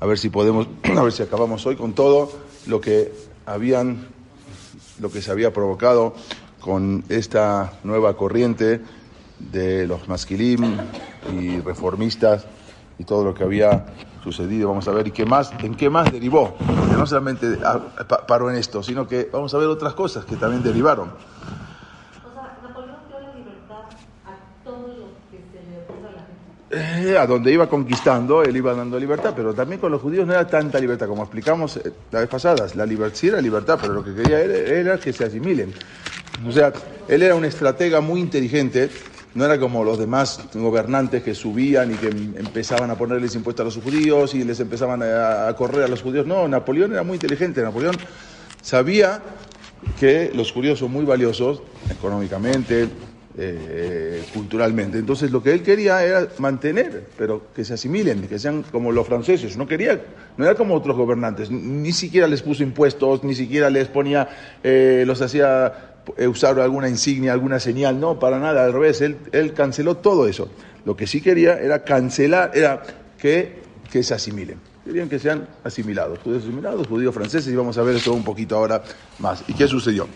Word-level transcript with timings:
a 0.00 0.06
ver 0.06 0.18
si 0.18 0.30
podemos, 0.30 0.66
a 0.96 1.02
ver 1.02 1.12
si 1.12 1.22
acabamos 1.22 1.64
hoy 1.66 1.76
con 1.76 1.92
todo 1.92 2.30
lo 2.66 2.80
que 2.80 3.12
habían, 3.46 4.08
lo 5.00 5.10
que 5.10 5.22
se 5.22 5.30
había 5.30 5.52
provocado 5.52 6.14
con 6.60 7.04
esta 7.08 7.72
nueva 7.84 8.16
corriente 8.16 8.80
de 9.38 9.86
los 9.86 10.08
masquilim 10.08 10.76
y 11.32 11.58
reformistas 11.60 12.46
y 12.98 13.04
todo 13.04 13.24
lo 13.24 13.32
que 13.34 13.44
había 13.44 13.86
sucedido. 14.22 14.68
Vamos 14.68 14.86
a 14.88 14.92
ver 14.92 15.06
y 15.08 15.10
qué 15.12 15.24
más, 15.24 15.50
en 15.62 15.74
qué 15.74 15.88
más 15.88 16.12
derivó. 16.12 16.54
Porque 16.58 16.96
no 16.96 17.06
solamente 17.06 17.58
ah, 17.64 17.80
pa- 18.06 18.26
paró 18.26 18.50
en 18.50 18.56
esto, 18.56 18.82
sino 18.82 19.06
que 19.08 19.30
vamos 19.32 19.54
a 19.54 19.58
ver 19.58 19.68
otras 19.68 19.94
cosas 19.94 20.26
que 20.26 20.36
también 20.36 20.62
derivaron. 20.62 21.08
O 21.08 22.34
sea, 22.34 22.58
Napoleón 22.62 22.96
dio 23.08 23.18
la 23.20 23.34
libertad 23.34 23.84
a 24.26 24.36
todos 24.64 24.88
los 24.98 25.08
que 25.30 25.38
se 25.50 25.70
le 25.70 25.78
opuso 25.78 26.06
a 26.08 26.12
la 26.12 26.18
gente. 26.18 26.59
Eh, 26.72 27.16
a 27.18 27.26
donde 27.26 27.52
iba 27.52 27.68
conquistando, 27.68 28.44
él 28.44 28.56
iba 28.56 28.72
dando 28.72 28.96
libertad, 28.96 29.32
pero 29.34 29.52
también 29.52 29.80
con 29.80 29.90
los 29.90 30.00
judíos 30.00 30.24
no 30.24 30.32
era 30.32 30.46
tanta 30.48 30.78
libertad, 30.78 31.08
como 31.08 31.22
explicamos 31.24 31.78
eh, 31.78 31.90
la 32.12 32.20
vez 32.20 32.28
pasada. 32.28 32.68
La 32.76 32.86
libertad 32.86 33.16
sí 33.18 33.26
era 33.26 33.40
libertad, 33.40 33.78
pero 33.80 33.92
lo 33.92 34.04
que 34.04 34.14
quería 34.14 34.40
él 34.40 34.52
era 34.52 35.00
que 35.00 35.12
se 35.12 35.24
asimilen. 35.24 35.72
O 36.46 36.52
sea, 36.52 36.72
él 37.08 37.22
era 37.22 37.34
un 37.34 37.44
estratega 37.44 38.00
muy 38.00 38.20
inteligente, 38.20 38.88
no 39.34 39.44
era 39.44 39.58
como 39.58 39.82
los 39.82 39.98
demás 39.98 40.40
gobernantes 40.54 41.24
que 41.24 41.34
subían 41.34 41.90
y 41.90 41.94
que 41.96 42.06
em- 42.06 42.34
empezaban 42.38 42.88
a 42.88 42.96
ponerles 42.96 43.34
impuestos 43.34 43.64
a 43.64 43.66
los 43.66 43.82
judíos 43.82 44.32
y 44.34 44.44
les 44.44 44.60
empezaban 44.60 45.02
a, 45.02 45.48
a 45.48 45.56
correr 45.56 45.82
a 45.82 45.88
los 45.88 46.02
judíos. 46.02 46.24
No, 46.24 46.46
Napoleón 46.46 46.92
era 46.92 47.02
muy 47.02 47.16
inteligente, 47.16 47.62
Napoleón 47.62 47.98
sabía 48.62 49.20
que 49.98 50.30
los 50.34 50.52
judíos 50.52 50.78
son 50.78 50.92
muy 50.92 51.04
valiosos 51.04 51.62
económicamente, 51.90 52.88
eh, 53.42 54.22
culturalmente. 54.34 54.98
Entonces 54.98 55.30
lo 55.30 55.42
que 55.42 55.52
él 55.52 55.62
quería 55.62 56.04
era 56.04 56.28
mantener, 56.38 57.06
pero 57.16 57.46
que 57.54 57.64
se 57.64 57.74
asimilen, 57.74 58.28
que 58.28 58.38
sean 58.38 58.62
como 58.70 58.92
los 58.92 59.06
franceses. 59.06 59.56
No 59.56 59.66
quería, 59.66 60.00
no 60.36 60.44
era 60.44 60.54
como 60.54 60.74
otros 60.74 60.96
gobernantes, 60.96 61.50
ni, 61.50 61.92
siquiera 61.92 62.26
les 62.26 62.42
puso 62.42 62.62
impuestos, 62.62 63.24
ni 63.24 63.34
siquiera 63.34 63.70
les 63.70 63.88
ponía, 63.88 64.28
eh, 64.62 65.04
los 65.06 65.22
hacía 65.22 65.94
eh, 66.18 66.28
usar 66.28 66.58
alguna 66.60 66.88
insignia, 66.88 67.32
alguna 67.32 67.60
señal, 67.60 67.98
no, 67.98 68.18
para 68.18 68.38
nada, 68.38 68.64
al 68.64 68.74
revés, 68.74 69.00
él, 69.00 69.16
él 69.32 69.54
canceló 69.54 69.96
todo 69.96 70.28
eso. 70.28 70.50
Lo 70.84 70.96
que 70.96 71.06
sí 71.06 71.20
quería 71.20 71.58
era 71.58 71.82
cancelar, 71.82 72.52
era 72.54 72.82
que, 73.18 73.60
que 73.90 74.02
se 74.02 74.14
asimilen. 74.14 74.58
Querían 74.84 75.08
que 75.08 75.18
sean 75.18 75.46
asimilados, 75.64 76.18
judíos 76.18 76.42
asimilados, 76.42 76.86
judíos 76.86 77.14
franceses, 77.14 77.52
y 77.52 77.56
vamos 77.56 77.78
a 77.78 77.82
ver 77.82 77.96
eso 77.96 78.12
un 78.12 78.24
poquito 78.24 78.56
ahora 78.56 78.82
más. 79.18 79.44
¿Y 79.46 79.54
qué 79.54 79.66
sucedió? 79.66 80.08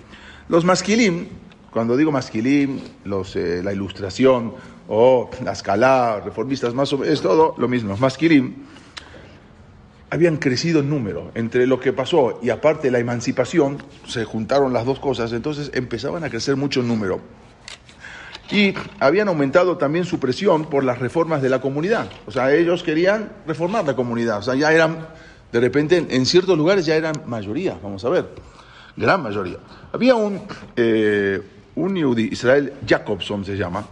Los 0.48 0.64
masquilim, 0.64 1.28
cuando 1.74 1.96
digo 1.96 2.12
masquilim, 2.12 2.78
los, 3.04 3.34
eh, 3.34 3.60
la 3.60 3.72
ilustración 3.72 4.54
o 4.86 5.28
la 5.42 5.52
escala, 5.52 6.22
reformistas, 6.24 6.72
más 6.72 6.92
o 6.92 6.98
menos, 6.98 7.12
es 7.12 7.20
todo 7.20 7.56
lo 7.58 7.66
mismo. 7.66 7.96
Masquilim 7.96 8.54
habían 10.08 10.36
crecido 10.36 10.78
en 10.78 10.88
número. 10.88 11.32
Entre 11.34 11.66
lo 11.66 11.80
que 11.80 11.92
pasó 11.92 12.38
y 12.40 12.50
aparte 12.50 12.92
la 12.92 13.00
emancipación, 13.00 13.82
se 14.06 14.24
juntaron 14.24 14.72
las 14.72 14.84
dos 14.86 15.00
cosas, 15.00 15.32
entonces 15.32 15.72
empezaban 15.74 16.22
a 16.22 16.30
crecer 16.30 16.54
mucho 16.54 16.78
en 16.78 16.86
número. 16.86 17.20
Y 18.52 18.74
habían 19.00 19.26
aumentado 19.26 19.76
también 19.76 20.04
su 20.04 20.20
presión 20.20 20.66
por 20.66 20.84
las 20.84 21.00
reformas 21.00 21.42
de 21.42 21.48
la 21.48 21.60
comunidad. 21.60 22.08
O 22.26 22.30
sea, 22.30 22.54
ellos 22.54 22.84
querían 22.84 23.32
reformar 23.48 23.84
la 23.84 23.96
comunidad. 23.96 24.38
O 24.38 24.42
sea, 24.42 24.54
ya 24.54 24.72
eran, 24.72 25.08
de 25.50 25.58
repente, 25.58 25.96
en, 25.96 26.06
en 26.08 26.24
ciertos 26.24 26.56
lugares 26.56 26.86
ya 26.86 26.94
eran 26.94 27.22
mayoría, 27.26 27.76
vamos 27.82 28.04
a 28.04 28.10
ver, 28.10 28.28
gran 28.96 29.24
mayoría. 29.24 29.56
Había 29.92 30.14
un, 30.14 30.42
eh, 30.76 31.40
un 31.76 31.94
Yehudi, 31.96 32.28
Israel 32.32 32.72
Jacobson 32.86 33.44
se 33.44 33.56
llama, 33.56 33.84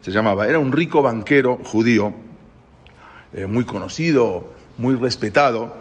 se 0.00 0.10
llamaba, 0.10 0.46
era 0.48 0.58
un 0.58 0.72
rico 0.72 1.02
banquero 1.02 1.58
judío, 1.64 2.12
eh, 3.32 3.46
muy 3.46 3.64
conocido, 3.64 4.52
muy 4.78 4.94
respetado. 4.94 5.76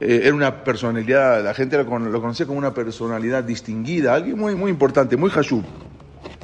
Eh, 0.00 0.20
era 0.24 0.34
una 0.34 0.62
personalidad, 0.62 1.42
la 1.42 1.54
gente 1.54 1.76
lo, 1.76 1.86
con- 1.86 2.12
lo 2.12 2.20
conocía 2.20 2.46
como 2.46 2.58
una 2.58 2.72
personalidad 2.72 3.42
distinguida, 3.42 4.14
alguien 4.14 4.38
muy, 4.38 4.54
muy 4.54 4.70
importante, 4.70 5.16
muy 5.16 5.30
hashub. 5.30 5.64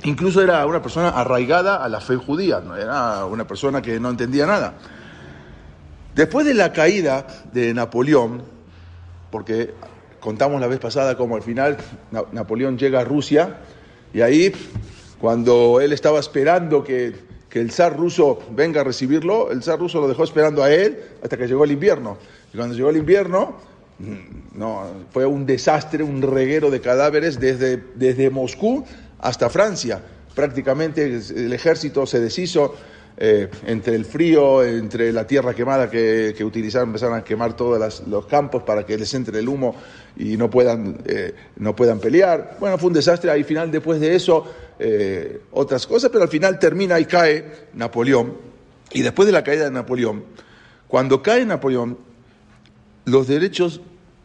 Incluso 0.04 0.42
era 0.42 0.66
una 0.66 0.82
persona 0.82 1.10
arraigada 1.10 1.76
a 1.84 1.88
la 1.88 2.00
fe 2.00 2.16
judía, 2.16 2.60
no 2.60 2.76
era 2.76 3.24
una 3.26 3.46
persona 3.46 3.80
que 3.80 4.00
no 4.00 4.10
entendía 4.10 4.46
nada. 4.46 4.74
Después 6.14 6.46
de 6.46 6.54
la 6.54 6.72
caída 6.72 7.26
de 7.52 7.72
Napoleón, 7.74 8.42
porque 9.30 9.74
contamos 10.20 10.60
la 10.60 10.66
vez 10.66 10.78
pasada 10.78 11.16
como 11.16 11.36
al 11.36 11.42
final 11.42 11.76
Na- 12.10 12.22
Napoleón 12.32 12.76
llega 12.78 13.00
a 13.00 13.04
Rusia 13.04 13.58
y 14.14 14.22
ahí 14.22 14.52
cuando 15.20 15.80
él 15.80 15.92
estaba 15.92 16.20
esperando 16.20 16.84
que, 16.84 17.12
que 17.50 17.60
el 17.60 17.70
zar 17.70 17.96
ruso 17.96 18.38
venga 18.52 18.80
a 18.80 18.84
recibirlo, 18.84 19.50
el 19.50 19.62
zar 19.62 19.78
ruso 19.78 20.00
lo 20.00 20.08
dejó 20.08 20.24
esperando 20.24 20.62
a 20.62 20.72
él 20.72 20.98
hasta 21.22 21.36
que 21.36 21.46
llegó 21.46 21.64
el 21.64 21.72
invierno. 21.72 22.16
Y 22.52 22.56
cuando 22.56 22.74
llegó 22.74 22.90
el 22.90 22.96
invierno, 22.96 23.56
mm, 23.98 24.58
no, 24.58 24.84
fue 25.10 25.26
un 25.26 25.44
desastre, 25.44 26.04
un 26.04 26.22
reguero 26.22 26.70
de 26.70 26.80
cadáveres 26.80 27.40
desde, 27.40 27.82
desde 27.96 28.30
Moscú 28.30 28.84
hasta 29.18 29.50
Francia. 29.50 30.00
Prácticamente 30.34 31.04
el 31.04 31.52
ejército 31.52 32.06
se 32.06 32.20
deshizo 32.20 32.74
eh, 33.16 33.48
entre 33.66 33.94
el 33.94 34.04
frío, 34.04 34.64
entre 34.64 35.12
la 35.12 35.26
tierra 35.26 35.54
quemada 35.54 35.88
que, 35.88 36.34
que 36.36 36.44
utilizaron, 36.44 36.88
empezaron 36.88 37.16
a 37.16 37.22
quemar 37.22 37.56
todos 37.56 38.02
los 38.08 38.26
campos 38.26 38.64
para 38.64 38.84
que 38.84 38.98
les 38.98 39.14
entre 39.14 39.38
el 39.38 39.48
humo 39.48 39.76
y 40.16 40.36
no 40.36 40.50
puedan, 40.50 40.98
eh, 41.06 41.34
no 41.56 41.74
puedan 41.74 41.98
pelear. 41.98 42.56
Bueno, 42.60 42.78
fue 42.78 42.88
un 42.88 42.94
desastre. 42.94 43.30
Al 43.30 43.44
final, 43.44 43.70
después 43.70 44.00
de 44.00 44.14
eso, 44.14 44.46
eh, 44.78 45.42
otras 45.52 45.86
cosas, 45.86 46.10
pero 46.10 46.24
al 46.24 46.30
final 46.30 46.58
termina 46.58 46.98
y 47.00 47.04
cae 47.04 47.68
Napoleón. 47.74 48.34
Y 48.92 49.02
después 49.02 49.26
de 49.26 49.32
la 49.32 49.42
caída 49.42 49.64
de 49.64 49.70
Napoleón, 49.70 50.24
cuando 50.86 51.22
cae 51.22 51.44
Napoleón, 51.44 51.98
los 53.04 53.26
derechos 53.26 53.80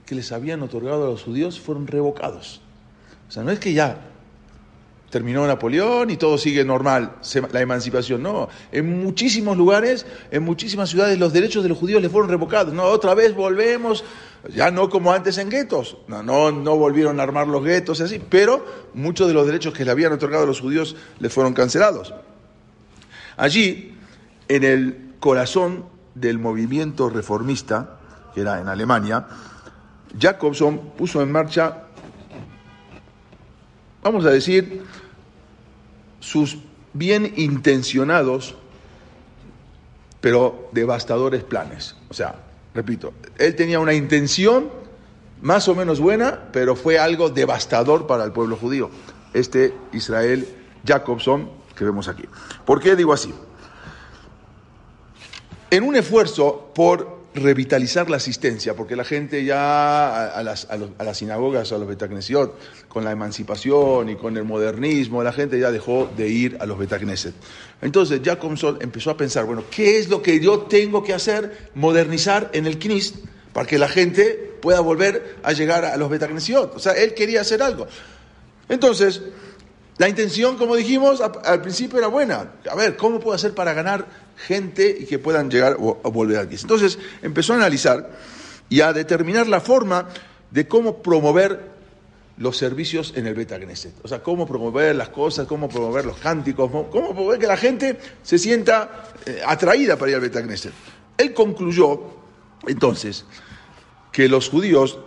que 0.05 0.16
les 0.16 0.31
habían 0.31 0.61
otorgado 0.61 1.05
a 1.05 1.09
los 1.09 1.23
judíos 1.23 1.59
fueron 1.59 1.88
revocados. 1.88 2.61
O 3.27 3.31
sea, 3.31 3.44
no 3.44 3.51
es 3.51 3.59
que 3.59 3.73
ya 3.73 4.09
terminó 5.09 5.46
Napoleón 5.46 6.09
y 6.09 6.18
todo 6.18 6.38
sigue 6.38 6.64
normal, 6.64 7.16
la 7.52 7.62
emancipación. 7.62 8.22
No, 8.22 8.50
en 8.72 9.03
muchísimos 9.03 9.58
lugares, 9.58 10.06
en 10.31 10.44
muchísimas 10.44 10.90
ciudades, 10.90 11.20
los 11.20 11.34
derechos 11.34 11.64
de 11.64 11.70
los 11.70 11.78
judíos 11.78 12.02
les 12.02 12.12
fueron 12.12 12.30
revocados. 12.30 12.74
No, 12.74 12.84
otra 12.84 13.14
vez 13.14 13.34
volvemos, 13.34 14.03
ya 14.53 14.72
no 14.72 14.90
como 14.90 15.12
antes 15.12 15.38
en 15.38 15.50
guetos. 15.50 15.98
No, 16.08 16.24
no, 16.24 16.52
no 16.52 16.75
volvieron 16.78 17.19
a 17.19 17.24
armar 17.24 17.48
los 17.48 17.64
guetos 17.64 18.00
y 18.00 18.03
así, 18.03 18.22
pero 18.30 18.66
muchos 18.94 19.28
de 19.28 19.34
los 19.34 19.46
derechos 19.46 19.74
que 19.74 19.86
le 19.86 19.92
habían 19.92 20.14
otorgado 20.14 20.44
a 20.44 20.48
los 20.48 20.62
judíos 20.62 20.96
les 21.19 21.34
fueron 21.34 21.53
cancelados. 21.53 22.14
Allí, 23.38 23.96
en 24.48 24.64
el 24.64 25.14
corazón 25.19 25.86
del 26.16 26.40
movimiento 26.40 27.09
reformista, 27.09 28.00
que 28.34 28.42
era 28.42 28.59
en 28.59 28.68
Alemania, 28.68 29.28
Jacobson 30.18 30.92
puso 30.98 31.22
en 31.22 31.31
marcha 31.31 31.88
vamos 34.02 34.26
a 34.26 34.30
decir, 34.30 34.84
sus 36.20 36.58
bien 36.94 37.34
intencionados, 37.38 38.56
pero 40.22 40.70
devastadores 40.72 41.44
planes. 41.44 41.96
O 42.10 42.14
sea, 42.14 42.36
repito, 42.74 43.14
él 43.38 43.56
tenía 43.56 43.80
una 43.80 43.94
intención 43.94 44.70
más 45.42 45.68
o 45.68 45.76
menos 45.76 46.00
buena, 46.00 46.50
pero 46.52 46.76
fue 46.76 47.00
algo 47.00 47.30
devastador 47.30 48.08
para 48.08 48.24
el 48.26 48.32
pueblo 48.32 48.58
judío. 48.58 48.90
Este 49.34 49.74
Israel 49.94 50.48
Jacobson 50.86 51.50
que 51.76 51.86
vemos 51.86 52.10
aquí. 52.10 52.26
¿Por 52.66 52.81
qué 52.81 52.96
digo 52.96 53.14
así? 53.14 53.34
En 55.72 55.84
un 55.84 55.96
esfuerzo 55.96 56.72
por 56.76 57.19
revitalizar 57.34 58.09
la 58.09 58.17
asistencia, 58.17 58.75
porque 58.75 58.95
la 58.95 59.03
gente 59.03 59.44
ya 59.45 60.29
a, 60.29 60.44
las, 60.44 60.67
a, 60.69 60.78
las 60.78 61.17
sinagogas, 61.17 61.72
a 61.72 61.78
los 61.78 61.88
Betacnesiot, 61.88 62.57
con 62.88 63.03
la 63.03 63.12
emancipación 63.12 64.09
y 64.09 64.16
con 64.16 64.35
el 64.38 64.44
modernismo, 64.44 65.23
la 65.23 65.31
gente 65.31 65.59
ya 65.59 65.72
dejó 65.72 66.09
de 66.18 66.28
ir 66.28 66.57
a 66.59 66.66
los 66.66 66.79
Betacneset. 66.79 67.34
Entonces 67.81 68.22
Jacobson 68.23 68.79
empezó 68.81 69.12
a 69.12 69.18
pensar, 69.18 69.45
bueno, 69.45 69.63
¿qué 69.69 70.00
es 70.00 70.09
lo 70.09 70.22
que 70.22 70.39
yo 70.39 70.62
tengo 70.62 71.03
que 71.03 71.13
hacer? 71.13 71.69
Modernizar 71.75 72.50
en 72.53 72.66
el 72.66 72.79
Knis 72.79 73.16
para 73.54 73.68
que 73.68 73.77
la 73.77 73.88
gente 73.88 74.57
pueda 74.62 74.80
volver 74.80 75.38
a 75.44 75.54
llegar 75.54 75.86
a 75.86 75.98
los 75.98 76.09
Betacnesiot. 76.09 76.75
O 76.75 76.80
sea, 76.80 76.94
él 76.94 77.13
quería 77.13 77.42
hacer 77.42 77.62
algo. 77.62 77.88
Entonces, 78.68 79.21
la 79.98 80.07
intención, 80.07 80.57
como 80.57 80.75
dijimos, 80.75 81.21
al 81.21 81.62
principio 81.62 81.98
era 82.00 82.07
buena. 82.07 82.54
A 82.69 82.75
ver, 82.75 82.95
¿cómo 82.95 83.19
puedo 83.19 83.36
hacer 83.36 83.54
para 83.54 83.74
ganar 83.74 84.29
gente 84.47 84.97
y 85.00 85.06
que 85.06 85.19
puedan 85.19 85.50
llegar 85.50 85.77
o 85.80 86.12
volver 86.12 86.39
aquí? 86.39 86.56
Entonces 86.59 86.97
empezó 87.21 87.53
a 87.53 87.57
analizar 87.57 88.09
y 88.69 88.81
a 88.81 88.94
determinar 88.94 89.47
la 89.47 89.62
forma 89.62 90.07
de 90.51 90.68
cómo 90.68 91.01
promover 91.01 91.80
los 92.39 92.56
servicios 92.56 93.13
en 93.15 93.27
el 93.27 93.36
Beta 93.36 93.59
Knesset. 93.59 93.94
O 94.01 94.07
sea, 94.07 94.24
cómo 94.24 94.47
promover 94.47 94.95
las 94.95 95.09
cosas, 95.09 95.45
cómo 95.45 95.68
promover 95.68 96.06
los 96.06 96.18
cánticos, 96.18 96.71
cómo 96.71 96.89
cómo 96.89 97.13
promover 97.13 97.38
que 97.38 97.47
la 97.47 97.57
gente 97.57 98.00
se 98.24 98.39
sienta 98.39 99.12
eh, 99.25 99.41
atraída 99.45 99.97
para 99.97 100.12
ir 100.12 100.15
al 100.15 100.21
Beta 100.21 100.42
Knesset. 100.42 100.71
Él 101.18 101.33
concluyó, 101.33 102.01
entonces, 102.65 103.25
que 104.13 104.30
los 104.30 104.50
judíos 104.50 105.00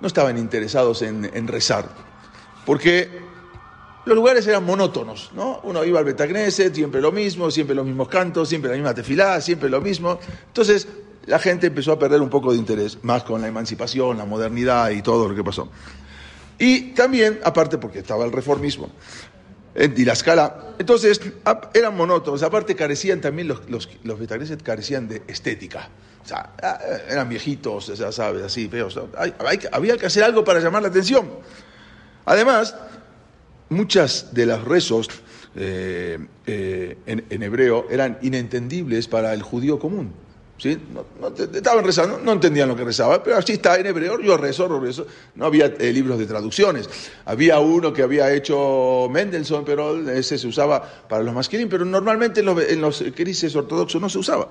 no 0.00 0.06
estaban 0.06 0.36
interesados 0.36 1.00
en, 1.00 1.30
en 1.32 1.48
rezar, 1.48 1.88
porque 2.66 3.23
los 4.04 4.14
lugares 4.14 4.46
eran 4.46 4.64
monótonos, 4.64 5.30
¿no? 5.34 5.60
Uno 5.62 5.84
iba 5.84 5.98
al 5.98 6.04
Betagneset, 6.04 6.74
siempre 6.74 7.00
lo 7.00 7.10
mismo, 7.10 7.50
siempre 7.50 7.74
los 7.74 7.86
mismos 7.86 8.08
cantos, 8.08 8.48
siempre 8.48 8.70
la 8.70 8.76
misma 8.76 8.94
tefilá, 8.94 9.40
siempre 9.40 9.68
lo 9.70 9.80
mismo. 9.80 10.18
Entonces, 10.46 10.86
la 11.26 11.38
gente 11.38 11.68
empezó 11.68 11.92
a 11.92 11.98
perder 11.98 12.20
un 12.20 12.28
poco 12.28 12.52
de 12.52 12.58
interés, 12.58 12.98
más 13.02 13.22
con 13.24 13.40
la 13.40 13.48
emancipación, 13.48 14.18
la 14.18 14.26
modernidad 14.26 14.90
y 14.90 15.00
todo 15.00 15.28
lo 15.28 15.34
que 15.34 15.42
pasó. 15.42 15.70
Y 16.58 16.92
también, 16.92 17.40
aparte 17.44 17.78
porque 17.78 18.00
estaba 18.00 18.24
el 18.24 18.32
reformismo 18.32 18.90
y 19.74 20.04
la 20.04 20.12
escala, 20.12 20.74
entonces 20.78 21.20
eran 21.72 21.96
monótonos, 21.96 22.42
aparte 22.42 22.76
carecían 22.76 23.20
también, 23.20 23.48
los, 23.48 23.68
los, 23.68 23.88
carecían 24.62 25.08
de 25.08 25.22
estética. 25.26 25.88
O 26.22 26.26
sea, 26.26 26.50
ah, 26.62 26.78
eran 27.08 27.28
viejitos, 27.28 27.98
ya 27.98 28.12
sabes, 28.12 28.42
así, 28.42 28.68
feos. 28.68 28.98
Había 29.72 29.98
que 29.98 30.06
hacer 30.06 30.22
algo 30.24 30.44
para 30.44 30.60
llamar 30.60 30.82
la 30.82 30.88
atención. 30.88 31.28
Además, 32.24 32.74
muchas 33.74 34.32
de 34.32 34.46
los 34.46 34.64
rezos 34.64 35.08
eh, 35.56 36.18
eh, 36.46 36.96
en, 37.06 37.42
hebreo 37.42 37.86
eran 37.88 38.18
inentendibles 38.22 39.06
para 39.06 39.34
el 39.34 39.42
judío 39.42 39.78
común. 39.78 40.12
¿sí? 40.58 40.78
No, 40.92 41.28
estaban 41.28 41.84
rezando, 41.84 42.18
no 42.18 42.32
entendían 42.32 42.68
lo 42.68 42.76
que 42.76 42.84
rezaba, 42.84 43.22
pero 43.22 43.36
así 43.36 43.52
está 43.52 43.76
en 43.76 43.86
hebreo, 43.86 44.20
yo 44.20 44.36
rezo, 44.36 44.80
rezo. 44.80 45.06
No 45.34 45.46
había 45.46 45.66
eh, 45.66 45.92
libros 45.92 46.18
de 46.18 46.26
traducciones. 46.26 46.88
Había 47.24 47.60
uno 47.60 47.92
que 47.92 48.02
había 48.02 48.32
hecho 48.32 49.08
Mendelssohn, 49.10 49.64
pero 49.64 50.10
ese 50.10 50.38
se 50.38 50.46
usaba 50.46 50.82
para 51.08 51.22
los 51.22 51.34
masquilín, 51.34 51.68
pero 51.68 51.84
normalmente 51.84 52.40
en 52.40 52.46
los, 52.46 52.62
en 52.62 52.80
los 52.80 53.04
crisis 53.14 53.54
ortodoxos 53.54 54.00
no 54.00 54.08
se 54.08 54.18
usaba. 54.18 54.50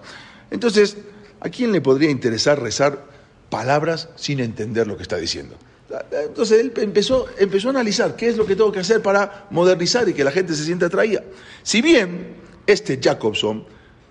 Entonces, 0.51 0.97
¿a 1.41 1.49
quién 1.49 1.71
le 1.71 1.81
podría 1.81 2.09
interesar 2.09 2.61
rezar 2.61 3.05
palabras 3.49 4.09
sin 4.15 4.39
entender 4.39 4.87
lo 4.87 4.95
que 4.95 5.03
está 5.03 5.17
diciendo? 5.17 5.55
Entonces 6.11 6.59
él 6.59 6.73
empezó, 6.77 7.27
empezó 7.37 7.67
a 7.67 7.71
analizar 7.71 8.15
qué 8.15 8.27
es 8.29 8.37
lo 8.37 8.45
que 8.45 8.55
tengo 8.55 8.71
que 8.71 8.79
hacer 8.79 9.01
para 9.01 9.47
modernizar 9.49 10.07
y 10.09 10.13
que 10.13 10.23
la 10.23 10.31
gente 10.31 10.55
se 10.55 10.63
sienta 10.63 10.87
atraída. 10.87 11.23
Si 11.61 11.81
bien 11.81 12.35
este 12.65 12.99
Jacobson, 13.01 13.65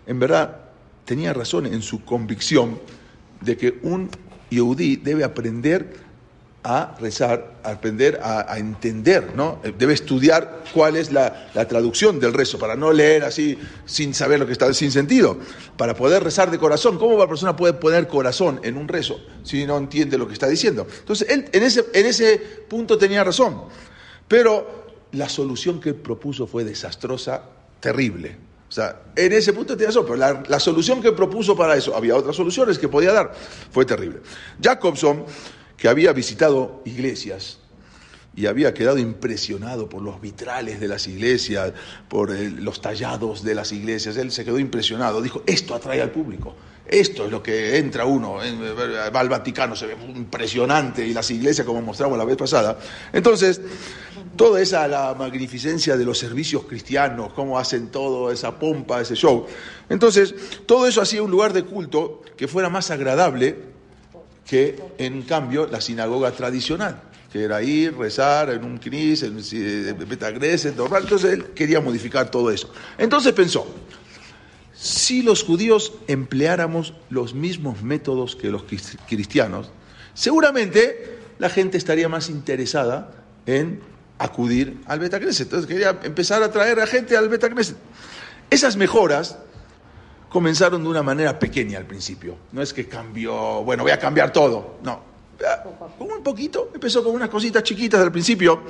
en 0.07 0.19
verdad, 0.19 0.71
tenía 1.05 1.33
razón 1.33 1.67
en 1.67 1.83
su 1.83 2.05
convicción 2.05 2.79
de 3.41 3.57
que 3.57 3.79
un 3.83 4.11
Yehudi 4.51 4.97
debe 4.97 5.25
aprender 5.25 6.12
a 6.65 6.95
rezar, 7.01 7.55
a 7.65 7.71
aprender 7.71 8.21
a, 8.23 8.57
entender, 8.57 9.35
¿no? 9.35 9.61
Debe 9.79 9.95
estudiar 9.95 10.63
cuál 10.73 10.97
es 10.97 11.11
la, 11.11 11.51
traducción 11.69 12.21
del 12.21 12.33
rezo, 12.33 12.59
para 12.59 12.77
no 12.77 12.93
leer 12.93 13.25
así 13.25 13.59
sin 13.85 14.15
saber 14.15 14.39
lo 14.39 14.47
que 14.47 14.53
está, 14.53 14.73
sin 14.73 14.93
sentido, 14.93 15.39
para 15.77 15.95
poder 15.95 16.23
rezar 16.23 16.51
de 16.51 16.59
corazón. 16.59 16.99
¿Cómo 16.99 17.17
una 17.17 17.27
persona 17.27 17.57
puede 17.57 17.75
poner 17.75 18.07
corazón 18.07 18.61
en 18.63 18.77
un 18.77 18.87
rezo 18.87 19.21
si 19.43 19.67
no 19.67 19.77
entiende 19.77 20.17
lo 20.17 20.29
que 20.29 20.35
está 20.35 20.49
diciendo? 20.49 20.87
Entonces, 21.01 21.29
en 21.31 21.63
ese, 21.63 21.87
en 21.93 22.07
ese 22.07 22.39
punto 22.69 22.97
tenía 22.97 23.25
razón, 23.25 23.65
pero 24.29 24.83
la 25.13 25.29
solución 25.29 25.81
que 25.81 25.95
propuso 25.95 26.47
fue 26.47 26.65
desastrosa, 26.65 27.43
terrible. 27.81 28.37
O 28.69 28.75
sea, 28.75 29.03
en 29.17 29.33
ese 29.33 29.53
punto 29.53 29.77
tenía 29.77 29.89
razón, 29.89 30.05
pero 30.05 30.17
la, 30.17 30.43
la 30.49 30.61
solución 30.61 31.03
que 31.03 31.13
propuso 31.13 31.57
para 31.57 31.77
eso, 31.77 31.95
había 31.97 32.15
otras 32.17 32.37
soluciones 32.37 32.79
que 32.79 32.89
podía 32.89 33.13
dar, 33.13 33.35
fue 33.71 33.85
terrible. 33.85 34.21
Jacobson 34.63 35.27
que 35.83 35.89
había 35.89 36.13
visitado 36.13 36.81
iglesias 36.85 37.59
y 38.37 38.47
había 38.47 38.73
quedado 38.73 38.99
impresionado 38.99 39.89
por 39.89 40.01
los 40.01 40.21
vitrales 40.21 40.79
de 40.79 40.87
las 40.87 41.09
iglesias, 41.09 41.73
por 42.09 42.31
los 42.31 42.81
tallados 42.81 43.43
de 43.43 43.57
las 43.57 43.73
iglesias. 43.73 44.17
Él 44.17 44.31
se 44.31 44.45
quedó 44.45 44.61
impresionado, 44.61 45.21
dijo, 45.21 45.43
esto 45.45 45.75
atrae 45.75 46.01
al 46.01 46.13
público, 46.13 46.55
esto 46.87 47.25
es 47.25 47.33
lo 47.33 47.43
que 47.43 47.79
entra 47.79 48.05
uno, 48.05 48.35
va 48.37 49.19
al 49.19 49.29
Vaticano, 49.29 49.75
se 49.75 49.89
ve 49.89 49.97
impresionante, 50.15 51.05
y 51.05 51.13
las 51.13 51.29
iglesias 51.33 51.67
como 51.67 51.83
mostramos 51.83 52.17
la 52.17 52.25
vez 52.25 52.37
pasada. 52.37 52.79
Entonces, 53.13 53.61
toda 54.37 54.61
esa 54.61 54.87
la 54.87 55.17
magnificencia 55.19 55.97
de 55.97 56.05
los 56.05 56.17
servicios 56.17 56.63
cristianos, 56.63 57.33
cómo 57.33 57.59
hacen 57.59 57.89
todo, 57.89 58.31
esa 58.31 58.57
pompa, 58.57 59.01
ese 59.01 59.17
show. 59.17 59.47
Entonces, 59.89 60.33
todo 60.65 60.87
eso 60.87 61.03
hacía 61.03 61.25
un 61.25 61.33
lugar 61.33 61.53
de 61.53 61.65
culto 61.65 62.23
que 62.37 62.47
fuera 62.47 62.69
más 62.69 62.93
agradable 62.93 63.72
que 64.47 64.83
en 64.99 65.23
cambio 65.23 65.67
la 65.67 65.81
sinagoga 65.81 66.31
tradicional, 66.33 67.01
que 67.33 67.43
era 67.43 67.63
ir, 67.63 67.97
rezar 67.97 68.51
en 68.51 68.65
un 68.65 68.79
knis, 68.79 69.23
en 69.23 69.37
Betagres, 70.09 70.77
normal. 70.77 71.05
Entonces 71.05 71.33
él 71.33 71.45
quería 71.55 71.81
modificar 71.81 72.31
todo 72.31 72.51
eso. 72.51 72.71
Entonces 72.99 73.33
pensó, 73.33 73.67
si 74.75 75.23
los 75.23 75.45
judíos 75.45 75.93
empleáramos 76.09 76.95
los 77.09 77.35
mismos 77.35 77.83
métodos 77.83 78.37
que 78.37 78.51
los 78.51 78.65
cristianos, 79.09 79.71
seguramente 80.13 81.19
la 81.39 81.49
gente 81.49 81.79
estaría 81.79 82.09
más 82.09 82.29
interesada 82.29 83.13
en 83.47 83.81
acudir 84.19 84.81
al 84.87 84.99
Betagreset. 84.99 85.47
Entonces 85.47 85.69
quería 85.69 85.99
empezar 86.03 86.43
a 86.43 86.53
traer 86.53 86.81
a 86.81 86.87
gente 86.87 87.17
al 87.17 87.29
Betagreset. 87.29 87.77
Esas 88.51 88.77
mejoras 88.77 89.39
comenzaron 90.33 90.83
de 90.83 90.89
una 90.89 91.03
manera 91.03 91.39
pequeña 91.39 91.79
al 91.79 91.85
principio. 91.85 92.37
No 92.53 92.63
es 92.63 92.73
que 92.73 92.87
cambió, 92.87 93.63
bueno, 93.63 93.83
voy 93.83 93.93
a 93.93 93.99
cambiar 93.99 94.33
todo. 94.33 94.79
No. 94.83 95.13
Con 95.99 96.11
un 96.11 96.23
poquito, 96.23 96.71
empezó 96.73 97.05
con 97.05 97.15
unas 97.15 97.29
cositas 97.29 97.63
chiquitas 97.63 98.01
al 98.01 98.11
principio. 98.11 98.63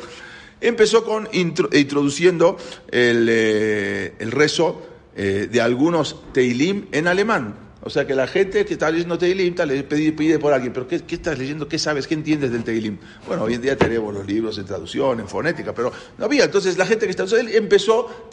Empezó 0.61 1.05
con 1.05 1.29
introduciendo 1.33 2.57
el, 2.89 3.27
eh, 3.31 4.15
rezo 4.31 4.83
eh, 5.15 5.49
de 5.51 5.61
algunos 5.61 6.33
Teilim 6.33 6.87
en 6.91 7.07
alemán. 7.07 7.55
O 7.85 7.91
sea 7.91 8.07
que 8.07 8.15
la 8.15 8.27
gente 8.27 8.65
que 8.65 8.75
está 8.75 8.91
leyendo 8.91 9.19
Teilim 9.19 9.55
le 9.67 9.83
pide, 9.85 10.13
pide, 10.13 10.39
por 10.39 10.53
alguien, 10.53 10.73
pero 10.73 10.87
¿qué, 10.87 10.97
estás 11.09 11.39
leyendo? 11.39 11.69
¿Qué 11.69 11.79
sabes? 11.79 12.07
¿Qué 12.07 12.15
entiendes 12.15 12.53
del 12.53 12.65
Teilim? 12.65 12.99
Bueno, 13.27 13.45
hoy 13.45 13.55
en 13.55 13.63
día 13.63 13.77
tenemos 13.77 14.13
los 14.15 14.27
libros 14.27 14.59
en 14.59 14.65
traducción, 14.65 15.21
en 15.21 15.29
fonética, 15.29 15.73
pero 15.75 15.93
no 16.19 16.25
había. 16.25 16.45
Entonces 16.45 16.77
la 16.79 16.87
gente 16.87 17.07
que 17.07 17.11
está... 17.11 17.25
Él 17.37 17.55
empezó 17.55 18.29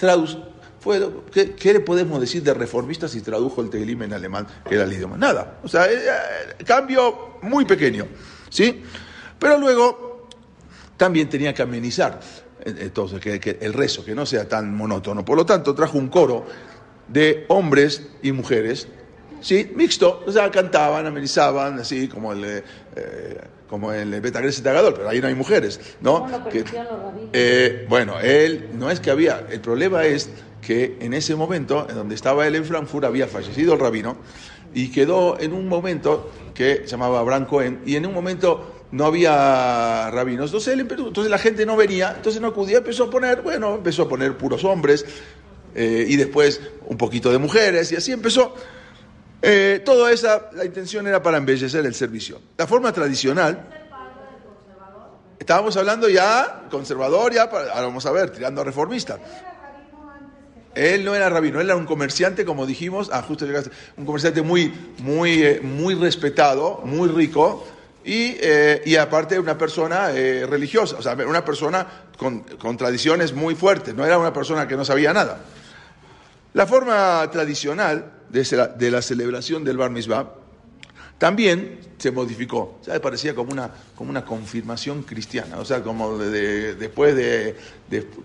traduciendo 0.80 1.24
¿qué, 1.31 1.74
le 1.74 1.80
podemos 1.81 2.20
decir 2.20 2.44
de 2.44 2.54
reformista 2.54 3.08
si 3.08 3.22
tradujo 3.22 3.62
el 3.62 3.70
Teilim 3.70 4.04
en 4.04 4.14
alemán, 4.14 4.48
que 4.68 4.76
era 4.76 4.84
el 4.84 4.94
idioma? 4.94 5.18
Nada. 5.18 5.60
O 5.64 5.68
sea, 5.68 5.92
eh, 5.92 5.98
eh, 5.98 6.64
cambio 6.64 7.38
muy 7.42 7.66
pequeño. 7.66 8.08
¿Sí? 8.50 8.81
Pero 9.38 9.58
luego 9.58 10.28
también 10.98 11.30
tenía 11.30 11.54
que 11.54 11.62
amenizar 11.62 12.20
eh, 12.66 12.76
entonces, 12.80 13.20
que, 13.20 13.58
el 13.62 13.74
rezo, 13.74 14.04
que 14.04 14.16
no 14.16 14.26
sea 14.26 14.48
tan 14.48 14.76
monótono. 14.76 15.24
Por 15.24 15.38
lo 15.38 15.46
tanto, 15.46 15.76
trajo 15.76 15.98
un 15.98 16.08
coro 16.08 16.46
de 17.08 17.46
hombres 17.50 18.08
y 18.22 18.32
mujeres, 18.32 18.88
¿sí? 19.42 19.72
Mixto, 19.75 20.24
o 20.25 20.32
sea, 20.32 20.52
cantaban, 20.52 21.06
amenizaban, 21.06 21.80
así 21.80 22.08
como 22.08 22.34
el, 22.34 22.64
como 23.68 23.92
el 23.92 24.22
Betagres 24.22 24.62
Tagador, 24.62 24.94
pero 24.96 25.10
ahí 25.10 25.20
no 25.20 25.28
hay 25.28 25.34
mujeres, 25.34 25.80
¿no? 26.02 26.28
bueno, 27.88 28.20
él, 28.20 28.70
no 28.74 28.92
es 28.92 29.00
que 29.00 29.10
había, 29.10 29.48
el 29.50 29.60
problema 29.60 30.06
es 30.06 30.30
que 30.62 30.98
en 31.00 31.14
ese 31.14 31.36
momento, 31.36 31.88
en 31.90 31.96
donde 31.96 32.16
estaba 32.16 32.48
él 32.48 32.56
en 32.56 32.66
Frankfurt, 32.66 33.06
había 33.06 33.28
fallecido 33.28 33.74
el 33.74 33.80
rabino 33.80 34.18
y 34.74 34.92
quedó 34.92 35.40
en 35.40 35.54
un 35.54 35.68
momento 35.68 36.30
que 36.54 36.82
se 36.84 36.88
llamaba 36.88 37.20
Abraham 37.20 37.46
Cohen 37.46 37.82
y 37.86 37.96
en 37.96 38.06
un 38.06 38.13
momento 38.13 38.75
no 38.92 39.06
había 39.06 40.10
rabinos. 40.12 40.48
Entonces, 40.48 40.74
él, 40.74 40.82
entonces 40.82 41.30
la 41.30 41.38
gente 41.38 41.66
no 41.66 41.75
venía, 41.75 42.13
entonces 42.16 42.42
no 42.42 42.48
acudía, 42.50 42.80
empezó 42.80 43.06
a 43.06 43.10
poner, 43.10 43.42
bueno, 43.42 43.75
empezó 43.75 44.04
a 44.04 44.10
poner 44.10 44.38
puros 44.38 44.63
hombres 44.63 45.06
eh, 45.75 46.06
y 46.08 46.16
después 46.16 46.62
un 46.88 46.98
poquito 46.98 47.32
de 47.32 47.38
mujeres 47.38 47.92
y 47.92 47.96
así 47.96 48.12
empezó. 48.12 48.56
Eh, 49.42 49.82
toda 49.86 50.12
esa, 50.12 50.50
la 50.54 50.66
intención 50.66 51.08
era 51.08 51.24
para 51.24 51.38
embellecer 51.38 51.86
el 51.86 51.96
servicio. 51.96 52.42
La 52.58 52.68
forma 52.68 52.92
tradicional... 52.92 53.75
Estábamos 55.39 55.78
hablando 55.78 56.10
ya 56.10 56.68
conservador, 56.70 57.34
ya, 57.34 57.44
ahora 57.44 57.82
vamos 57.82 58.06
a 58.06 58.12
ver, 58.12 58.30
tirando 58.30 58.60
a 58.60 58.66
reformista. 58.66 59.18
Él 60.79 61.03
no 61.03 61.13
era 61.13 61.29
rabino, 61.29 61.59
él 61.59 61.67
era 61.67 61.75
un 61.75 61.86
comerciante, 61.86 62.45
como 62.45 62.65
dijimos, 62.65 63.09
ah, 63.12 63.21
justo 63.21 63.45
un 63.98 64.05
comerciante 64.05 64.41
muy, 64.41 64.74
muy, 65.00 65.43
eh, 65.43 65.59
muy 65.62 65.93
respetado, 65.93 66.81
muy 66.86 67.09
rico, 67.09 67.67
y, 68.05 68.38
eh, 68.39 68.81
y 68.86 68.95
aparte 68.95 69.38
una 69.38 69.57
persona 69.57 70.12
eh, 70.12 70.45
religiosa, 70.48 70.95
o 70.98 71.01
sea, 71.01 71.15
una 71.15 71.43
persona 71.43 71.86
con, 72.17 72.39
con, 72.57 72.77
tradiciones 72.77 73.33
muy 73.33 73.55
fuertes, 73.55 73.93
no 73.93 74.05
era 74.05 74.17
una 74.17 74.31
persona 74.31 74.67
que 74.69 74.77
no 74.77 74.86
sabía 74.86 75.12
nada. 75.12 75.41
La 76.53 76.65
forma 76.65 77.29
tradicional 77.29 78.13
de, 78.29 78.69
de 78.77 78.91
la 78.91 79.01
celebración 79.01 79.65
del 79.65 79.75
Bar 79.75 79.91
Mitzvah 79.91 80.38
también 81.20 81.78
se 81.98 82.12
modificó, 82.12 82.80
o 82.88 83.02
parecía 83.02 83.36
como 83.36 83.52
una, 83.52 83.70
como 83.96 84.10
una 84.10 84.24
confirmación 84.24 85.04
cristiana, 85.04 85.60
o 85.60 85.66
sea, 85.66 85.84
como 85.84 86.18
después 86.18 87.14
de, 87.16 87.56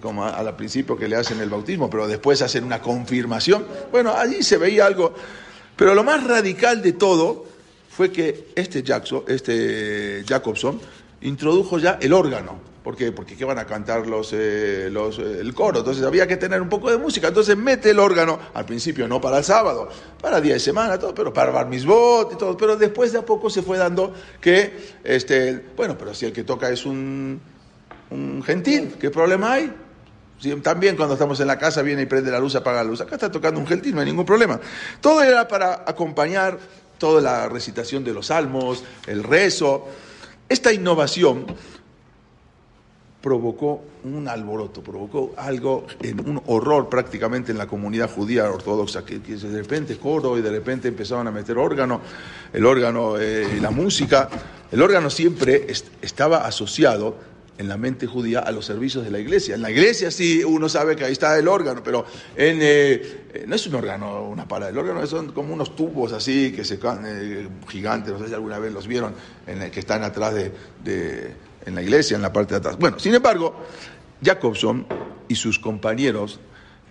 como 0.01 0.25
al 0.25 0.55
principio 0.57 0.97
que 0.97 1.09
le 1.09 1.17
hacen 1.17 1.41
el 1.41 1.51
bautismo, 1.51 1.91
pero 1.91 2.07
después 2.07 2.41
hacen 2.41 2.63
una 2.63 2.81
confirmación. 2.81 3.67
Bueno, 3.91 4.15
allí 4.15 4.45
se 4.45 4.59
veía 4.59 4.87
algo, 4.87 5.13
pero 5.77 5.93
lo 5.93 6.05
más 6.05 6.25
radical 6.25 6.83
de 6.83 6.93
todo 6.93 7.47
fue 7.91 8.13
que 8.13 8.49
este, 8.55 8.85
Jackson, 8.85 9.25
este 9.27 10.25
Jacobson 10.27 10.81
introdujo 11.23 11.79
ya 11.79 11.99
el 12.01 12.13
órgano. 12.13 12.74
¿Por 12.85 12.97
qué? 12.97 13.13
Porque 13.13 13.35
¿qué 13.35 13.47
van 13.47 13.59
a 13.59 13.65
cantar 13.65 14.07
los, 14.07 14.35
eh, 14.35 14.91
los, 14.93 15.19
eh, 15.19 15.39
el 15.41 15.55
coro? 15.55 15.79
Entonces 15.79 16.05
había 16.05 16.27
que 16.27 16.37
tener 16.37 16.61
un 16.61 16.69
poco 16.69 16.91
de 16.91 16.99
música. 16.99 17.29
Entonces 17.29 17.57
mete 17.57 17.89
el 17.89 17.99
órgano, 17.99 18.39
al 18.53 18.67
principio 18.67 19.09
no 19.09 19.23
para 19.23 19.39
el 19.39 19.45
sábado, 19.45 19.89
para 20.21 20.39
día 20.39 20.53
de 20.53 20.61
semana, 20.61 20.99
todo, 20.99 21.15
pero 21.15 21.33
para 21.33 21.51
bar 21.51 21.67
misbot 21.67 22.35
y 22.35 22.37
todo. 22.37 22.59
Pero 22.59 22.77
después 22.77 23.11
de 23.11 23.21
a 23.21 23.25
poco 23.25 23.49
se 23.49 23.63
fue 23.63 23.79
dando 23.79 24.13
que, 24.39 24.97
este, 25.03 25.65
bueno, 25.75 25.97
pero 25.97 26.13
si 26.13 26.27
el 26.27 26.35
que 26.35 26.45
toca 26.45 26.69
es 26.69 26.85
un, 26.85 27.41
un 28.11 28.43
gentil, 28.43 28.97
¿qué 29.01 29.11
problema 29.11 29.55
hay? 29.55 29.73
también 30.63 30.95
cuando 30.95 31.15
estamos 31.15 31.41
en 31.41 31.47
la 31.47 31.59
casa 31.59 31.81
viene 31.81 32.03
y 32.03 32.07
prende 32.07 32.31
la 32.31 32.39
luz, 32.39 32.55
apaga 32.55 32.83
la 32.83 32.91
luz. 32.91 33.01
Acá 33.01 33.15
está 33.15 33.33
tocando 33.33 33.59
un 33.59 33.67
gentil, 33.67 33.95
no 33.95 34.01
hay 34.01 34.07
ningún 34.07 34.27
problema. 34.27 34.61
Todo 35.01 35.23
era 35.23 35.49
para 35.49 35.85
acompañar 35.87 36.59
toda 36.99 37.23
la 37.23 37.49
recitación 37.49 38.05
de 38.05 38.13
los 38.13 38.27
salmos, 38.27 38.85
el 39.07 39.23
rezo. 39.23 39.89
Esta 40.51 40.71
innovación 40.71 41.47
provocó 43.25 43.83
un 44.05 44.29
alboroto, 44.29 44.83
provocó 44.83 45.33
algo, 45.39 45.87
un 46.27 46.43
horror 46.45 46.91
prácticamente 46.91 47.53
en 47.53 47.57
la 47.57 47.67
comunidad 47.67 48.11
judía 48.11 48.51
ortodoxa, 48.51 49.03
que, 49.03 49.19
de 49.19 49.63
repente 49.63 49.97
coro 49.97 50.37
y 50.37 50.43
de 50.43 50.51
repente 50.51 50.89
empezaban 50.89 51.27
a 51.27 51.31
meter 51.31 51.57
órgano, 51.57 52.03
el 52.53 52.67
órgano 52.67 53.17
eh, 53.19 53.59
la 53.63 53.71
música. 53.71 54.29
El 54.71 54.83
órgano 54.83 55.09
siempre 55.09 55.67
estaba 56.03 56.47
asociado 56.47 57.17
en 57.57 57.67
la 57.67 57.79
mente 57.79 58.07
judía 58.07 58.41
a 58.41 58.53
los 58.53 58.67
servicios 58.67 59.03
de 59.05 59.11
la 59.11 59.21
iglesia. 59.21 59.55
En 59.55 59.63
la 59.63 59.71
iglesia 59.71 60.11
sí 60.11 60.45
uno 60.45 60.69
sabe 60.69 60.95
que 60.95 61.07
ahí 61.07 61.13
está 61.13 61.39
el 61.39 61.49
órgano, 61.49 61.83
pero 61.83 62.05
eh, 62.37 63.31
eh, 63.33 63.45
no 63.49 63.55
es 63.55 63.67
un 63.67 63.77
órgano, 63.77 64.29
una 64.29 64.47
pala, 64.47 64.69
el 64.69 64.77
órgano 64.77 65.07
son 65.07 65.33
como 65.33 65.55
unos 65.55 65.75
tubos 65.75 66.13
así 66.13 66.53
que 66.53 66.63
se 66.63 66.79
gigantes, 67.69 68.13
no 68.13 68.19
sé 68.19 68.29
si 68.29 68.35
alguna 68.35 68.59
vez 68.59 68.71
los 68.71 68.87
vieron, 68.87 69.15
en 69.47 69.71
que 69.71 69.81
están 69.81 70.03
atrás 70.03 70.35
de 70.35 71.54
en 71.67 71.75
la 71.75 71.83
iglesia, 71.83 72.17
en 72.17 72.23
la 72.23 72.33
parte 72.33 72.55
de 72.55 72.59
atrás. 72.59 72.79
Bueno, 72.79 72.99
sin 72.99 73.15
embargo, 73.15 73.55
Jacobson 74.23 74.87
y 75.29 75.35
sus 75.35 75.59
compañeros 75.59 76.41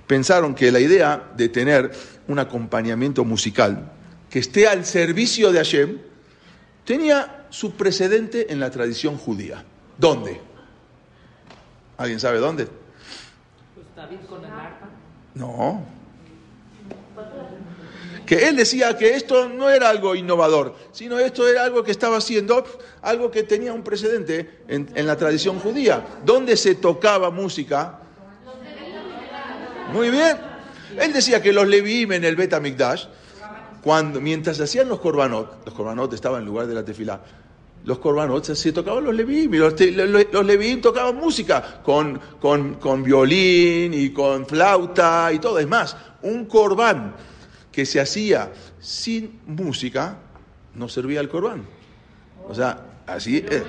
pensaron 0.07 0.55
que 0.55 0.71
la 0.71 0.79
idea 0.79 1.31
de 1.35 1.49
tener 1.49 1.91
un 2.27 2.39
acompañamiento 2.39 3.23
musical 3.23 3.91
que 4.29 4.39
esté 4.39 4.67
al 4.67 4.85
servicio 4.85 5.51
de 5.51 5.59
Hashem 5.59 5.97
tenía 6.85 7.45
su 7.49 7.73
precedente 7.73 8.51
en 8.51 8.59
la 8.59 8.71
tradición 8.71 9.17
judía. 9.17 9.63
¿Dónde? 9.97 10.41
¿Alguien 11.97 12.19
sabe 12.19 12.39
dónde? 12.39 12.67
Pues 13.75 13.85
David 13.95 14.17
con 14.27 14.43
el 14.43 14.51
arpa. 14.51 14.89
No, 15.35 15.83
que 18.25 18.47
él 18.47 18.55
decía 18.55 18.97
que 18.97 19.15
esto 19.15 19.49
no 19.49 19.69
era 19.69 19.89
algo 19.89 20.15
innovador, 20.15 20.75
sino 20.91 21.19
esto 21.19 21.47
era 21.47 21.63
algo 21.63 21.83
que 21.83 21.91
estaba 21.91 22.17
haciendo, 22.17 22.63
algo 23.01 23.29
que 23.29 23.43
tenía 23.43 23.73
un 23.73 23.83
precedente 23.83 24.61
en, 24.67 25.05
la 25.05 25.17
tradición 25.17 25.59
judía. 25.59 26.05
¿Dónde 26.25 26.55
se 26.55 26.75
tocaba 26.75 27.29
música? 27.29 27.99
Muy 29.91 30.09
bien. 30.09 30.37
Él 30.99 31.11
decía 31.11 31.41
que 31.41 31.51
los 31.51 31.67
Leviim 31.67 32.11
en 32.13 32.23
el 32.23 32.35
Bet 32.35 32.53
cuando, 33.83 34.21
mientras 34.21 34.59
hacían 34.61 34.87
los 34.87 34.99
korbanot, 34.99 35.65
los 35.65 35.73
korbanot 35.73 36.13
estaban 36.13 36.41
en 36.41 36.45
lugar 36.45 36.67
de 36.67 36.73
la 36.73 36.85
tefilá, 36.85 37.19
los 37.83 37.99
korbanot 37.99 38.45
se 38.45 38.71
tocaban 38.71 39.03
los 39.03 39.13
Leviim, 39.13 39.53
y 39.53 39.57
los, 39.57 39.73
los, 39.77 40.81
tocaban 40.81 41.17
música 41.17 41.81
con, 41.83 42.17
con, 42.39 42.75
con 42.75 43.03
violín 43.03 43.93
y 43.93 44.11
con 44.11 44.45
flauta 44.45 45.31
y 45.33 45.39
todo. 45.39 45.59
Es 45.59 45.67
más, 45.67 45.97
un 46.21 46.45
korban 46.45 47.13
que 47.73 47.85
se 47.85 47.99
hacía 47.99 48.53
sin 48.79 49.41
música, 49.47 50.17
no 50.75 50.87
servía 50.87 51.19
el 51.19 51.27
corbán. 51.27 51.65
O 52.47 52.53
sea, 52.55 52.85
así 53.07 53.43
es. 53.49 53.63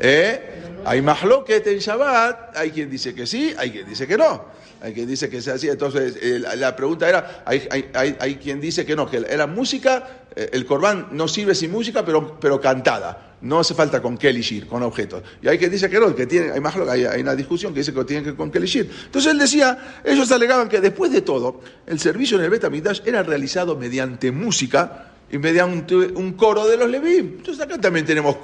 ¿Eh? 0.00 0.80
Hay 0.84 1.00
mahloket 1.00 1.66
en 1.68 1.78
Shabbat, 1.78 2.56
hay 2.56 2.70
quien 2.72 2.90
dice 2.90 3.14
que 3.14 3.26
sí, 3.26 3.54
hay 3.56 3.70
quien 3.70 3.88
dice 3.88 4.06
que 4.06 4.18
no. 4.18 4.44
Hay 4.80 4.92
quien 4.92 5.08
dice 5.08 5.28
que 5.28 5.42
se 5.42 5.50
hacía. 5.50 5.72
Entonces, 5.72 6.16
eh, 6.20 6.40
la 6.56 6.76
pregunta 6.76 7.08
era: 7.08 7.42
hay, 7.44 7.66
hay, 7.70 8.16
hay, 8.18 8.36
quien 8.36 8.60
dice 8.60 8.86
que 8.86 8.94
no, 8.94 9.10
que 9.10 9.24
era 9.28 9.46
música, 9.46 10.26
eh, 10.34 10.50
el 10.52 10.64
corbán 10.64 11.08
no 11.12 11.26
sirve 11.26 11.54
sin 11.54 11.72
música, 11.72 12.04
pero, 12.04 12.38
pero 12.38 12.60
cantada. 12.60 13.36
No 13.40 13.60
hace 13.60 13.74
falta 13.74 14.02
con 14.02 14.18
kelishir, 14.18 14.66
con 14.66 14.82
objetos. 14.82 15.22
Y 15.42 15.48
hay 15.48 15.58
quien 15.58 15.70
dice 15.70 15.88
que 15.88 16.00
no, 16.00 16.14
que 16.14 16.26
tiene, 16.26 16.50
hay, 16.50 16.60
más, 16.60 16.74
hay, 16.76 17.04
hay 17.04 17.20
una 17.20 17.36
discusión 17.36 17.72
que 17.72 17.80
dice 17.80 17.92
que 17.94 18.04
tienen 18.04 18.24
que 18.24 18.34
con 18.34 18.50
kelishir. 18.50 18.90
Entonces 19.06 19.30
él 19.30 19.38
decía, 19.38 20.00
ellos 20.04 20.30
alegaban 20.32 20.68
que 20.68 20.80
después 20.80 21.12
de 21.12 21.22
todo, 21.22 21.60
el 21.86 22.00
servicio 22.00 22.36
en 22.36 22.44
el 22.44 22.50
Betamidash 22.50 23.00
era 23.04 23.22
realizado 23.22 23.76
mediante 23.76 24.32
música 24.32 25.08
y 25.30 25.38
mediante 25.38 25.94
un 25.94 26.32
coro 26.32 26.66
de 26.66 26.76
los 26.76 26.88
Levim. 26.88 27.36
Entonces 27.38 27.62
acá 27.62 27.78
también 27.78 28.06
tenemos 28.06 28.36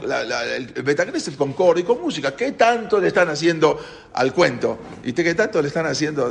el 0.56 0.82
Betagneset 0.82 1.36
con 1.36 1.52
coro 1.52 1.78
y 1.78 1.82
con 1.82 2.00
música. 2.00 2.36
¿Qué 2.36 2.52
tanto 2.52 3.00
le 3.00 3.08
están 3.08 3.28
haciendo 3.28 3.78
al 4.12 4.32
cuento? 4.32 4.78
¿Y 5.02 5.12
qué 5.12 5.34
tanto 5.34 5.62
le 5.62 5.68
están 5.68 5.86
haciendo? 5.86 6.30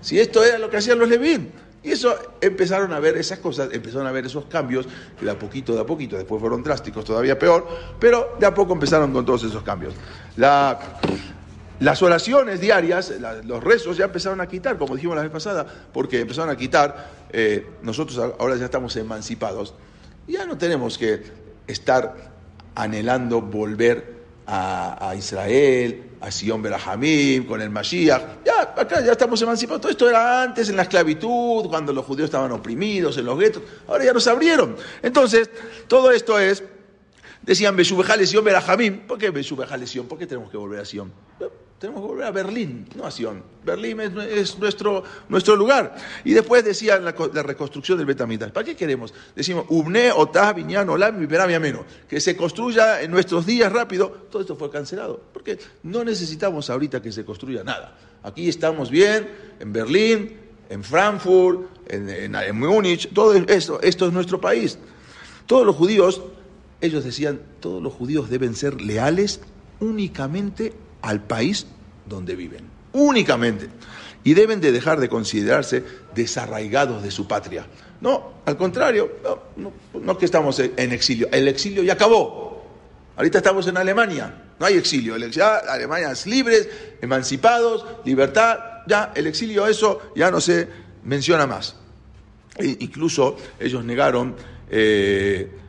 si 0.00 0.18
esto 0.18 0.44
era 0.44 0.58
lo 0.58 0.70
que 0.70 0.78
hacían 0.78 0.98
los 0.98 1.08
Levim. 1.08 1.48
Y 1.84 1.90
eso 1.90 2.14
empezaron 2.40 2.92
a 2.92 3.00
ver 3.00 3.16
esas 3.16 3.40
cosas, 3.40 3.68
empezaron 3.72 4.06
a 4.06 4.12
ver 4.12 4.24
esos 4.24 4.44
cambios, 4.44 4.86
de 5.20 5.28
a 5.28 5.36
poquito, 5.36 5.74
de 5.74 5.80
a 5.80 5.84
poquito, 5.84 6.16
después 6.16 6.40
fueron 6.40 6.62
drásticos, 6.62 7.04
todavía 7.04 7.36
peor, 7.36 7.66
pero 7.98 8.36
de 8.38 8.46
a 8.46 8.54
poco 8.54 8.72
empezaron 8.72 9.12
con 9.12 9.26
todos 9.26 9.42
esos 9.42 9.64
cambios. 9.64 9.92
Las 11.80 12.02
oraciones 12.02 12.60
diarias, 12.60 13.12
los 13.44 13.62
rezos 13.62 13.96
ya 13.96 14.04
empezaron 14.06 14.40
a 14.40 14.46
quitar, 14.46 14.78
como 14.78 14.94
dijimos 14.94 15.16
la 15.16 15.22
vez 15.22 15.32
pasada, 15.32 15.66
porque 15.92 16.20
empezaron 16.20 16.50
a 16.50 16.56
quitar, 16.56 17.10
eh, 17.30 17.66
nosotros 17.82 18.18
ahora 18.38 18.56
ya 18.56 18.66
estamos 18.66 18.94
emancipados, 18.96 19.74
ya 20.28 20.46
no 20.46 20.56
tenemos 20.56 20.98
que 20.98 21.22
estar 21.66 22.14
anhelando 22.74 23.40
volver 23.40 24.22
a 24.46 25.14
Israel, 25.16 26.12
a 26.22 26.30
Sion 26.30 26.62
Berajamim, 26.62 27.46
con 27.46 27.60
el 27.60 27.68
Mashiach. 27.68 28.44
Ya, 28.44 28.74
acá 28.76 29.00
ya 29.00 29.12
estamos 29.12 29.42
emancipados. 29.42 29.80
Todo 29.82 29.90
esto 29.90 30.08
era 30.08 30.42
antes, 30.42 30.68
en 30.68 30.76
la 30.76 30.82
esclavitud, 30.82 31.68
cuando 31.68 31.92
los 31.92 32.04
judíos 32.04 32.26
estaban 32.26 32.52
oprimidos, 32.52 33.18
en 33.18 33.24
los 33.24 33.38
guetos. 33.38 33.62
Ahora 33.88 34.04
ya 34.04 34.12
nos 34.12 34.26
abrieron. 34.28 34.76
Entonces, 35.02 35.50
todo 35.88 36.12
esto 36.12 36.38
es, 36.38 36.62
decían 37.42 37.76
Beshubejale 37.76 38.26
Sion 38.26 38.44
Berajamim. 38.44 39.06
¿Por 39.06 39.18
qué 39.18 39.30
Beshubejale 39.30 39.86
Sion? 39.86 40.06
¿Por 40.06 40.18
qué 40.18 40.26
tenemos 40.26 40.50
que 40.50 40.56
volver 40.56 40.80
a 40.80 40.84
Sion? 40.84 41.12
Tenemos 41.82 42.00
que 42.00 42.06
volver 42.06 42.26
a 42.26 42.30
Berlín, 42.30 42.86
no 42.94 43.04
a 43.04 43.10
Sion. 43.10 43.42
Berlín 43.64 43.98
es, 44.00 44.56
nuestro, 44.56 45.02
nuestro 45.28 45.56
lugar. 45.56 45.96
Y 46.24 46.32
después 46.32 46.64
decían 46.64 47.04
la, 47.04 47.10
reconstrucción 47.10 47.98
del 47.98 48.06
Betamitas. 48.06 48.52
¿Para 48.52 48.64
qué 48.64 48.76
queremos? 48.76 49.12
Decimos, 49.34 49.66
Ubne, 49.68 50.12
Otah, 50.12 50.52
Viñán, 50.52 50.88
Olam, 50.88 51.18
Viperami, 51.18 51.54
Ameno. 51.54 51.84
Que 52.08 52.20
se 52.20 52.36
construya 52.36 53.02
en 53.02 53.10
nuestros 53.10 53.46
días 53.46 53.72
rápido. 53.72 54.10
Todo 54.30 54.42
esto 54.42 54.54
fue 54.54 54.70
cancelado. 54.70 55.20
Porque 55.32 55.58
no 55.82 56.04
necesitamos 56.04 56.70
ahorita 56.70 57.02
que 57.02 57.10
se 57.10 57.24
construya 57.24 57.64
nada. 57.64 57.98
Aquí 58.22 58.48
estamos 58.48 58.88
bien, 58.88 59.28
en 59.58 59.72
Berlín, 59.72 60.38
en 60.68 60.84
Frankfurt, 60.84 61.62
en, 61.88 62.08
en, 62.08 62.56
Múnich. 62.60 63.12
Todo 63.12 63.34
esto, 63.34 63.80
esto 63.82 64.06
es 64.06 64.12
nuestro 64.12 64.40
país. 64.40 64.78
Todos 65.46 65.66
los 65.66 65.74
judíos, 65.74 66.22
ellos 66.82 67.04
decían, 67.04 67.40
todos 67.60 67.82
los 67.82 67.94
judíos 67.94 68.28
deben 68.28 68.54
ser 68.54 68.82
leales 68.82 69.40
únicamente 69.80 70.74
al 71.00 71.22
país 71.22 71.66
donde 72.06 72.36
viven, 72.36 72.68
únicamente. 72.92 73.68
Y 74.24 74.34
deben 74.34 74.60
de 74.60 74.70
dejar 74.70 75.00
de 75.00 75.08
considerarse 75.08 75.82
desarraigados 76.14 77.02
de 77.02 77.10
su 77.10 77.26
patria. 77.26 77.66
No, 78.00 78.34
al 78.44 78.56
contrario, 78.56 79.12
no, 79.56 79.72
no, 80.00 80.18
que 80.18 80.24
estamos 80.24 80.58
en 80.58 80.92
exilio, 80.92 81.28
el 81.32 81.48
exilio 81.48 81.82
ya 81.82 81.94
acabó. 81.94 82.64
Ahorita 83.16 83.38
estamos 83.38 83.66
en 83.68 83.76
Alemania, 83.76 84.42
no 84.58 84.66
hay 84.66 84.74
exilio, 84.74 85.14
el 85.14 85.24
exilio, 85.24 85.46
Alemania 85.68 86.10
es 86.12 86.26
libres, 86.26 86.68
emancipados, 87.00 87.84
libertad, 88.04 88.58
ya 88.86 89.12
el 89.14 89.26
exilio 89.26 89.66
eso 89.66 90.12
ya 90.16 90.30
no 90.30 90.40
se 90.40 90.68
menciona 91.04 91.46
más. 91.46 91.76
E 92.56 92.76
incluso 92.80 93.36
ellos 93.58 93.84
negaron 93.84 94.34
eh, 94.70 95.61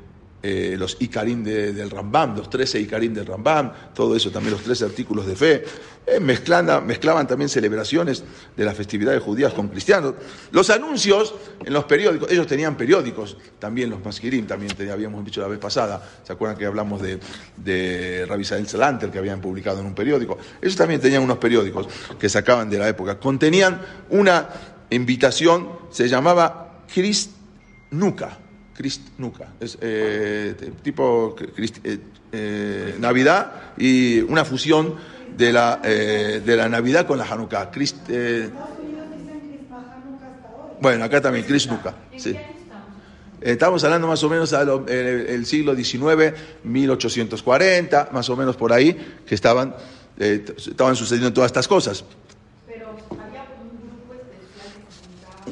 eh, 0.46 0.76
los 0.78 0.98
Icarín 1.00 1.42
del 1.42 1.90
Rambam, 1.90 2.36
los 2.36 2.50
13 2.50 2.78
Icarín 2.82 3.14
del 3.14 3.26
Rambam, 3.26 3.72
todo 3.96 4.14
eso, 4.14 4.30
también 4.30 4.52
los 4.52 4.62
13 4.62 4.84
artículos 4.84 5.26
de 5.26 5.38
fe. 5.38 5.64
Eh, 6.06 6.20
mezclaban 6.20 7.26
también 7.26 7.48
celebraciones 7.48 8.26
de 8.58 8.66
las 8.66 8.76
festividades 8.76 9.24
judías 9.24 9.54
con 9.54 9.70
cristianos. 9.70 10.16
Los 10.52 10.70
anuncios 10.70 11.34
en 11.64 11.72
los 11.72 11.86
periódicos, 11.86 12.30
ellos 12.30 12.46
tenían 12.46 12.76
periódicos, 12.76 13.38
también 13.58 13.90
los 13.90 14.04
Masquirim, 14.04 14.46
también 14.46 14.76
te, 14.76 14.92
habíamos 14.92 15.24
dicho 15.24 15.40
la 15.40 15.48
vez 15.48 15.60
pasada, 15.60 16.06
¿se 16.24 16.34
acuerdan 16.34 16.58
que 16.58 16.66
hablamos 16.66 17.02
de, 17.02 17.20
de 17.56 18.26
Rabbi 18.28 18.44
Salanter 18.44 19.10
que 19.12 19.20
habían 19.20 19.40
publicado 19.40 19.80
en 19.80 19.86
un 19.86 19.96
periódico? 19.96 20.38
Ellos 20.62 20.76
también 20.76 21.00
tenían 21.00 21.24
unos 21.24 21.38
periódicos 21.38 21.88
que 22.20 22.28
sacaban 22.28 22.70
de 22.70 22.80
la 22.80 22.90
época, 22.90 23.18
contenían 23.18 23.82
una 24.10 24.50
invitación, 24.90 25.70
se 25.90 26.10
llamaba 26.10 26.84
Christ 26.94 27.32
Nuca 27.92 28.43
Crist 28.76 29.02
Nuca, 29.18 29.50
es 29.60 29.78
eh, 29.82 30.56
tipo 30.82 31.36
eh, 31.40 32.00
eh, 32.32 32.96
Navidad 33.00 33.74
y 33.78 34.22
una 34.22 34.44
fusión 34.46 34.96
de 35.38 35.54
la, 35.54 35.78
de 35.78 36.56
la 36.56 36.70
Navidad 36.70 37.08
con 37.08 37.18
la 37.18 37.26
Hanukkah. 37.26 37.72
bueno, 40.80 41.04
acá 41.04 41.22
también, 41.22 41.46
Crist 41.46 41.70
Nuca. 41.70 41.96
Sí. 42.18 42.36
Estamos 43.42 43.84
hablando 43.84 44.08
más 44.08 44.24
o 44.24 44.30
menos 44.30 44.52
del 44.52 45.46
siglo 45.46 45.76
XIX, 45.76 46.34
1840, 46.64 48.10
más 48.12 48.30
o 48.30 48.38
menos 48.38 48.56
por 48.56 48.72
ahí, 48.72 48.96
que 49.26 49.36
estaban, 49.36 49.76
estaban 50.18 50.96
sucediendo 50.96 51.34
todas 51.34 51.50
estas 51.50 51.68
cosas. 51.68 52.06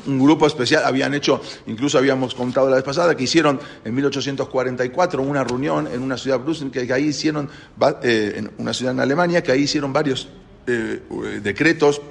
Un 0.08 0.20
grupo 0.20 0.48
especial, 0.48 0.84
habían 0.86 1.14
hecho, 1.14 1.42
incluso 1.68 1.98
habíamos 1.98 2.36
contado 2.36 2.70
la 2.70 2.76
vez 2.76 2.86
pasada, 2.86 3.16
que 3.16 3.24
hicieron 3.24 3.60
en 3.84 3.96
1844 3.96 5.22
una 5.22 5.44
reunión 5.44 5.88
en 5.88 6.02
una 6.02 6.18
ciudad 6.18 6.42
que, 6.72 6.88
que 6.88 6.94
ahí 6.94 7.06
hicieron, 7.06 7.50
eh, 8.04 8.34
en 8.38 8.52
una 8.58 8.74
ciudad 8.74 8.94
en 8.94 9.00
Alemania, 9.00 9.44
que 9.44 9.52
ahí 9.52 9.62
hicieron 9.62 9.94
varios 9.94 10.30
eh, 10.68 11.02
decretos 11.42 12.02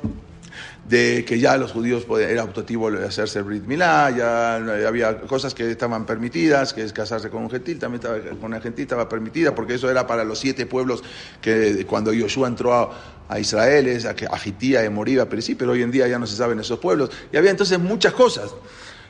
de 0.89 1.25
que 1.25 1.39
ya 1.39 1.57
los 1.57 1.71
judíos 1.71 2.05
podían, 2.05 2.31
era 2.31 2.43
optativo 2.43 2.89
hacerse 2.89 3.39
el 3.39 3.45
Brit 3.45 3.65
Milá, 3.65 4.11
ya 4.11 4.57
había 4.89 5.21
cosas 5.21 5.55
que 5.55 5.71
estaban 5.71 6.05
permitidas, 6.05 6.73
que 6.73 6.83
es 6.83 6.93
casarse 6.93 7.31
con 7.31 7.45
un 7.45 7.51
gentil, 7.51 7.79
también 7.79 8.03
estaba, 8.03 8.19
con 8.41 8.53
un 8.53 8.61
gentil 8.61 8.83
estaba 8.83 9.09
permitida, 9.09 9.55
porque 9.55 9.75
eso 9.75 9.89
era 9.89 10.07
para 10.07 10.25
los 10.25 10.41
siete 10.41 10.67
pueblos 10.67 11.05
que 11.41 11.87
cuando 11.87 12.13
Yoshua 12.13 12.49
entró 12.49 12.75
a, 12.75 12.91
Israel, 13.39 13.87
es 13.87 14.07
a, 14.07 14.11
a 14.31 14.39
Jitía, 14.39 14.85
a 14.85 14.91
Moriba, 14.91 15.27
pero 15.27 15.41
sí, 15.41 15.55
pero 15.55 15.73
hoy 15.73 15.83
en 15.83 15.91
día 15.91 16.09
ya 16.09 16.19
no 16.19 16.27
se 16.27 16.37
saben 16.37 16.59
esos 16.59 16.79
pueblos. 16.79 17.11
Y 17.33 17.37
había 17.37 17.51
entonces 17.51 17.79
muchas 17.79 18.13
cosas. 18.13 18.51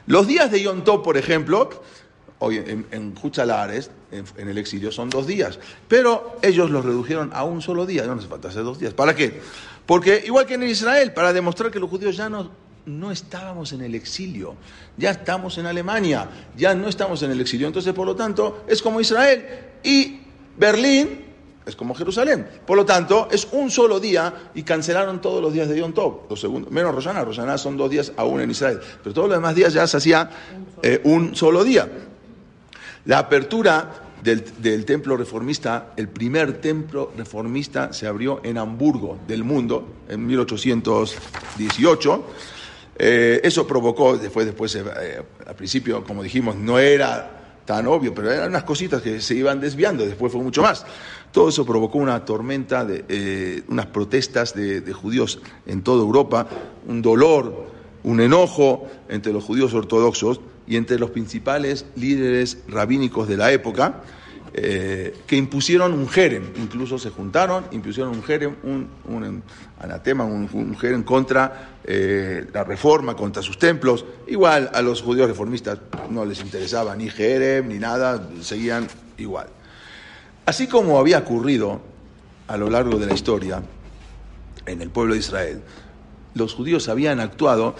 Los 0.07 0.27
días 0.27 0.50
de 0.50 0.62
Yom 0.62 0.83
Tov, 0.85 1.03
por 1.03 1.17
ejemplo, 1.17 1.71
hoy 2.41 2.57
en, 2.57 2.87
en 2.91 3.15
en, 4.12 4.49
el 4.49 4.59
exilio, 4.59 4.91
son 4.91 5.09
dos 5.09 5.27
días. 5.27 5.59
Pero 5.89 6.37
ellos 6.43 6.71
los 6.71 6.85
redujeron 6.85 7.31
a 7.33 7.45
un 7.45 7.62
solo 7.62 7.87
día, 7.87 8.05
no 8.07 8.15
hace 8.15 8.27
falta 8.27 8.49
hacer 8.49 8.65
dos 8.65 8.79
días. 8.79 8.93
¿Para 8.93 9.15
qué? 9.15 9.41
Porque 9.87 10.23
igual 10.27 10.47
que 10.47 10.55
en 10.55 10.65
Israel, 10.65 11.12
para 11.12 11.33
demostrar 11.33 11.71
que 11.71 11.79
los 11.79 11.89
judíos 11.89 12.17
ya 12.17 12.29
no, 12.29 12.50
no 12.87 13.11
estábamos 13.11 13.73
en 13.73 13.83
el 13.83 13.95
exilio, 13.95 14.57
ya 14.97 15.11
estamos 15.11 15.59
en 15.59 15.67
Alemania, 15.67 16.29
ya 16.57 16.75
no 16.75 16.89
estamos 16.89 17.23
en 17.23 17.31
el 17.31 17.41
exilio. 17.41 17.67
Entonces, 17.67 17.93
por 17.95 18.07
lo 18.07 18.17
tanto, 18.17 18.65
es 18.67 18.83
como 18.83 19.00
Israel 19.00 19.47
y 19.85 20.21
Berlín 20.59 21.30
es 21.71 21.77
como 21.77 21.95
Jerusalén. 21.95 22.47
Por 22.67 22.77
lo 22.77 22.85
tanto, 22.85 23.29
es 23.31 23.49
un 23.53 23.71
solo 23.71 23.99
día 23.99 24.50
y 24.55 24.62
cancelaron 24.62 25.21
todos 25.21 25.43
los 25.43 25.53
días 25.53 25.69
de 25.69 25.79
Yom 25.79 25.93
Tov, 25.93 26.29
menos 26.71 26.95
Rosana. 26.95 27.25
Rosana 27.25 27.57
son 27.57 27.77
dos 27.77 27.91
días 27.91 28.12
aún 28.17 28.41
en 28.41 28.50
Israel, 28.50 28.81
pero 29.03 29.15
todos 29.15 29.29
los 29.29 29.39
demás 29.39 29.55
días 29.55 29.73
ya 29.73 29.87
se 29.87 29.97
hacía 29.97 30.31
eh, 30.83 31.00
un 31.05 31.35
solo 31.35 31.65
día. 31.65 31.89
La 33.07 33.19
apertura 33.19 34.11
del, 34.23 34.85
templo 34.85 35.17
reformista, 35.17 35.95
el 35.97 36.09
primer 36.09 36.61
templo 36.61 37.12
reformista 37.17 37.93
se 37.93 38.07
abrió 38.07 38.41
en 38.45 38.59
Hamburgo 38.59 39.19
del 39.27 39.45
mundo 39.45 39.89
en 40.09 40.27
1818. 40.27 42.25
Eh, 43.03 43.41
eso 43.43 43.67
provocó, 43.67 44.19
después, 44.19 44.45
después 44.45 44.75
eh, 44.75 45.23
al 45.47 45.55
principio, 45.55 46.05
como 46.05 46.23
dijimos, 46.23 46.55
no 46.57 46.79
era 46.79 47.39
tan 47.65 47.87
obvio, 47.87 48.12
pero 48.12 48.31
eran 48.31 48.49
unas 48.49 48.65
cositas 48.65 49.00
que 49.00 49.21
se 49.21 49.35
iban 49.35 49.61
desviando, 49.61 50.05
después 50.05 50.33
fue 50.33 50.43
mucho 50.43 50.61
más. 50.62 50.85
Todo 51.33 51.49
eso 51.49 51.65
provocó 51.65 51.99
una 51.99 52.25
tormenta, 52.25 52.85
de, 52.85 53.05
eh, 53.09 53.63
unas 53.69 53.87
protestas 53.87 54.55
de, 54.55 54.93
judíos 54.93 55.41
en 55.67 55.83
toda 55.83 56.03
Europa, 56.03 56.49
un 56.87 57.03
dolor, 57.03 57.67
un 58.03 58.21
enojo 58.21 58.89
entre 59.09 59.33
los 59.33 59.45
judíos 59.45 59.73
ortodoxos 59.73 60.41
y 60.67 60.77
entre 60.77 60.99
los 60.99 61.11
principales 61.11 61.87
líderes 61.95 62.59
rabínicos 62.67 63.29
de 63.29 63.37
la 63.37 63.53
época, 63.53 64.03
eh, 64.53 65.15
que 65.29 65.37
impusieron 65.37 65.93
un 65.93 66.09
jerem, 66.09 66.43
incluso 66.57 66.99
se 66.99 67.11
juntaron, 67.11 67.67
impusieron 67.71 68.13
un 68.13 68.23
jerem, 68.25 68.57
un, 68.65 69.43
anatema, 69.79 70.25
un, 70.25 70.49
un 70.53 71.03
contra 71.05 71.79
eh, 71.85 72.45
la 72.53 72.65
reforma, 72.65 73.15
contra 73.15 73.43
sus 73.43 73.59
templos. 73.59 74.05
Igual 74.27 74.69
a 74.75 74.83
los 74.83 75.03
judíos 75.03 75.29
reformistas 75.29 75.79
no 76.11 76.25
les 76.25 76.41
interesaba 76.41 76.97
ni 76.97 77.09
jerem 77.09 77.69
ni 77.69 77.79
nada, 77.79 78.29
seguían 78.41 78.89
igual. 79.19 79.47
Así 80.47 80.67
como 80.67 80.99
había 80.99 81.19
ocurrido 81.19 81.81
a 82.49 82.57
lo 82.57 82.71
largo 82.71 82.99
de 82.99 83.07
la 83.07 83.15
historia 83.15 83.63
en 84.67 84.83
el 84.83 84.91
pueblo 84.91 85.15
de 85.15 85.21
Israel, 85.21 85.63
los 86.35 86.55
judíos 86.55 86.89
habían 86.89 87.21
actuado 87.21 87.75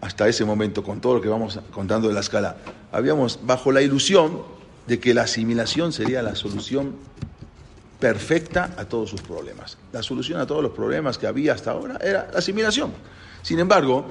hasta 0.00 0.28
ese 0.28 0.44
momento, 0.44 0.82
con 0.82 1.00
todo 1.00 1.14
lo 1.14 1.20
que 1.20 1.28
vamos 1.28 1.58
contando 1.72 2.08
de 2.08 2.14
la 2.14 2.20
escala, 2.20 2.56
habíamos 2.92 3.40
bajo 3.44 3.72
la 3.72 3.80
ilusión 3.80 4.42
de 4.86 5.00
que 5.00 5.14
la 5.14 5.22
asimilación 5.22 5.92
sería 5.92 6.22
la 6.22 6.34
solución 6.34 6.94
perfecta 8.00 8.74
a 8.76 8.84
todos 8.84 9.08
sus 9.08 9.22
problemas. 9.22 9.78
La 9.92 10.02
solución 10.02 10.40
a 10.40 10.46
todos 10.46 10.62
los 10.62 10.72
problemas 10.72 11.16
que 11.16 11.26
había 11.26 11.54
hasta 11.54 11.70
ahora 11.70 11.98
era 12.02 12.28
la 12.30 12.38
asimilación. 12.38 12.92
Sin 13.40 13.58
embargo, 13.60 14.06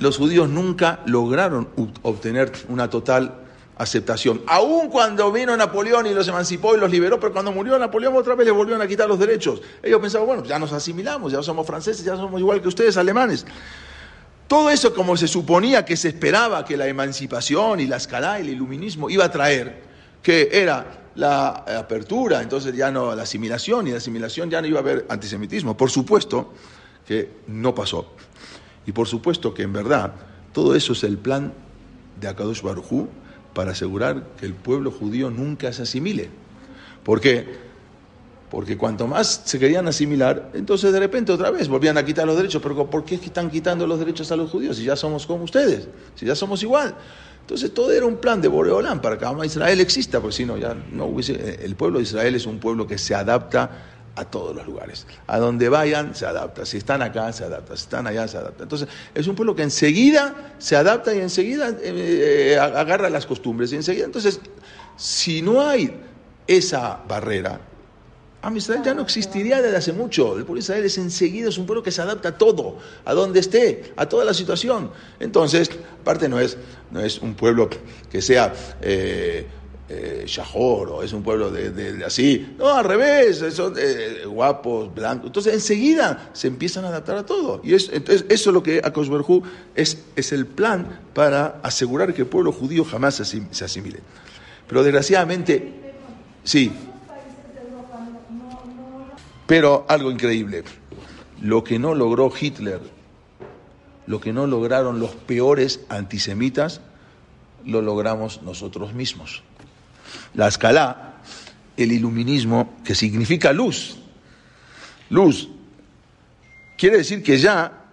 los 0.00 0.16
judíos 0.16 0.48
nunca 0.48 1.00
lograron 1.06 1.68
obtener 2.02 2.52
una 2.68 2.90
total 2.90 3.45
aceptación. 3.78 4.42
Aún 4.46 4.88
cuando 4.88 5.30
vino 5.30 5.56
Napoleón 5.56 6.06
y 6.06 6.14
los 6.14 6.26
emancipó 6.28 6.74
y 6.74 6.80
los 6.80 6.90
liberó, 6.90 7.20
pero 7.20 7.32
cuando 7.32 7.52
murió 7.52 7.78
Napoleón 7.78 8.16
otra 8.16 8.34
vez 8.34 8.46
les 8.46 8.54
volvieron 8.54 8.80
a 8.80 8.86
quitar 8.86 9.08
los 9.08 9.18
derechos. 9.18 9.60
Ellos 9.82 10.00
pensaban, 10.00 10.26
bueno, 10.26 10.44
ya 10.44 10.58
nos 10.58 10.72
asimilamos, 10.72 11.32
ya 11.32 11.42
somos 11.42 11.66
franceses, 11.66 12.04
ya 12.04 12.16
somos 12.16 12.40
igual 12.40 12.62
que 12.62 12.68
ustedes 12.68 12.96
alemanes. 12.96 13.46
Todo 14.48 14.70
eso 14.70 14.94
como 14.94 15.16
se 15.16 15.28
suponía 15.28 15.84
que 15.84 15.96
se 15.96 16.08
esperaba 16.08 16.64
que 16.64 16.76
la 16.76 16.86
emancipación 16.86 17.80
y 17.80 17.86
la 17.86 17.96
escala 17.96 18.38
y 18.38 18.42
el 18.42 18.50
iluminismo 18.50 19.10
iba 19.10 19.24
a 19.24 19.30
traer, 19.30 19.82
que 20.22 20.48
era 20.52 21.02
la 21.16 21.48
apertura, 21.48 22.42
entonces 22.42 22.74
ya 22.74 22.90
no 22.90 23.14
la 23.14 23.24
asimilación, 23.24 23.88
y 23.88 23.90
la 23.90 23.96
asimilación 23.98 24.50
ya 24.50 24.60
no 24.60 24.68
iba 24.68 24.78
a 24.78 24.82
haber 24.82 25.06
antisemitismo. 25.08 25.76
Por 25.76 25.90
supuesto 25.90 26.52
que 27.06 27.30
no 27.48 27.74
pasó. 27.74 28.12
Y 28.86 28.92
por 28.92 29.08
supuesto 29.08 29.52
que 29.52 29.62
en 29.62 29.72
verdad 29.72 30.12
todo 30.52 30.74
eso 30.74 30.92
es 30.92 31.02
el 31.04 31.18
plan 31.18 31.52
de 32.20 32.28
Akadosh 32.28 32.62
Barujú 32.62 33.08
para 33.56 33.70
asegurar 33.72 34.22
que 34.38 34.44
el 34.44 34.52
pueblo 34.52 34.90
judío 34.90 35.30
nunca 35.30 35.72
se 35.72 35.82
asimile. 35.82 36.28
¿Por 37.02 37.22
qué? 37.22 37.56
Porque 38.50 38.76
cuanto 38.76 39.06
más 39.06 39.40
se 39.46 39.58
querían 39.58 39.88
asimilar, 39.88 40.50
entonces 40.52 40.92
de 40.92 41.00
repente 41.00 41.32
otra 41.32 41.50
vez 41.50 41.66
volvían 41.66 41.96
a 41.96 42.04
quitar 42.04 42.26
los 42.26 42.36
derechos. 42.36 42.60
Pero 42.62 42.88
¿por 42.90 43.06
qué 43.06 43.14
están 43.14 43.50
quitando 43.50 43.86
los 43.86 43.98
derechos 43.98 44.30
a 44.30 44.36
los 44.36 44.50
judíos 44.50 44.76
si 44.76 44.84
ya 44.84 44.94
somos 44.94 45.26
como 45.26 45.44
ustedes? 45.44 45.88
Si 46.16 46.26
ya 46.26 46.34
somos 46.34 46.62
igual. 46.62 46.94
Entonces 47.40 47.72
todo 47.72 47.90
era 47.92 48.04
un 48.04 48.18
plan 48.18 48.42
de 48.42 48.48
Boreolán 48.48 49.00
para 49.00 49.16
que 49.16 49.46
Israel 49.46 49.80
exista, 49.80 50.20
porque 50.20 50.36
si 50.36 50.44
no, 50.44 50.58
ya 50.58 50.76
no 50.92 51.06
hubiese... 51.06 51.64
El 51.64 51.76
pueblo 51.76 51.98
de 51.98 52.02
Israel 52.02 52.34
es 52.34 52.44
un 52.44 52.58
pueblo 52.58 52.86
que 52.86 52.98
se 52.98 53.14
adapta 53.14 53.95
a 54.16 54.24
todos 54.24 54.56
los 54.56 54.66
lugares. 54.66 55.06
A 55.26 55.38
donde 55.38 55.68
vayan, 55.68 56.14
se 56.14 56.26
adapta. 56.26 56.66
Si 56.66 56.78
están 56.78 57.02
acá, 57.02 57.32
se 57.32 57.44
adapta. 57.44 57.76
Si 57.76 57.82
están 57.82 58.06
allá, 58.06 58.26
se 58.26 58.38
adapta. 58.38 58.64
Entonces, 58.64 58.88
es 59.14 59.26
un 59.26 59.36
pueblo 59.36 59.54
que 59.54 59.62
enseguida 59.62 60.54
se 60.58 60.74
adapta 60.74 61.14
y 61.14 61.20
enseguida 61.20 61.68
eh, 61.68 62.54
eh, 62.54 62.58
agarra 62.58 63.10
las 63.10 63.26
costumbres. 63.26 63.72
Y 63.72 63.76
enseguida, 63.76 64.06
entonces, 64.06 64.40
si 64.96 65.42
no 65.42 65.60
hay 65.60 65.94
esa 66.46 67.00
barrera, 67.06 67.60
Am 68.42 68.56
Israel 68.56 68.80
ya 68.84 68.94
no 68.94 69.02
existiría 69.02 69.60
desde 69.60 69.76
hace 69.76 69.92
mucho. 69.92 70.38
El 70.38 70.44
pueblo 70.44 70.54
de 70.54 70.60
Israel 70.60 70.84
es 70.84 70.98
enseguida, 70.98 71.48
es 71.48 71.58
un 71.58 71.66
pueblo 71.66 71.82
que 71.82 71.90
se 71.90 72.00
adapta 72.00 72.28
a 72.28 72.38
todo, 72.38 72.78
a 73.04 73.12
donde 73.12 73.40
esté, 73.40 73.92
a 73.96 74.08
toda 74.08 74.24
la 74.24 74.32
situación. 74.32 74.92
Entonces, 75.18 75.68
aparte 76.00 76.28
no 76.28 76.38
es, 76.38 76.56
no 76.92 77.00
es 77.00 77.18
un 77.18 77.34
pueblo 77.34 77.68
que 78.08 78.22
sea 78.22 78.54
eh, 78.82 79.48
eh 79.88 80.26
o 80.58 81.02
es 81.02 81.12
un 81.12 81.22
pueblo 81.22 81.50
de, 81.50 82.04
así. 82.04 82.54
No, 82.58 82.74
al 82.74 82.84
revés, 82.84 83.44
son 83.54 83.74
eh, 83.78 84.24
guapos, 84.26 84.92
blancos. 84.94 85.26
Entonces, 85.26 85.54
enseguida 85.54 86.30
se 86.32 86.48
empiezan 86.48 86.84
a 86.84 86.88
adaptar 86.88 87.18
a 87.18 87.26
todo. 87.26 87.60
Y 87.62 87.74
es, 87.74 87.90
entonces, 87.92 88.26
eso 88.28 88.50
es 88.50 88.54
lo 88.54 88.62
que 88.62 88.80
Akosberhu 88.82 89.42
es, 89.74 90.04
es 90.16 90.32
el 90.32 90.46
plan 90.46 91.00
para 91.14 91.60
asegurar 91.62 92.14
que 92.14 92.22
el 92.22 92.28
pueblo 92.28 92.52
judío 92.52 92.84
jamás 92.84 93.14
se 93.14 93.64
asimile. 93.64 94.00
Pero 94.66 94.82
desgraciadamente, 94.82 95.72
sí. 96.42 96.72
Pero 99.46 99.86
algo 99.88 100.10
increíble, 100.10 100.64
lo 101.40 101.62
que 101.62 101.78
no 101.78 101.94
logró 101.94 102.32
Hitler, 102.38 102.80
lo 104.08 104.20
que 104.20 104.32
no 104.32 104.48
lograron 104.48 104.98
los 104.98 105.10
peores 105.10 105.80
antisemitas, 105.88 106.80
lo 107.64 107.80
logramos 107.82 108.42
nosotros 108.42 108.92
mismos. 108.92 109.44
La 110.34 110.48
escala, 110.48 111.14
el 111.76 111.92
iluminismo, 111.92 112.76
que 112.84 112.94
significa 112.94 113.52
luz, 113.52 113.98
luz, 115.10 115.48
quiere 116.76 116.98
decir 116.98 117.22
que 117.22 117.38
ya 117.38 117.84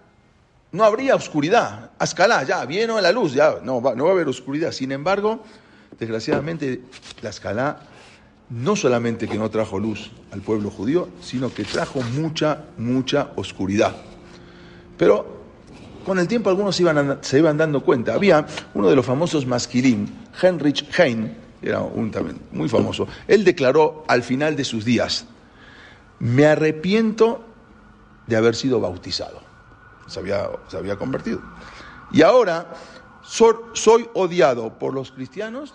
no 0.72 0.84
habría 0.84 1.14
oscuridad. 1.14 1.90
Escala, 2.00 2.42
ya, 2.42 2.64
viene 2.64 3.00
la 3.00 3.12
luz, 3.12 3.34
ya, 3.34 3.56
no, 3.62 3.80
no 3.80 4.04
va 4.04 4.10
a 4.10 4.12
haber 4.12 4.28
oscuridad. 4.28 4.72
Sin 4.72 4.92
embargo, 4.92 5.44
desgraciadamente, 5.98 6.82
la 7.22 7.30
escala 7.30 7.80
no 8.50 8.76
solamente 8.76 9.26
que 9.26 9.38
no 9.38 9.50
trajo 9.50 9.78
luz 9.78 10.10
al 10.32 10.40
pueblo 10.40 10.70
judío, 10.70 11.08
sino 11.22 11.52
que 11.52 11.64
trajo 11.64 12.02
mucha, 12.02 12.64
mucha 12.76 13.30
oscuridad. 13.36 13.94
Pero 14.98 15.44
con 16.04 16.18
el 16.18 16.28
tiempo 16.28 16.50
algunos 16.50 16.76
se 16.76 17.38
iban 17.38 17.56
dando 17.56 17.82
cuenta. 17.82 18.14
Había 18.14 18.46
uno 18.74 18.88
de 18.90 18.96
los 18.96 19.06
famosos 19.06 19.46
masquilim, 19.46 20.06
Heinrich 20.42 20.86
Heine, 20.98 21.36
era 21.64 21.80
un 21.80 22.10
también 22.10 22.40
muy 22.52 22.68
famoso, 22.68 23.08
él 23.26 23.44
declaró 23.44 24.04
al 24.08 24.22
final 24.22 24.56
de 24.56 24.64
sus 24.64 24.84
días, 24.84 25.26
me 26.18 26.46
arrepiento 26.46 27.44
de 28.26 28.36
haber 28.36 28.54
sido 28.54 28.80
bautizado. 28.80 29.42
Se 30.06 30.20
había, 30.20 30.48
se 30.68 30.76
había 30.76 30.96
convertido. 30.96 31.40
Y 32.12 32.22
ahora 32.22 32.72
soy 33.22 34.08
odiado 34.14 34.78
por 34.78 34.92
los 34.94 35.10
cristianos 35.10 35.74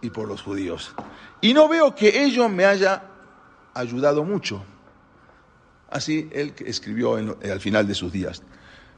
y 0.00 0.10
por 0.10 0.26
los 0.26 0.42
judíos. 0.42 0.94
Y 1.40 1.54
no 1.54 1.68
veo 1.68 1.94
que 1.94 2.24
ello 2.24 2.48
me 2.48 2.64
haya 2.64 3.02
ayudado 3.74 4.24
mucho. 4.24 4.62
Así 5.90 6.28
él 6.32 6.54
escribió 6.60 7.16
al 7.16 7.60
final 7.60 7.86
de 7.86 7.94
sus 7.94 8.12
días. 8.12 8.42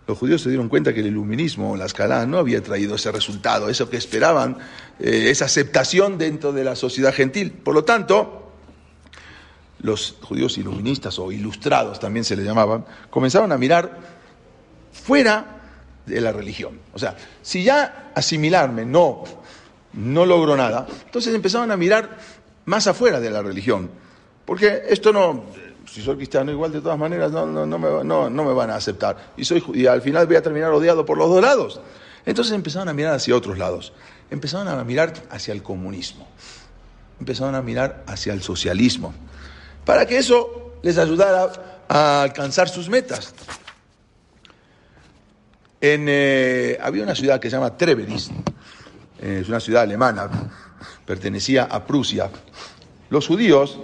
Los 0.06 0.18
judíos 0.18 0.42
se 0.42 0.48
dieron 0.48 0.68
cuenta 0.68 0.92
que 0.92 1.00
el 1.00 1.06
iluminismo, 1.06 1.76
la 1.76 1.86
escala, 1.86 2.26
no 2.26 2.38
había 2.38 2.62
traído 2.62 2.96
ese 2.96 3.12
resultado, 3.12 3.68
eso 3.68 3.88
que 3.88 3.96
esperaban, 3.96 4.58
eh, 4.98 5.30
esa 5.30 5.44
aceptación 5.44 6.18
dentro 6.18 6.52
de 6.52 6.64
la 6.64 6.74
sociedad 6.74 7.14
gentil. 7.14 7.52
Por 7.52 7.74
lo 7.74 7.84
tanto, 7.84 8.52
los 9.80 10.16
judíos 10.22 10.58
iluministas 10.58 11.18
o 11.18 11.30
ilustrados 11.30 12.00
también 12.00 12.24
se 12.24 12.36
les 12.36 12.44
llamaban, 12.44 12.84
comenzaron 13.10 13.52
a 13.52 13.58
mirar 13.58 13.98
fuera 14.92 15.60
de 16.06 16.20
la 16.20 16.32
religión. 16.32 16.80
O 16.92 16.98
sea, 16.98 17.16
si 17.42 17.62
ya 17.62 18.10
asimilarme 18.14 18.84
no, 18.84 19.24
no 19.92 20.26
logró 20.26 20.56
nada, 20.56 20.86
entonces 21.04 21.34
empezaron 21.34 21.70
a 21.70 21.76
mirar 21.76 22.18
más 22.64 22.86
afuera 22.86 23.20
de 23.20 23.30
la 23.30 23.42
religión. 23.42 23.90
Porque 24.44 24.82
esto 24.88 25.12
no, 25.12 25.44
si 25.92 26.00
soy 26.00 26.16
cristiano 26.16 26.50
igual 26.50 26.72
de 26.72 26.80
todas 26.80 26.98
maneras 26.98 27.32
no, 27.32 27.44
no, 27.44 27.66
no, 27.66 27.78
me, 27.78 28.02
no, 28.02 28.30
no 28.30 28.44
me 28.44 28.52
van 28.54 28.70
a 28.70 28.76
aceptar. 28.76 29.32
Y, 29.36 29.44
soy, 29.44 29.62
y 29.74 29.86
al 29.86 30.00
final 30.00 30.26
voy 30.26 30.36
a 30.36 30.42
terminar 30.42 30.72
odiado 30.72 31.04
por 31.04 31.18
los 31.18 31.28
dos 31.28 31.42
lados. 31.42 31.80
Entonces 32.24 32.54
empezaron 32.54 32.88
a 32.88 32.94
mirar 32.94 33.14
hacia 33.14 33.36
otros 33.36 33.58
lados. 33.58 33.92
Empezaron 34.30 34.68
a 34.68 34.82
mirar 34.84 35.12
hacia 35.30 35.52
el 35.52 35.62
comunismo. 35.62 36.26
Empezaron 37.20 37.54
a 37.54 37.60
mirar 37.60 38.04
hacia 38.06 38.32
el 38.32 38.42
socialismo. 38.42 39.12
Para 39.84 40.06
que 40.06 40.16
eso 40.16 40.76
les 40.82 40.96
ayudara 40.96 41.84
a 41.90 42.22
alcanzar 42.22 42.70
sus 42.70 42.88
metas. 42.88 43.34
En, 45.78 46.06
eh, 46.08 46.78
había 46.80 47.02
una 47.02 47.14
ciudad 47.14 47.38
que 47.38 47.50
se 47.50 47.56
llama 47.56 47.76
Treveris, 47.76 48.30
eh, 49.20 49.40
es 49.42 49.48
una 49.48 49.60
ciudad 49.60 49.82
alemana, 49.82 50.30
pertenecía 51.04 51.64
a 51.64 51.84
Prusia. 51.84 52.30
Los 53.10 53.26
judíos 53.26 53.78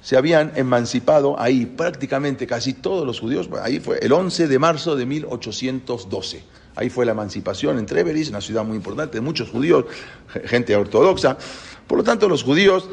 se 0.00 0.16
habían 0.16 0.52
emancipado 0.56 1.38
ahí, 1.40 1.66
prácticamente 1.66 2.46
casi 2.46 2.72
todos 2.74 3.06
los 3.06 3.20
judíos, 3.20 3.48
ahí 3.62 3.80
fue 3.80 3.98
el 3.98 4.12
11 4.12 4.48
de 4.48 4.58
marzo 4.58 4.96
de 4.96 5.06
1812. 5.06 6.42
Ahí 6.76 6.90
fue 6.90 7.04
la 7.04 7.12
emancipación 7.12 7.78
en 7.78 7.86
Treveris, 7.86 8.28
una 8.30 8.40
ciudad 8.40 8.64
muy 8.64 8.76
importante, 8.76 9.20
muchos 9.20 9.50
judíos, 9.50 9.86
gente 10.44 10.76
ortodoxa. 10.76 11.36
Por 11.86 11.98
lo 11.98 12.04
tanto, 12.04 12.28
los 12.28 12.44
judíos 12.44 12.88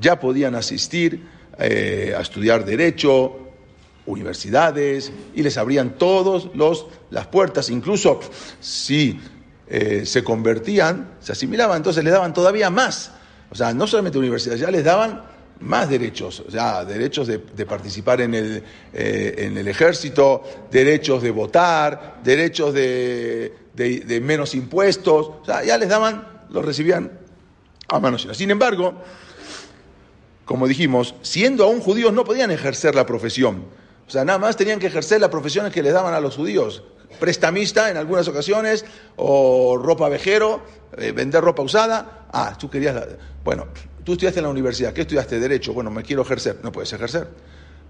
ya 0.00 0.18
podían 0.18 0.56
asistir 0.56 1.28
eh, 1.58 2.12
a 2.16 2.22
estudiar 2.22 2.64
derecho, 2.64 3.50
universidades 4.06 5.12
y 5.34 5.42
les 5.42 5.56
abrían 5.56 5.90
todas 5.90 6.48
las 7.10 7.26
puertas, 7.28 7.70
incluso 7.70 8.20
si 8.60 9.20
eh, 9.68 10.04
se 10.04 10.24
convertían, 10.24 11.14
se 11.20 11.32
asimilaban, 11.32 11.76
entonces 11.76 12.02
les 12.02 12.12
daban 12.12 12.34
todavía 12.34 12.70
más. 12.70 13.12
O 13.50 13.54
sea, 13.54 13.72
no 13.72 13.86
solamente 13.86 14.18
universidades, 14.18 14.60
ya 14.60 14.70
les 14.70 14.84
daban 14.84 15.22
más 15.60 15.90
derechos, 15.90 16.42
ya 16.48 16.84
derechos 16.84 17.26
de, 17.26 17.38
participar 17.66 18.22
en 18.22 18.34
el, 18.34 18.62
eh, 18.92 19.34
en 19.38 19.58
el 19.58 19.68
ejército, 19.68 20.42
derechos 20.70 21.22
de 21.22 21.30
votar, 21.30 22.20
derechos 22.24 22.72
de, 22.72 23.54
de, 23.74 24.20
menos 24.20 24.54
impuestos, 24.54 25.28
o 25.42 25.44
sea, 25.44 25.62
ya 25.62 25.76
les 25.76 25.88
daban, 25.88 26.46
los 26.50 26.64
recibían 26.64 27.12
a 27.88 28.00
manos 28.00 28.22
llenas. 28.22 28.38
Sin 28.38 28.50
embargo, 28.50 28.94
como 30.44 30.66
dijimos, 30.66 31.14
siendo 31.22 31.64
aún 31.64 31.80
judíos 31.80 32.12
no 32.12 32.24
podían 32.24 32.50
ejercer 32.50 32.94
la 32.94 33.06
profesión. 33.06 33.64
O 34.06 34.10
sea, 34.10 34.24
nada 34.24 34.38
más 34.38 34.56
tenían 34.56 34.80
que 34.80 34.86
ejercer 34.86 35.20
las 35.20 35.30
profesiones 35.30 35.72
que 35.72 35.82
les 35.82 35.92
daban 35.92 36.14
a 36.14 36.20
los 36.20 36.36
judíos. 36.36 36.82
Prestamista 37.20 37.90
en 37.90 37.96
algunas 37.96 38.26
ocasiones, 38.28 38.84
o 39.16 39.76
ropa 39.76 40.08
vejero, 40.08 40.62
eh, 40.96 41.12
vender 41.12 41.44
ropa 41.44 41.62
usada. 41.62 42.26
Ah, 42.32 42.56
tú 42.58 42.68
querías... 42.68 42.96
Bueno, 43.44 43.66
tú 44.04 44.12
estudiaste 44.12 44.40
en 44.40 44.44
la 44.44 44.50
universidad. 44.50 44.92
¿Qué 44.92 45.02
estudiaste? 45.02 45.38
Derecho. 45.38 45.72
Bueno, 45.72 45.90
me 45.90 46.02
quiero 46.02 46.22
ejercer. 46.22 46.58
No 46.62 46.72
puedes 46.72 46.92
ejercer. 46.92 47.28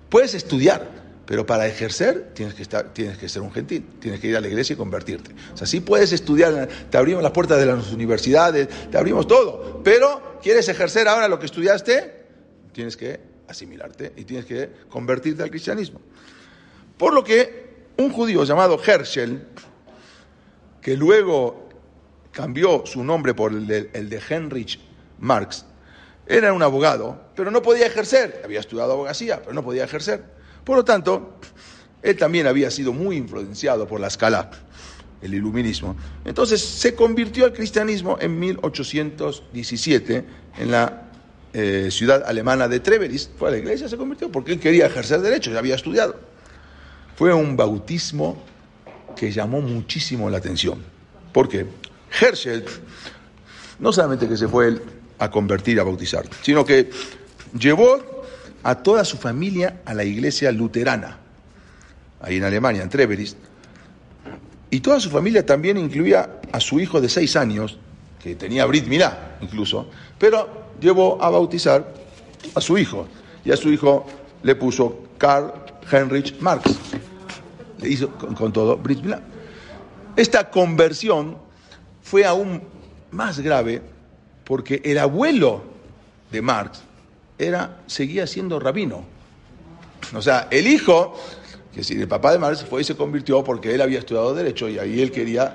Puedes 0.08 0.34
estudiar, 0.34 0.88
pero 1.24 1.46
para 1.46 1.68
ejercer 1.68 2.32
tienes 2.34 2.54
que, 2.54 2.62
estar, 2.62 2.92
tienes 2.92 3.16
que 3.16 3.28
ser 3.28 3.42
un 3.42 3.52
gentil, 3.52 3.86
tienes 4.00 4.18
que 4.18 4.26
ir 4.26 4.36
a 4.36 4.40
la 4.40 4.48
iglesia 4.48 4.74
y 4.74 4.76
convertirte. 4.76 5.32
O 5.54 5.56
sea, 5.56 5.68
sí 5.68 5.80
puedes 5.80 6.12
estudiar, 6.12 6.68
te 6.90 6.98
abrimos 6.98 7.22
las 7.22 7.30
puertas 7.30 7.58
de 7.58 7.66
las 7.66 7.92
universidades, 7.92 8.68
te 8.90 8.98
abrimos 8.98 9.28
todo, 9.28 9.80
pero 9.84 10.40
¿quieres 10.42 10.68
ejercer 10.68 11.06
ahora 11.06 11.28
lo 11.28 11.38
que 11.38 11.46
estudiaste? 11.46 12.24
Tienes 12.72 12.96
que 12.96 13.20
asimilarte 13.46 14.12
y 14.16 14.24
tienes 14.24 14.46
que 14.46 14.68
convertirte 14.88 15.44
al 15.44 15.50
cristianismo. 15.50 16.00
Por 16.98 17.12
lo 17.12 17.22
que 17.22 17.70
un 17.98 18.12
judío 18.12 18.42
llamado 18.42 18.80
Herschel, 18.84 19.46
que 20.82 20.96
luego 20.96 21.68
cambió 22.32 22.84
su 22.84 23.04
nombre 23.04 23.34
por 23.34 23.52
el 23.52 23.68
de, 23.68 23.90
el 23.92 24.08
de 24.08 24.20
Heinrich 24.28 24.80
Marx, 25.20 25.64
era 26.30 26.52
un 26.52 26.62
abogado, 26.62 27.20
pero 27.34 27.50
no 27.50 27.60
podía 27.60 27.86
ejercer. 27.86 28.42
Había 28.44 28.60
estudiado 28.60 28.92
abogacía, 28.92 29.40
pero 29.40 29.52
no 29.52 29.64
podía 29.64 29.82
ejercer. 29.82 30.22
Por 30.62 30.76
lo 30.76 30.84
tanto, 30.84 31.34
él 32.02 32.16
también 32.16 32.46
había 32.46 32.70
sido 32.70 32.92
muy 32.92 33.16
influenciado 33.16 33.88
por 33.88 33.98
la 33.98 34.06
escala, 34.06 34.48
el 35.20 35.34
iluminismo. 35.34 35.96
Entonces 36.24 36.60
se 36.60 36.94
convirtió 36.94 37.46
al 37.46 37.52
cristianismo 37.52 38.16
en 38.20 38.38
1817 38.38 40.24
en 40.58 40.70
la 40.70 41.10
eh, 41.52 41.88
ciudad 41.90 42.22
alemana 42.24 42.68
de 42.68 42.78
Treveris, 42.78 43.28
fue 43.36 43.48
a 43.48 43.50
la 43.50 43.58
iglesia, 43.58 43.88
se 43.88 43.96
convirtió 43.96 44.30
porque 44.30 44.52
él 44.52 44.60
quería 44.60 44.86
ejercer 44.86 45.20
derecho, 45.22 45.50
ya 45.50 45.58
había 45.58 45.74
estudiado. 45.74 46.14
Fue 47.16 47.34
un 47.34 47.56
bautismo 47.56 48.40
que 49.16 49.32
llamó 49.32 49.60
muchísimo 49.60 50.30
la 50.30 50.38
atención. 50.38 50.78
Porque 51.32 51.66
Herschel, 52.20 52.64
no 53.80 53.92
solamente 53.92 54.28
que 54.28 54.36
se 54.36 54.46
fue 54.46 54.68
él 54.68 54.82
a 55.20 55.30
convertir, 55.30 55.78
a 55.78 55.84
bautizar, 55.84 56.24
sino 56.42 56.64
que 56.64 56.90
llevó 57.56 58.24
a 58.62 58.74
toda 58.74 59.04
su 59.04 59.18
familia 59.18 59.82
a 59.84 59.94
la 59.94 60.02
iglesia 60.02 60.50
luterana, 60.50 61.18
ahí 62.20 62.36
en 62.36 62.44
Alemania, 62.44 62.82
en 62.82 62.88
Treveris. 62.88 63.36
Y 64.70 64.80
toda 64.80 64.98
su 64.98 65.10
familia 65.10 65.44
también 65.44 65.76
incluía 65.76 66.40
a 66.52 66.60
su 66.60 66.80
hijo 66.80 67.00
de 67.00 67.08
seis 67.08 67.36
años, 67.36 67.78
que 68.22 68.34
tenía 68.34 68.66
Brit 68.66 68.86
Milá 68.86 69.36
incluso, 69.40 69.88
pero 70.18 70.48
llevó 70.80 71.22
a 71.22 71.30
bautizar 71.30 71.92
a 72.54 72.60
su 72.60 72.78
hijo. 72.78 73.06
Y 73.44 73.52
a 73.52 73.56
su 73.56 73.70
hijo 73.70 74.06
le 74.42 74.54
puso 74.54 75.04
Karl 75.18 75.52
Heinrich 75.90 76.38
Marx. 76.40 76.78
Le 77.78 77.88
hizo 77.88 78.10
con, 78.10 78.52
todo 78.52 78.76
Brit 78.76 79.02
Milá. 79.02 79.22
Esta 80.16 80.50
conversión 80.50 81.36
fue 82.02 82.24
aún 82.24 82.62
más 83.10 83.40
grave 83.40 83.82
porque 84.50 84.82
el 84.84 84.98
abuelo 84.98 85.62
de 86.32 86.42
Marx 86.42 86.80
era, 87.38 87.82
seguía 87.86 88.26
siendo 88.26 88.58
rabino. 88.58 89.04
O 90.12 90.20
sea, 90.20 90.48
el 90.50 90.66
hijo, 90.66 91.16
que 91.72 91.84
si 91.84 91.94
el 91.94 92.08
papá 92.08 92.32
de 92.32 92.40
Marx 92.40 92.64
fue 92.64 92.80
y 92.80 92.84
se 92.84 92.96
convirtió 92.96 93.44
porque 93.44 93.72
él 93.72 93.80
había 93.80 94.00
estudiado 94.00 94.34
Derecho 94.34 94.68
y 94.68 94.80
ahí 94.80 95.00
él 95.00 95.12
quería, 95.12 95.54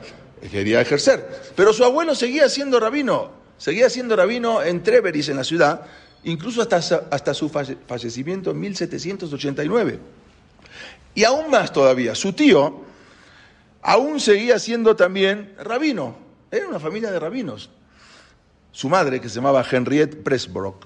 quería 0.49 0.79
ejercer. 0.79 1.29
Pero 1.57 1.73
su 1.73 1.83
abuelo 1.83 2.15
seguía 2.15 2.47
siendo 2.47 2.79
rabino. 2.79 3.31
Seguía 3.57 3.89
siendo 3.89 4.15
rabino 4.15 4.63
en 4.63 4.81
Treveris, 4.81 5.27
en 5.27 5.35
la 5.35 5.43
ciudad, 5.43 5.81
incluso 6.23 6.61
hasta, 6.61 6.77
hasta 7.11 7.33
su 7.33 7.49
fallecimiento 7.49 8.51
en 8.51 8.61
1789. 8.61 9.99
Y 11.15 11.25
aún 11.25 11.49
más 11.49 11.73
todavía, 11.73 12.15
su 12.15 12.31
tío 12.31 12.85
aún 13.81 14.21
seguía 14.21 14.57
siendo 14.57 14.95
también 14.95 15.53
rabino. 15.61 16.15
Era 16.49 16.65
una 16.65 16.79
familia 16.79 17.11
de 17.11 17.19
rabinos. 17.19 17.69
Su 18.75 18.89
madre, 18.89 19.21
que 19.21 19.29
se 19.29 19.35
llamaba 19.35 19.63
Henriette 19.71 20.21
Pressbrock, 20.21 20.85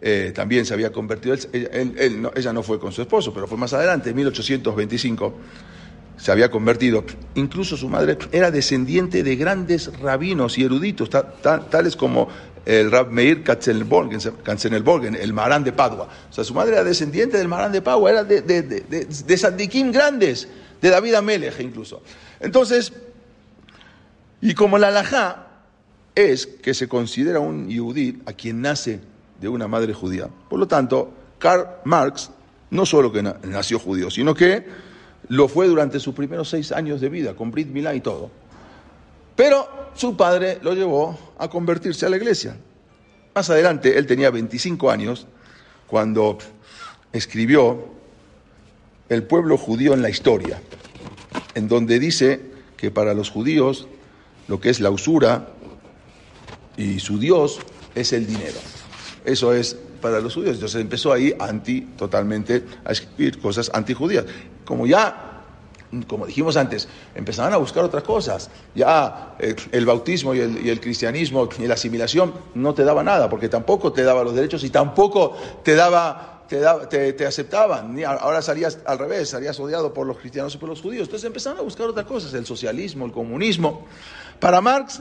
eh, 0.00 0.32
también 0.34 0.66
se 0.66 0.74
había 0.74 0.90
convertido. 0.90 1.36
ella 1.52 2.52
no 2.52 2.64
fue 2.64 2.80
con 2.80 2.90
su 2.90 3.00
esposo, 3.00 3.32
pero 3.32 3.46
fue 3.46 3.56
más 3.56 3.72
adelante, 3.72 4.10
en 4.10 4.16
1825 4.16 5.32
se 6.16 6.32
había 6.32 6.50
convertido. 6.50 7.04
Incluso 7.36 7.76
su 7.76 7.88
madre 7.88 8.18
era 8.32 8.50
descendiente 8.50 9.22
de 9.22 9.36
grandes 9.36 9.96
rabinos 10.00 10.58
y 10.58 10.64
eruditos, 10.64 11.10
tales 11.10 11.94
como 11.94 12.26
el 12.66 12.90
Rab 12.90 13.12
Meir 13.12 13.44
Katzenelborgen, 13.44 15.14
el 15.14 15.32
Marán 15.32 15.62
de 15.62 15.70
Padua. 15.70 16.08
O 16.28 16.32
sea, 16.32 16.42
su 16.42 16.54
madre 16.54 16.72
era 16.72 16.82
descendiente 16.82 17.38
del 17.38 17.46
Marán 17.46 17.70
de 17.70 17.82
Padua, 17.82 18.10
era 18.10 18.24
de, 18.24 18.42
de, 18.42 19.92
grandes, 19.92 20.48
de 20.80 20.90
David 20.90 21.14
Amelech 21.14 21.60
incluso. 21.60 22.02
Entonces, 22.40 22.92
y 24.40 24.54
como 24.54 24.76
la 24.76 24.88
alajá 24.88 25.51
es 26.14 26.46
que 26.46 26.74
se 26.74 26.88
considera 26.88 27.40
un 27.40 27.68
yudí 27.68 28.20
a 28.26 28.32
quien 28.32 28.60
nace 28.60 29.00
de 29.40 29.48
una 29.48 29.68
madre 29.68 29.94
judía. 29.94 30.28
Por 30.48 30.58
lo 30.58 30.68
tanto, 30.68 31.12
Karl 31.38 31.66
Marx 31.84 32.30
no 32.70 32.86
solo 32.86 33.12
que 33.12 33.22
nació 33.22 33.78
judío, 33.78 34.10
sino 34.10 34.34
que 34.34 34.64
lo 35.28 35.48
fue 35.48 35.66
durante 35.66 36.00
sus 36.00 36.14
primeros 36.14 36.48
seis 36.48 36.72
años 36.72 37.00
de 37.00 37.08
vida, 37.08 37.34
con 37.34 37.50
Brit 37.50 37.68
Milá 37.68 37.94
y 37.94 38.00
todo. 38.00 38.30
Pero 39.36 39.90
su 39.94 40.16
padre 40.16 40.58
lo 40.62 40.74
llevó 40.74 41.18
a 41.38 41.48
convertirse 41.48 42.06
a 42.06 42.08
la 42.08 42.16
iglesia. 42.16 42.56
Más 43.34 43.48
adelante, 43.50 43.98
él 43.98 44.06
tenía 44.06 44.30
25 44.30 44.90
años 44.90 45.26
cuando 45.86 46.38
escribió 47.12 47.88
El 49.08 49.24
pueblo 49.24 49.58
judío 49.58 49.92
en 49.92 50.02
la 50.02 50.08
historia, 50.08 50.60
en 51.54 51.68
donde 51.68 51.98
dice 51.98 52.40
que 52.76 52.90
para 52.90 53.12
los 53.14 53.30
judíos 53.30 53.86
lo 54.48 54.60
que 54.60 54.70
es 54.70 54.80
la 54.80 54.90
usura 54.90 55.51
y 56.76 56.98
su 57.00 57.18
Dios 57.18 57.58
es 57.94 58.12
el 58.12 58.26
dinero. 58.26 58.58
Eso 59.24 59.52
es 59.52 59.76
para 60.00 60.20
los 60.20 60.34
judíos. 60.34 60.54
Entonces 60.54 60.80
empezó 60.80 61.12
ahí 61.12 61.34
anti, 61.38 61.82
totalmente, 61.96 62.64
a 62.84 62.92
escribir 62.92 63.40
cosas 63.40 63.70
antijudías. 63.72 64.24
Como 64.64 64.86
ya, 64.86 65.44
como 66.08 66.26
dijimos 66.26 66.56
antes, 66.56 66.88
empezaban 67.14 67.52
a 67.52 67.56
buscar 67.58 67.84
otras 67.84 68.02
cosas. 68.02 68.50
Ya 68.74 69.36
eh, 69.38 69.54
el 69.70 69.86
bautismo 69.86 70.34
y 70.34 70.40
el, 70.40 70.80
cristianismo 70.80 71.48
y 71.58 71.66
la 71.66 71.74
asimilación 71.74 72.34
no 72.54 72.74
te 72.74 72.82
daba 72.84 73.04
nada, 73.04 73.28
porque 73.28 73.48
tampoco 73.48 73.92
te 73.92 74.02
daba 74.02 74.24
los 74.24 74.34
derechos 74.34 74.64
y 74.64 74.70
tampoco 74.70 75.36
te 75.62 75.74
daba 75.74 76.28
te, 76.48 76.58
da- 76.60 76.86
te- 76.86 77.24
aceptaban, 77.24 77.96
ahora 78.04 78.42
salías 78.42 78.78
al 78.84 78.98
revés, 78.98 79.30
salías 79.30 79.58
odiado 79.58 79.94
por 79.94 80.06
los 80.06 80.18
cristianos 80.18 80.54
y 80.54 80.58
por 80.58 80.68
los 80.68 80.82
judíos. 80.82 81.04
Entonces 81.08 81.26
empezaron 81.26 81.58
a 81.58 81.62
buscar 81.62 81.86
otras 81.86 82.04
cosas, 82.04 82.34
el 82.34 82.44
socialismo, 82.44 83.06
el 83.06 83.12
comunismo. 83.12 83.86
Para 84.38 84.60
Marx, 84.60 85.00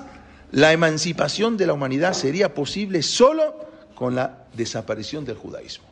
la 0.52 0.74
emancipación 0.74 1.58
de 1.58 1.68
la 1.68 1.74
humanidad 1.74 2.14
sería 2.14 2.54
posible 2.54 3.02
solo 3.02 3.56
con 3.96 4.16
la 4.16 4.46
desaparición 4.54 5.26
del 5.26 5.38
judaísmo. 5.38 5.86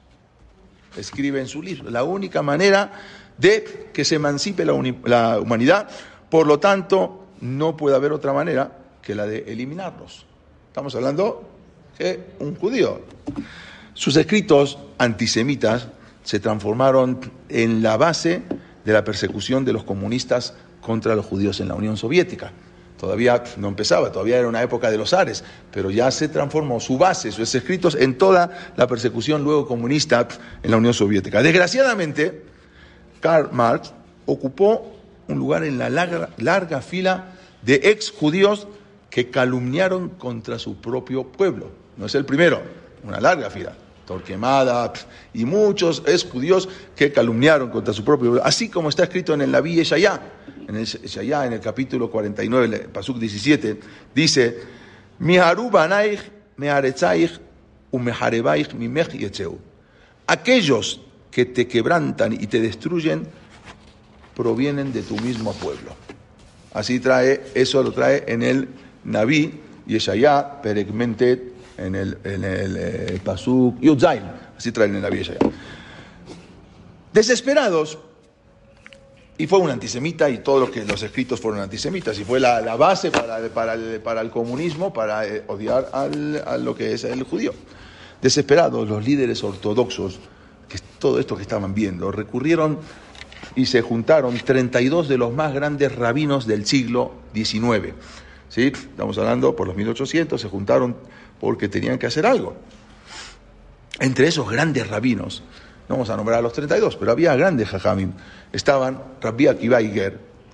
Escribe 0.97 1.39
en 1.39 1.47
su 1.47 1.61
libro, 1.61 1.89
la 1.89 2.03
única 2.03 2.41
manera 2.41 2.91
de 3.37 3.89
que 3.93 4.03
se 4.03 4.15
emancipe 4.15 4.65
la, 4.65 4.73
la 5.05 5.39
humanidad, 5.39 5.89
por 6.29 6.45
lo 6.45 6.59
tanto, 6.59 7.25
no 7.41 7.77
puede 7.77 7.95
haber 7.95 8.11
otra 8.11 8.33
manera 8.33 8.77
que 9.01 9.15
la 9.15 9.25
de 9.25 9.45
eliminarlos. 9.47 10.25
Estamos 10.67 10.93
hablando 10.95 11.47
de 11.97 12.19
un 12.39 12.55
judío. 12.55 13.01
Sus 13.93 14.15
escritos 14.17 14.77
antisemitas 14.97 15.87
se 16.23 16.39
transformaron 16.39 17.19
en 17.47 17.81
la 17.81 17.97
base 17.97 18.43
de 18.85 18.93
la 18.93 19.03
persecución 19.03 19.65
de 19.65 19.73
los 19.73 19.83
comunistas 19.83 20.53
contra 20.81 21.15
los 21.15 21.25
judíos 21.25 21.59
en 21.59 21.67
la 21.69 21.75
Unión 21.75 21.97
Soviética. 21.97 22.51
Todavía 22.99 23.41
no 23.55 23.69
empezaba, 23.69 24.11
todavía 24.11 24.39
era 24.39 24.49
una 24.49 24.61
época 24.61 24.91
de 24.91 24.97
los 24.97 25.13
Ares, 25.13 25.43
pero 25.71 25.89
ya 25.89 26.11
se 26.11 26.27
transformó 26.27 26.81
su 26.81 26.97
base, 26.97 27.31
sus 27.31 27.55
escritos 27.55 27.95
en 27.95 28.17
toda 28.17 28.73
la 28.75 28.87
persecución 28.87 29.41
luego 29.41 29.65
comunista 29.65 30.27
en 30.61 30.71
la 30.71 30.77
Unión 30.77 30.93
Soviética. 30.93 31.41
Desgraciadamente, 31.41 32.43
Karl 33.21 33.49
Marx 33.53 33.93
ocupó 34.25 34.97
un 35.29 35.37
lugar 35.37 35.63
en 35.63 35.77
la 35.77 35.89
larga, 35.89 36.29
larga 36.37 36.81
fila 36.81 37.35
de 37.61 37.75
ex 37.83 38.11
judíos 38.11 38.67
que 39.09 39.29
calumniaron 39.29 40.09
contra 40.09 40.59
su 40.59 40.81
propio 40.81 41.23
pueblo. 41.23 41.71
No 41.95 42.05
es 42.07 42.15
el 42.15 42.25
primero, 42.25 42.61
una 43.03 43.21
larga 43.21 43.49
fila. 43.49 43.75
Torquemada 44.09 44.91
y 45.35 45.45
muchos 45.45 46.01
ex 46.07 46.23
judíos 46.23 46.67
que 46.95 47.11
calumniaron 47.11 47.69
contra 47.69 47.93
su 47.93 48.03
propio 48.03 48.31
pueblo, 48.31 48.43
así 48.43 48.67
como 48.67 48.89
está 48.89 49.03
escrito 49.03 49.35
en 49.35 49.41
el 49.41 49.51
Naví 49.51 49.75
Yeshayá, 49.75 50.19
en 50.67 50.75
el 50.75 50.87
en 51.45 51.53
el 51.53 51.59
capítulo 51.59 52.09
49, 52.09 52.75
el 52.75 52.89
Pasuk 52.89 53.19
17, 53.19 53.79
dice: 54.15 54.63
yetzeu. 59.13 59.59
Aquellos 60.25 61.01
que 61.29 61.45
te 61.45 61.67
quebrantan 61.67 62.33
y 62.33 62.47
te 62.47 62.59
destruyen 62.61 63.27
provienen 64.35 64.91
de 64.91 65.03
tu 65.03 65.17
mismo 65.17 65.53
pueblo. 65.53 65.95
Así 66.73 66.99
trae, 66.99 67.43
eso 67.53 67.83
lo 67.83 67.91
trae 67.91 68.23
en 68.27 68.41
el 68.41 68.69
Naví 69.03 69.53
Yeshayá, 69.85 70.63
Peregmentet, 70.63 71.58
en 71.79 71.95
el, 71.95 72.17
en 72.23 72.43
el 72.43 72.77
eh, 72.77 73.21
Pasuk 73.23 73.79
Yudzain. 73.79 74.23
Así 74.57 74.71
trae 74.71 74.87
en 74.87 75.01
Naví 75.01 75.17
Yeshayá. 75.17 75.39
Desesperados, 77.13 77.97
y 79.37 79.47
fue 79.47 79.59
un 79.59 79.69
antisemita 79.69 80.29
y 80.29 80.39
todos 80.39 80.59
los, 80.59 80.69
que, 80.69 80.83
los 80.83 81.01
escritos 81.01 81.39
fueron 81.39 81.61
antisemitas 81.61 82.19
y 82.19 82.25
fue 82.25 82.41
la, 82.41 82.59
la 82.59 82.75
base 82.75 83.09
para, 83.09 83.39
para, 83.49 83.73
el, 83.73 84.01
para 84.01 84.19
el 84.19 84.29
comunismo, 84.29 84.91
para 84.91 85.25
eh, 85.25 85.43
odiar 85.47 85.89
al, 85.93 86.43
a 86.45 86.57
lo 86.57 86.75
que 86.75 86.93
es 86.93 87.05
el 87.05 87.23
judío. 87.23 87.53
Desesperados, 88.21 88.89
los 88.89 89.05
líderes 89.05 89.41
ortodoxos, 89.43 90.19
que 90.67 90.77
todo 90.99 91.19
esto 91.19 91.37
que 91.37 91.41
estaban 91.43 91.73
viendo, 91.73 92.11
recurrieron 92.11 92.79
y 93.55 93.65
se 93.65 93.81
juntaron 93.81 94.37
32 94.37 95.07
de 95.07 95.17
los 95.17 95.33
más 95.33 95.53
grandes 95.53 95.95
rabinos 95.95 96.45
del 96.45 96.65
siglo 96.65 97.13
XIX. 97.33 97.93
¿Sí? 98.49 98.71
Estamos 98.73 99.17
hablando 99.17 99.55
por 99.55 99.67
los 99.67 99.75
1800, 99.75 100.41
se 100.41 100.49
juntaron 100.49 100.95
porque 101.39 101.69
tenían 101.69 101.97
que 101.97 102.07
hacer 102.07 102.25
algo. 102.25 102.57
Entre 103.99 104.27
esos 104.27 104.49
grandes 104.49 104.87
rabinos, 104.87 105.43
no 105.87 105.95
vamos 105.95 106.09
a 106.09 106.17
nombrar 106.17 106.39
a 106.39 106.41
los 106.41 106.53
32, 106.53 106.95
pero 106.97 107.11
había 107.11 107.35
grandes 107.35 107.69
jajamim. 107.69 108.13
Estaban 108.51 109.01
Rabbi 109.21 109.47
Akiva 109.47 109.79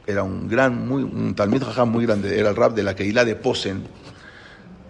era 0.07 0.23
un 0.23 0.47
gran, 0.47 0.87
muy, 0.87 1.03
un 1.03 1.33
talmid 1.35 1.63
jajam 1.63 1.89
muy 1.89 2.05
grande, 2.05 2.39
era 2.39 2.49
el 2.49 2.55
rab 2.55 2.73
de 2.73 2.83
la 2.83 2.95
Keilah 2.95 3.25
de 3.25 3.35
Posen. 3.35 3.83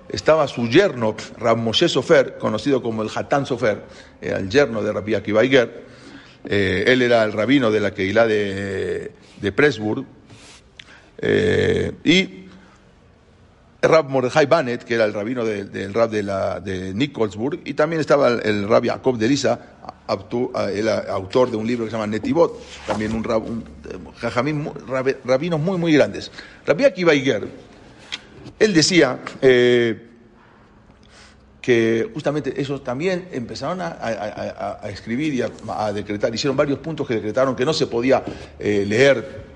Estaba 0.10 0.48
su 0.48 0.68
yerno, 0.68 1.16
Rab 1.38 1.58
Moshe 1.58 1.90
Sofer, 1.90 2.38
conocido 2.38 2.82
como 2.82 3.02
el 3.02 3.10
Hatán 3.14 3.46
Sofer, 3.46 3.84
era 4.22 4.38
el 4.38 4.50
yerno 4.50 4.82
de 4.82 4.94
Rabbi 4.94 5.16
Akiva. 5.16 5.42
Eh, 5.44 6.84
él 6.88 7.02
era 7.02 7.24
el 7.24 7.34
rabino 7.34 7.72
de 7.72 7.80
la 7.80 7.92
Keilah 7.94 8.28
de, 8.28 9.12
de 9.42 9.52
Pressburg. 9.52 10.06
Eh, 11.18 11.92
y 12.04 12.45
Rab 13.88 14.10
Mordechai 14.10 14.46
Bannett, 14.46 14.84
que 14.84 14.96
era 14.96 15.06
el 15.06 15.14
rabino 15.14 15.46
del 15.46 15.72
de, 15.72 15.88
Rab 15.90 16.10
de, 16.10 16.24
la, 16.24 16.60
de 16.60 16.94
y 17.66 17.74
también 17.74 18.00
estaba 18.00 18.28
el, 18.30 18.42
el 18.46 18.68
Rab 18.68 18.86
Jacob 18.86 19.18
de 19.18 19.28
Lisa, 19.28 19.60
autor, 20.08 20.52
el 20.72 20.88
autor 20.90 21.52
de 21.52 21.58
un 21.58 21.68
libro 21.68 21.86
que 21.86 21.92
se 21.92 21.98
llama 21.98 22.08
Netivot, 22.08 22.60
también 22.86 23.14
un, 23.14 23.24
rab, 23.24 23.44
un 23.44 23.64
rab, 24.88 25.18
rabinos 25.26 25.60
muy, 25.60 25.78
muy 25.78 25.94
grandes. 25.94 26.32
Rabbi 26.66 26.86
Akiva 26.86 27.14
Iger, 27.14 27.48
él 28.60 28.74
decía 28.74 29.20
eh, 29.42 30.10
que 31.62 32.10
justamente 32.14 32.60
ellos 32.60 32.84
también 32.84 33.28
empezaron 33.32 33.80
a 33.82 34.80
escribir 34.90 35.34
y 35.34 35.42
a, 35.42 35.94
decretar, 35.94 36.34
hicieron 36.34 36.56
varios 36.56 36.80
puntos 36.80 37.08
que 37.08 37.16
decretaron 37.16 37.56
que 37.56 37.66
no 37.66 37.74
se 37.74 37.88
podía 37.88 38.24
eh, 38.60 38.86
leer 38.88 39.55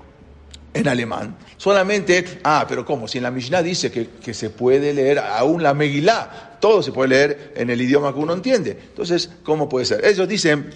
en 0.72 0.88
alemán. 0.88 1.36
Solamente, 1.56 2.40
ah, 2.44 2.64
pero 2.68 2.84
¿cómo? 2.84 3.08
Si 3.08 3.18
en 3.18 3.24
la 3.24 3.30
Mishnah 3.30 3.62
dice 3.62 3.90
que, 3.90 4.08
que, 4.22 4.34
se 4.34 4.50
puede 4.50 4.94
leer 4.94 5.18
aún 5.18 5.62
la 5.62 5.74
Megilá, 5.74 6.58
todo 6.60 6.82
se 6.82 6.92
puede 6.92 7.08
leer 7.08 7.52
en 7.56 7.70
el 7.70 7.80
idioma 7.80 8.12
que 8.12 8.18
uno 8.18 8.34
entiende. 8.34 8.70
Entonces, 8.70 9.30
¿cómo 9.42 9.68
puede 9.68 9.86
ser? 9.86 10.04
Ellos 10.04 10.28
dicen, 10.28 10.70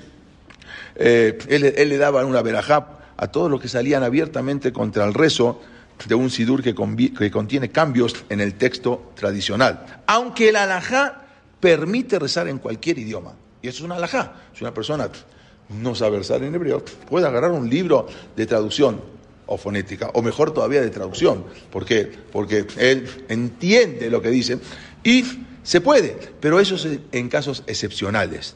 eh, 0.96 1.38
él, 1.48 1.88
le 1.88 1.98
daba 1.98 2.24
una 2.24 2.42
verajá 2.42 2.98
a 3.16 3.28
todos 3.28 3.50
los 3.50 3.61
que 3.61 3.68
salían 3.68 4.02
abiertamente 4.02 4.72
contra 4.72 5.04
el 5.04 5.14
rezo 5.14 5.61
de 6.07 6.14
un 6.14 6.30
sidur 6.30 6.62
que, 6.62 6.74
que 7.16 7.30
contiene 7.30 7.70
cambios 7.70 8.24
en 8.28 8.40
el 8.40 8.54
texto 8.54 9.12
tradicional. 9.14 10.02
Aunque 10.07 10.48
el 10.48 10.57
alajá 10.57 11.22
permite 11.61 12.18
rezar 12.18 12.48
en 12.48 12.59
cualquier 12.59 12.98
idioma. 12.98 13.35
Y 13.62 13.68
eso 13.68 13.78
es 13.78 13.85
una 13.85 13.96
alajá. 13.96 14.35
Si 14.52 14.64
una 14.64 14.74
persona 14.74 15.09
no 15.68 15.94
sabe 15.94 16.18
rezar 16.18 16.42
en 16.42 16.54
hebreo, 16.54 16.85
puede 17.09 17.26
agarrar 17.26 17.52
un 17.52 17.70
libro 17.70 18.07
de 18.37 18.46
traducción 18.46 19.00
o 19.46 19.57
fonética, 19.57 20.11
o 20.14 20.22
mejor 20.22 20.52
todavía 20.52 20.80
de 20.80 20.90
traducción. 20.90 21.44
¿Por? 21.70 21.87
Porque 22.33 22.66
él 22.78 23.09
entiende 23.28 24.11
lo 24.11 24.22
que 24.22 24.30
dice 24.30 24.59
y 25.02 25.24
se 25.62 25.80
puede, 25.80 26.16
pero 26.40 26.61
eso 26.61 26.76
es 26.76 26.87
en 27.12 27.28
casos 27.28 27.62
excepcionales, 27.66 28.54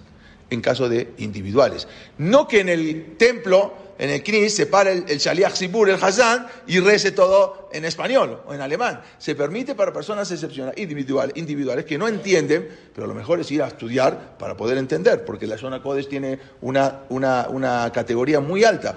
en 0.50 0.60
casos 0.60 0.90
de 0.90 1.12
individuales. 1.18 1.88
No 2.18 2.46
que 2.46 2.60
en 2.60 2.68
el 2.68 3.16
templo, 3.16 3.74
en 3.98 4.10
el 4.10 4.22
Knis, 4.22 4.54
se 4.54 4.66
para 4.66 4.92
el, 4.92 5.04
el 5.08 5.18
Shaliach 5.18 5.54
Sibur, 5.54 5.88
el 5.88 6.02
Hazán, 6.02 6.46
y 6.66 6.80
rece 6.80 7.12
todo 7.12 7.70
en 7.72 7.86
español 7.86 8.42
o 8.46 8.54
en 8.54 8.60
alemán. 8.60 9.00
Se 9.18 9.34
permite 9.34 9.74
para 9.74 9.92
personas 9.92 10.30
excepcionales, 10.30 10.78
individuales, 10.78 11.34
individuales 11.36 11.86
que 11.86 11.96
no 11.96 12.08
entienden, 12.08 12.68
pero 12.94 13.06
lo 13.06 13.14
mejor 13.14 13.40
es 13.40 13.50
ir 13.50 13.62
a 13.62 13.68
estudiar 13.68 14.36
para 14.38 14.56
poder 14.56 14.76
entender, 14.76 15.24
porque 15.24 15.46
la 15.46 15.56
zona 15.56 15.82
Codes 15.82 16.08
tiene 16.08 16.38
una, 16.60 17.00
una, 17.08 17.48
una 17.48 17.90
categoría 17.92 18.40
muy 18.40 18.64
alta. 18.64 18.96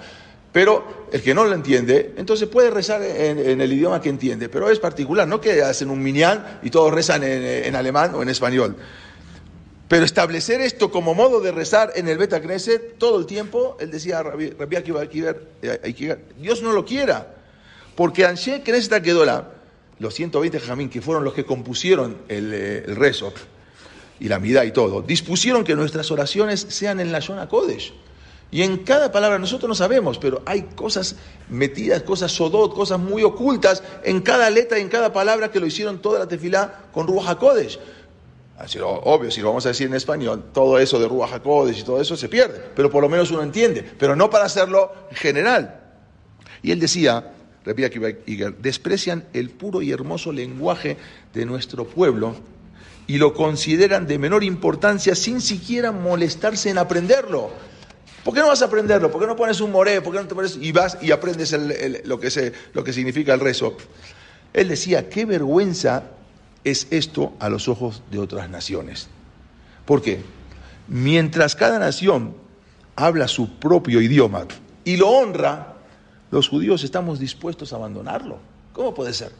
Pero 0.52 1.06
el 1.10 1.22
que 1.22 1.34
no 1.34 1.44
lo 1.44 1.54
entiende, 1.54 2.12
entonces 2.16 2.46
puede 2.46 2.70
rezar 2.70 3.02
en, 3.02 3.60
el 3.60 3.72
idioma 3.72 4.02
que 4.02 4.10
entiende, 4.10 4.50
pero 4.50 4.68
es 4.68 4.78
particular, 4.78 5.26
no 5.26 5.40
que 5.40 5.62
hacen 5.62 5.88
un 5.88 6.02
minyan 6.02 6.60
y 6.62 6.68
todos 6.68 6.92
rezan 6.92 7.24
en, 7.24 7.74
alemán 7.74 8.14
o 8.14 8.22
en 8.22 8.28
español. 8.28 8.76
Pero 9.88 10.04
establecer 10.04 10.60
esto 10.60 10.90
como 10.90 11.14
modo 11.14 11.40
de 11.40 11.52
rezar 11.52 11.92
en 11.96 12.06
el 12.06 12.18
Beta 12.18 12.40
Knesset 12.40 12.98
todo 12.98 13.18
el 13.18 13.26
tiempo, 13.26 13.78
él 13.80 13.90
decía 13.90 14.22
Rabbi, 14.22 14.76
Akiva, 14.76 15.06
Dios 16.38 16.62
no 16.62 16.72
lo 16.72 16.84
quiera, 16.84 17.34
porque 17.94 18.26
Anshe 18.26 18.62
Knesset 18.62 19.02
Kedola, 19.02 19.52
los 20.00 20.14
120 20.14 20.60
jamín 20.60 20.90
que 20.90 21.00
fueron 21.00 21.24
los 21.24 21.32
que 21.32 21.46
compusieron 21.46 22.18
el, 22.28 22.52
el 22.52 22.96
rezo 22.96 23.32
y 24.20 24.28
la 24.28 24.38
mida 24.38 24.64
y 24.66 24.72
todo, 24.72 25.00
dispusieron 25.00 25.64
que 25.64 25.74
nuestras 25.74 26.10
oraciones 26.10 26.60
sean 26.68 27.00
en 27.00 27.10
la 27.10 27.20
Shona 27.20 27.48
Kodesh. 27.48 27.94
Y 28.52 28.62
en 28.62 28.84
cada 28.84 29.10
palabra 29.10 29.38
nosotros 29.38 29.66
no 29.66 29.74
sabemos, 29.74 30.18
pero 30.18 30.42
hay 30.44 30.62
cosas 30.76 31.16
metidas, 31.48 32.02
cosas 32.02 32.30
sodot, 32.32 32.74
cosas 32.74 33.00
muy 33.00 33.22
ocultas 33.22 33.82
en 34.04 34.20
cada 34.20 34.50
letra 34.50 34.78
y 34.78 34.82
en 34.82 34.90
cada 34.90 35.10
palabra 35.10 35.50
que 35.50 35.58
lo 35.58 35.64
hicieron 35.64 36.02
toda 36.02 36.18
la 36.18 36.28
tefilá 36.28 36.84
con 36.92 37.06
Ruach 37.06 37.28
HaKodesh. 37.28 37.78
Así, 38.58 38.78
obvio, 38.82 39.30
si 39.30 39.40
lo 39.40 39.48
vamos 39.48 39.64
a 39.64 39.70
decir 39.70 39.86
en 39.86 39.94
español, 39.94 40.50
todo 40.52 40.78
eso 40.78 41.00
de 41.00 41.08
Ruach 41.08 41.32
HaKodesh 41.32 41.78
y 41.78 41.82
todo 41.82 41.98
eso 41.98 42.14
se 42.14 42.28
pierde, 42.28 42.62
pero 42.76 42.90
por 42.90 43.02
lo 43.02 43.08
menos 43.08 43.30
uno 43.30 43.42
entiende, 43.42 43.90
pero 43.98 44.14
no 44.14 44.28
para 44.28 44.44
hacerlo 44.44 44.92
en 45.08 45.16
general. 45.16 45.80
Y 46.62 46.72
él 46.72 46.78
decía, 46.78 47.32
repita 47.64 47.88
Iger, 48.26 48.58
desprecian 48.58 49.24
el 49.32 49.48
puro 49.48 49.80
y 49.80 49.92
hermoso 49.92 50.30
lenguaje 50.30 50.98
de 51.32 51.46
nuestro 51.46 51.86
pueblo 51.86 52.36
y 53.06 53.16
lo 53.16 53.32
consideran 53.32 54.06
de 54.06 54.18
menor 54.18 54.44
importancia 54.44 55.14
sin 55.14 55.40
siquiera 55.40 55.90
molestarse 55.90 56.68
en 56.68 56.76
aprenderlo. 56.76 57.71
¿Por 58.24 58.34
qué 58.34 58.40
no 58.40 58.48
vas 58.48 58.62
a 58.62 58.66
aprenderlo? 58.66 59.10
¿Por 59.10 59.20
qué 59.20 59.26
no 59.26 59.36
pones 59.36 59.60
un 59.60 59.72
moré? 59.72 60.00
¿Por 60.00 60.12
qué 60.12 60.20
no 60.20 60.28
te 60.28 60.34
pones 60.34 60.56
y 60.56 60.70
vas 60.72 60.98
y 61.02 61.10
aprendes 61.10 61.52
lo, 62.04 62.20
que 62.20 62.52
lo 62.72 62.84
que 62.84 62.92
significa 62.92 63.34
el 63.34 63.40
rezo? 63.40 63.76
Él 64.52 64.68
decía, 64.68 65.08
qué 65.08 65.24
vergüenza 65.24 66.04
es 66.64 66.86
esto 66.90 67.32
a 67.40 67.48
los 67.48 67.68
ojos 67.68 68.02
de 68.10 68.18
otras 68.18 68.48
naciones. 68.48 69.08
¿Por 69.84 70.02
qué? 70.02 70.22
Mientras 70.88 71.56
cada 71.56 71.78
nación 71.78 72.34
habla 72.96 73.28
su 73.28 73.58
propio 73.58 74.00
idioma 74.00 74.46
y 74.84 74.96
lo 74.96 75.08
honra, 75.08 75.74
los 76.30 76.48
judíos 76.48 76.84
estamos 76.84 77.18
dispuestos 77.18 77.72
a 77.72 77.76
abandonarlo. 77.76 78.38
¿Cómo 78.72 78.94
puede 78.94 79.12
ser? 79.12 79.32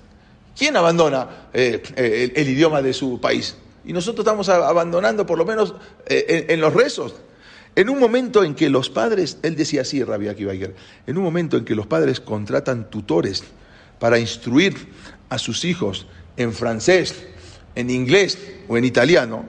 ¿Quién 0.57 0.77
abandona 0.77 1.49
eh, 1.53 1.83
eh, 1.97 2.33
el, 2.35 2.49
idioma 2.49 2.83
de 2.83 2.93
su 2.93 3.21
país? 3.21 3.57
Y 3.85 3.93
nosotros 3.93 4.25
estamos 4.25 4.49
abandonando 4.49 5.27
por 5.27 5.39
lo 5.39 5.45
menos 5.45 5.75
eh, 6.07 6.47
en, 6.49 6.61
los 6.61 6.73
rezos. 6.73 7.15
En 7.75 7.89
un 7.89 7.99
momento 7.99 8.45
en 8.45 8.55
que 8.55 8.69
los 8.69 8.91
padres, 8.91 9.39
él 9.43 9.57
decía 9.57 9.83
así, 9.83 10.05
Rabbi 10.05 10.29
Akibayer, 10.29 10.75
en 11.07 11.17
un 11.17 11.25
momento 11.25 11.57
en 11.57 11.65
que 11.65 11.75
los 11.75 11.87
padres 11.87 12.21
contratan 12.21 12.91
tutores 12.91 13.45
para 13.99 14.19
instruir 14.19 14.75
a 15.31 15.39
sus 15.39 15.65
hijos 15.65 16.07
en 16.37 16.53
francés, 16.53 17.15
en 17.75 17.89
inglés 17.89 18.39
o 18.69 18.77
en 18.77 18.85
italiano, 18.85 19.47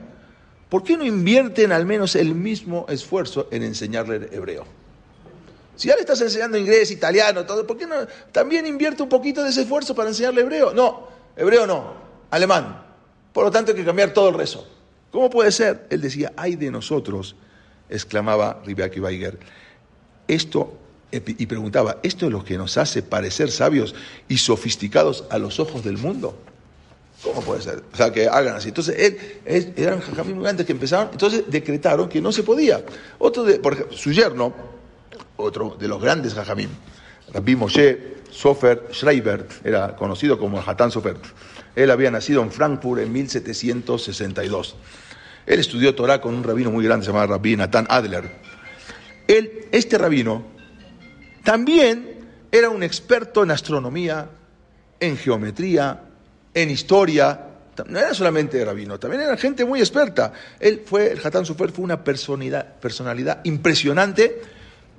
¿por 0.70 0.82
qué 0.82 0.96
no 0.96 1.04
invierten 1.04 1.70
al 1.72 1.84
menos 1.84 2.16
el 2.16 2.34
mismo 2.34 2.86
esfuerzo 2.88 3.48
en 3.50 3.62
enseñarle 3.62 4.28
hebreo? 4.32 4.64
Si 5.76 5.88
ya 5.88 5.94
le 5.94 6.00
estás 6.00 6.20
enseñando 6.20 6.56
inglés, 6.56 6.90
italiano, 6.90 7.44
todo, 7.44 7.66
¿por 7.66 7.76
qué 7.76 7.86
no 7.86 7.96
también 8.32 8.66
invierte 8.66 9.02
un 9.02 9.08
poquito 9.08 9.42
de 9.42 9.50
ese 9.50 9.62
esfuerzo 9.62 9.94
para 9.94 10.08
enseñarle 10.08 10.42
hebreo? 10.42 10.72
No, 10.72 11.08
hebreo 11.36 11.66
no, 11.66 11.94
alemán. 12.30 12.84
Por 13.32 13.44
lo 13.44 13.50
tanto 13.50 13.72
hay 13.72 13.76
que 13.76 13.84
cambiar 13.84 14.14
todo 14.14 14.28
el 14.28 14.36
rezo. 14.36 14.66
¿Cómo 15.10 15.28
puede 15.28 15.50
ser? 15.52 15.86
Él 15.90 16.00
decía, 16.00 16.32
ay 16.36 16.54
de 16.56 16.70
nosotros, 16.70 17.36
exclamaba 17.88 18.62
Ribeaki 18.64 19.00
Weiger. 19.00 19.38
Esto, 20.28 20.76
y 21.12 21.46
preguntaba, 21.46 21.98
¿esto 22.02 22.26
es 22.26 22.32
lo 22.32 22.44
que 22.44 22.56
nos 22.56 22.76
hace 22.76 23.02
parecer 23.02 23.50
sabios 23.50 23.94
y 24.28 24.38
sofisticados 24.38 25.24
a 25.30 25.38
los 25.38 25.60
ojos 25.60 25.84
del 25.84 25.98
mundo? 25.98 26.36
¿Cómo 27.22 27.40
puede 27.40 27.62
ser? 27.62 27.82
O 27.92 27.96
sea, 27.96 28.12
que 28.12 28.28
hagan 28.28 28.56
así. 28.56 28.68
Entonces, 28.68 28.96
él, 29.46 29.72
eran 29.76 30.00
jajamim 30.00 30.34
muy 30.34 30.44
grandes 30.44 30.66
que 30.66 30.72
empezaron, 30.72 31.08
entonces 31.12 31.44
decretaron 31.48 32.08
que 32.08 32.20
no 32.20 32.32
se 32.32 32.42
podía. 32.42 32.84
Otro 33.18 33.44
de, 33.44 33.58
por 33.58 33.94
su 33.94 34.12
yerno, 34.12 34.52
otro 35.36 35.76
de 35.78 35.88
los 35.88 36.02
grandes 36.02 36.34
jajamim, 36.34 36.68
Rabbi 37.32 37.56
Moshe 37.56 38.14
Sofer 38.30 38.88
Schreiber, 38.92 39.46
era 39.62 39.96
conocido 39.96 40.38
como 40.38 40.60
Hatán 40.60 40.90
Sofer. 40.90 41.16
Él 41.74 41.90
había 41.90 42.10
nacido 42.10 42.42
en 42.42 42.52
Frankfurt 42.52 43.00
en 43.00 43.12
1762. 43.12 44.76
Él 45.46 45.60
estudió 45.60 45.94
Torah 45.94 46.20
con 46.20 46.34
un 46.34 46.42
rabino 46.42 46.70
muy 46.70 46.84
grande, 46.84 47.04
se 47.04 47.12
llamaba 47.12 47.34
Rabbi 47.34 47.56
Nathan 47.56 47.86
Adler. 47.88 48.30
Él, 49.26 49.66
este 49.72 49.98
rabino, 49.98 50.44
también 51.42 52.14
era 52.50 52.70
un 52.70 52.82
experto 52.82 53.42
en 53.42 53.50
astronomía, 53.50 54.28
en 55.00 55.16
geometría, 55.16 56.02
en 56.54 56.70
historia. 56.70 57.48
No 57.88 57.98
era 57.98 58.14
solamente 58.14 58.64
rabino, 58.64 58.98
también 58.98 59.22
era 59.22 59.36
gente 59.36 59.64
muy 59.64 59.80
experta. 59.80 60.32
Él 60.60 60.82
fue, 60.86 61.12
el 61.12 61.20
Hatán 61.24 61.44
Sofer 61.44 61.72
fue 61.72 61.84
una 61.84 62.04
personalidad, 62.04 62.76
personalidad 62.76 63.40
impresionante 63.44 64.40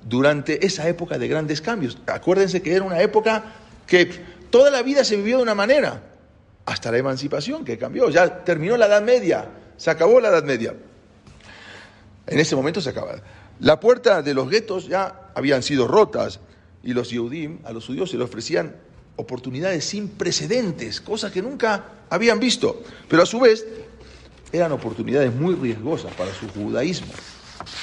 durante 0.04 0.64
esa 0.64 0.86
época 0.88 1.18
de 1.18 1.26
grandes 1.26 1.60
cambios. 1.60 1.98
Acuérdense 2.06 2.62
que 2.62 2.74
era 2.74 2.84
una 2.84 3.00
época 3.00 3.44
que 3.86 4.10
toda 4.50 4.70
la 4.70 4.82
vida 4.82 5.04
se 5.04 5.16
vivió 5.16 5.38
de 5.38 5.42
una 5.42 5.54
manera, 5.54 6.02
hasta 6.66 6.92
la 6.92 6.98
emancipación 6.98 7.64
que 7.64 7.78
cambió. 7.78 8.10
Ya 8.10 8.44
terminó 8.44 8.76
la 8.76 8.86
Edad 8.86 9.02
Media, 9.02 9.48
se 9.76 9.90
acabó 9.90 10.20
la 10.20 10.28
Edad 10.28 10.44
Media. 10.44 10.74
En 12.26 12.38
ese 12.38 12.56
momento 12.56 12.80
se 12.80 12.90
acaba. 12.90 13.16
La 13.60 13.80
puerta 13.80 14.22
de 14.22 14.34
los 14.34 14.50
guetos 14.50 14.88
ya 14.88 15.30
habían 15.34 15.62
sido 15.62 15.86
rotas 15.86 16.40
y 16.82 16.92
los 16.92 17.10
Yehudim, 17.10 17.58
a 17.64 17.72
los 17.72 17.86
judíos 17.86 18.10
se 18.10 18.16
les 18.16 18.26
ofrecían 18.26 18.76
oportunidades 19.16 19.84
sin 19.84 20.08
precedentes, 20.08 21.00
cosas 21.00 21.32
que 21.32 21.42
nunca 21.42 21.84
habían 22.10 22.38
visto, 22.38 22.82
pero 23.08 23.22
a 23.22 23.26
su 23.26 23.40
vez 23.40 23.66
eran 24.52 24.72
oportunidades 24.72 25.34
muy 25.34 25.54
riesgosas 25.54 26.12
para 26.14 26.32
su 26.34 26.48
judaísmo, 26.48 27.12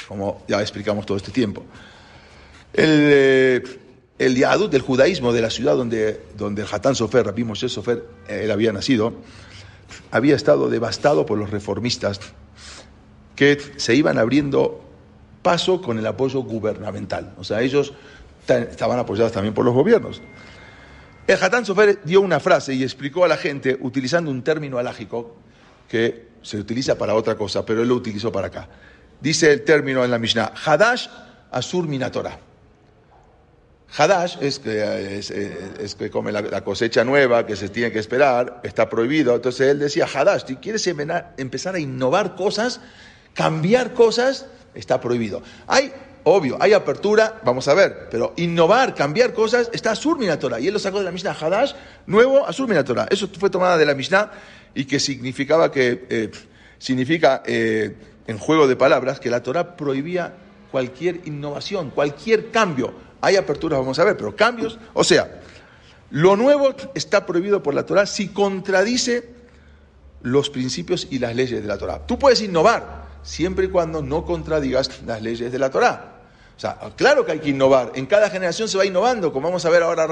como 0.08 0.44
ya 0.48 0.62
explicamos 0.62 1.06
todo 1.06 1.18
este 1.18 1.32
tiempo. 1.32 1.64
El, 2.72 2.90
eh, 2.90 3.64
del 4.18 4.82
judaísmo 4.82 5.34
de 5.34 5.42
la 5.42 5.50
ciudad 5.50 5.76
donde, 5.76 6.22
donde 6.38 6.62
el 6.62 6.68
Hatán 6.72 6.96
Sofer, 6.96 7.26
Rabbi 7.26 7.44
Moshe 7.44 7.68
Sofer, 7.68 8.06
eh, 8.28 8.42
él 8.46 8.52
había 8.52 8.72
nacido, 8.72 9.14
había 10.12 10.36
estado 10.36 10.70
devastado 10.70 11.26
por 11.26 11.38
los 11.38 11.50
reformistas 11.50 12.20
que 13.36 13.60
se 13.78 13.96
iban 13.96 14.18
abriendo 14.18 14.84
paso 15.42 15.82
con 15.82 16.00
el 16.00 16.06
apoyo 16.06 16.42
gubernamental. 16.42 17.34
O 17.38 17.44
sea, 17.44 17.62
ellos 17.62 17.94
estaban 18.48 19.00
apoyados 19.00 19.32
también 19.32 19.54
por 19.54 19.66
los 19.66 19.74
gobiernos. 19.74 20.22
El 21.26 21.42
Hatán 21.42 21.66
Sofer 21.66 22.00
dio 22.04 22.22
una 22.22 22.40
frase 22.40 22.74
y 22.74 22.84
explicó 22.84 23.24
a 23.24 23.28
la 23.28 23.38
gente 23.38 23.78
utilizando 23.80 24.30
un 24.30 24.44
término 24.44 24.78
alágico 24.78 25.38
que 25.88 26.34
se 26.42 26.58
utiliza 26.58 26.98
para 26.98 27.16
otra 27.16 27.36
cosa, 27.36 27.66
pero 27.66 27.82
él 27.82 27.88
lo 27.88 27.96
utilizó 27.96 28.32
para 28.32 28.48
acá. 28.48 28.68
Dice 29.22 29.52
el 29.52 29.64
término 29.64 30.04
en 30.04 30.12
la 30.12 30.20
Mishnah, 30.20 30.52
Hadash 30.66 31.08
Asur 31.52 31.88
Minatora. 31.88 32.38
Hadash 33.96 34.38
es 34.42 34.60
que, 34.60 35.18
es, 35.20 35.96
que 35.96 36.10
come 36.10 36.32
la, 36.32 36.64
cosecha 36.64 37.04
nueva, 37.04 37.46
que 37.46 37.56
se 37.56 37.70
tiene 37.70 37.92
que 37.92 38.00
esperar, 38.00 38.62
está 38.64 38.90
prohibido. 38.90 39.36
Entonces 39.36 39.70
él 39.70 39.80
decía, 39.80 40.08
Hadash, 40.12 40.46
si 40.48 40.56
quieres 40.56 40.88
empezar 41.38 41.76
a 41.76 41.80
innovar 41.80 42.36
cosas, 42.36 42.82
cambiar 43.34 43.94
cosas, 43.94 44.48
está 44.74 45.00
prohibido. 45.00 45.44
Hay 45.68 45.94
Obvio, 46.26 46.56
hay 46.62 46.72
apertura, 46.72 47.42
vamos 47.44 47.68
a 47.68 47.74
ver, 47.74 48.08
pero 48.10 48.34
innovar, 48.38 48.96
cambiar 48.96 49.34
cosas, 49.34 49.70
está 49.74 49.92
Asur 49.92 50.18
Minatora. 50.18 50.58
Y 50.58 50.68
él 50.68 50.74
lo 50.74 50.80
sacó 50.80 51.00
de 51.00 51.04
la 51.04 51.12
Mishnah 51.12 51.36
Hadash, 51.38 51.74
nuevo 52.08 52.48
Asur 52.48 52.70
Minatora. 52.70 53.08
Eso 53.10 53.28
fue 53.28 53.50
tomada 53.50 53.78
de 53.78 53.86
la 53.86 53.94
Mishnah 53.94 54.32
y 54.74 54.86
que 54.86 55.02
significaba 55.02 55.70
que, 55.70 56.06
eh, 56.10 56.32
significa 56.78 57.44
eh, 57.46 57.94
en 58.26 58.38
juego 58.38 58.68
de 58.68 58.78
palabras, 58.78 59.20
que 59.20 59.30
la 59.30 59.44
Torah 59.44 59.76
prohibía 59.76 60.34
cualquier 60.72 61.20
innovación, 61.26 61.90
cualquier 61.90 62.52
cambio. 62.52 62.94
Hay 63.24 63.38
aperturas, 63.38 63.80
vamos 63.80 63.98
a 64.00 64.04
ver, 64.04 64.18
pero 64.18 64.36
cambios, 64.36 64.78
o 64.94 65.02
sea, 65.02 65.40
lo 66.12 66.36
nuevo 66.36 66.76
está 66.94 67.26
prohibido 67.26 67.64
por 67.64 67.74
la 67.74 67.86
Torah 67.86 68.06
si 68.06 68.28
contradice 68.28 69.30
los 70.24 70.50
principios 70.50 71.08
y 71.10 71.20
las 71.20 71.34
leyes 71.34 71.62
de 71.62 71.68
la 71.70 71.78
Torah. 71.78 72.06
Tú 72.06 72.20
puedes 72.20 72.42
innovar 72.42 73.06
siempre 73.24 73.68
y 73.68 73.70
cuando 73.70 74.02
no 74.02 74.26
contradigas 74.26 75.04
las 75.06 75.22
leyes 75.22 75.54
de 75.54 75.58
la 75.58 75.72
Torah. 75.72 76.20
O 76.58 76.60
sea, 76.60 76.78
claro 76.98 77.26
que 77.26 77.32
hay 77.32 77.40
que 77.40 77.52
innovar. 77.52 77.94
En 77.96 78.08
cada 78.08 78.30
generación 78.30 78.68
se 78.68 78.78
va 78.78 78.86
innovando, 78.86 79.32
como 79.32 79.48
vamos 79.48 79.64
a 79.64 79.70
ver 79.70 79.84
ahora 79.84 80.06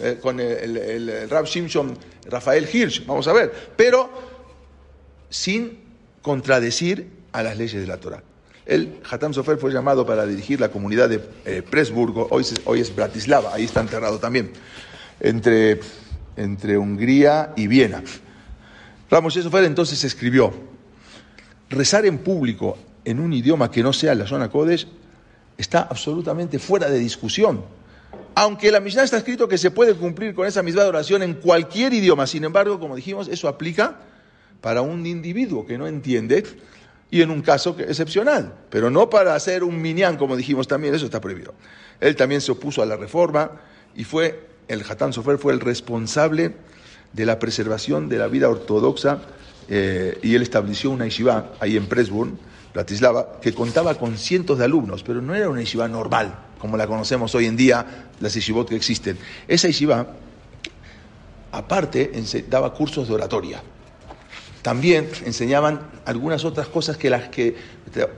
eh, 0.00 0.18
con 0.20 0.38
el, 0.38 0.76
el, 0.76 1.30
Rab 1.30 1.46
Shimshon 1.46 1.96
Rafael 2.26 2.68
Hirsch, 2.70 3.06
vamos 3.06 3.26
a 3.26 3.32
ver, 3.32 3.72
pero 3.74 4.10
sin 5.30 5.80
contradecir 6.20 7.10
a 7.32 7.42
las 7.42 7.56
leyes 7.56 7.80
de 7.80 7.86
la 7.86 7.96
Torah. 7.96 8.22
El 8.66 9.00
Hatam 9.08 9.34
Sofer 9.34 9.58
fue 9.58 9.72
llamado 9.72 10.06
para 10.06 10.24
dirigir 10.24 10.58
la 10.58 10.70
comunidad 10.70 11.08
de 11.08 11.20
eh, 11.44 11.62
Presburgo, 11.68 12.28
hoy, 12.30 12.46
hoy, 12.64 12.80
es 12.80 12.94
Bratislava, 12.94 13.52
ahí 13.52 13.64
está 13.64 13.80
enterrado 13.80 14.18
también, 14.18 14.52
entre, 15.20 15.80
entre 16.36 16.78
Hungría 16.78 17.52
y 17.56 17.66
Viena. 17.66 18.02
Ramos 19.10 19.34
Sofer 19.34 19.64
entonces 19.64 20.02
escribió, 20.04 20.52
rezar 21.68 22.06
en 22.06 22.18
público 22.18 22.78
en 23.04 23.20
un 23.20 23.34
idioma 23.34 23.70
que 23.70 23.82
no 23.82 23.92
sea 23.92 24.14
la 24.14 24.26
zona 24.26 24.48
Kodesh 24.48 24.88
está 25.58 25.82
absolutamente 25.82 26.58
fuera 26.58 26.88
de 26.88 26.98
discusión. 26.98 27.62
Aunque 28.34 28.72
la 28.72 28.80
Mishnah 28.80 29.04
está 29.04 29.18
escrito 29.18 29.46
que 29.46 29.58
se 29.58 29.70
puede 29.70 29.94
cumplir 29.94 30.34
con 30.34 30.46
esa 30.46 30.62
misma 30.62 30.84
oración 30.84 31.22
en 31.22 31.34
cualquier 31.34 31.92
idioma, 31.92 32.26
sin 32.26 32.44
embargo, 32.44 32.80
como 32.80 32.96
dijimos, 32.96 33.28
eso 33.28 33.46
aplica 33.46 34.00
para 34.60 34.80
un 34.80 35.06
individuo 35.06 35.66
que 35.66 35.76
no 35.78 35.86
entiende 35.86 36.44
y 37.14 37.22
en 37.22 37.30
un 37.30 37.42
caso 37.42 37.76
excepcional, 37.78 38.52
pero 38.70 38.90
no 38.90 39.08
para 39.08 39.36
hacer 39.36 39.62
un 39.62 39.80
minyan, 39.80 40.16
como 40.16 40.36
dijimos 40.36 40.66
también, 40.66 40.96
eso 40.96 41.04
está 41.04 41.20
prohibido. 41.20 41.54
Él 42.00 42.16
también 42.16 42.40
se 42.40 42.50
opuso 42.50 42.82
a 42.82 42.86
la 42.86 42.96
reforma 42.96 43.52
y 43.94 44.02
fue, 44.02 44.48
el 44.66 44.82
Hatán 44.82 45.12
Sofer 45.12 45.38
fue 45.38 45.52
el 45.52 45.60
responsable 45.60 46.56
de 47.12 47.24
la 47.24 47.38
preservación 47.38 48.08
de 48.08 48.18
la 48.18 48.26
vida 48.26 48.48
ortodoxa 48.48 49.20
eh, 49.68 50.18
y 50.24 50.34
él 50.34 50.42
estableció 50.42 50.90
una 50.90 51.04
yeshiva 51.04 51.52
ahí 51.60 51.76
en 51.76 51.86
Presburg, 51.86 52.32
Bratislava, 52.74 53.38
que 53.40 53.54
contaba 53.54 53.94
con 53.94 54.18
cientos 54.18 54.58
de 54.58 54.64
alumnos, 54.64 55.04
pero 55.04 55.22
no 55.22 55.36
era 55.36 55.48
una 55.48 55.60
yeshiva 55.60 55.86
normal, 55.86 56.34
como 56.58 56.76
la 56.76 56.88
conocemos 56.88 57.32
hoy 57.36 57.46
en 57.46 57.56
día, 57.56 58.08
las 58.18 58.34
yeshivot 58.34 58.68
que 58.68 58.74
existen. 58.74 59.16
Esa 59.46 59.68
yeshiva, 59.68 60.04
aparte, 61.52 62.10
daba 62.48 62.74
cursos 62.74 63.06
de 63.06 63.14
oratoria. 63.14 63.62
También 64.64 65.10
enseñaban 65.26 65.82
algunas 66.06 66.46
otras 66.46 66.68
cosas 66.68 66.96
que 66.96 67.10
las 67.10 67.28
que 67.28 67.54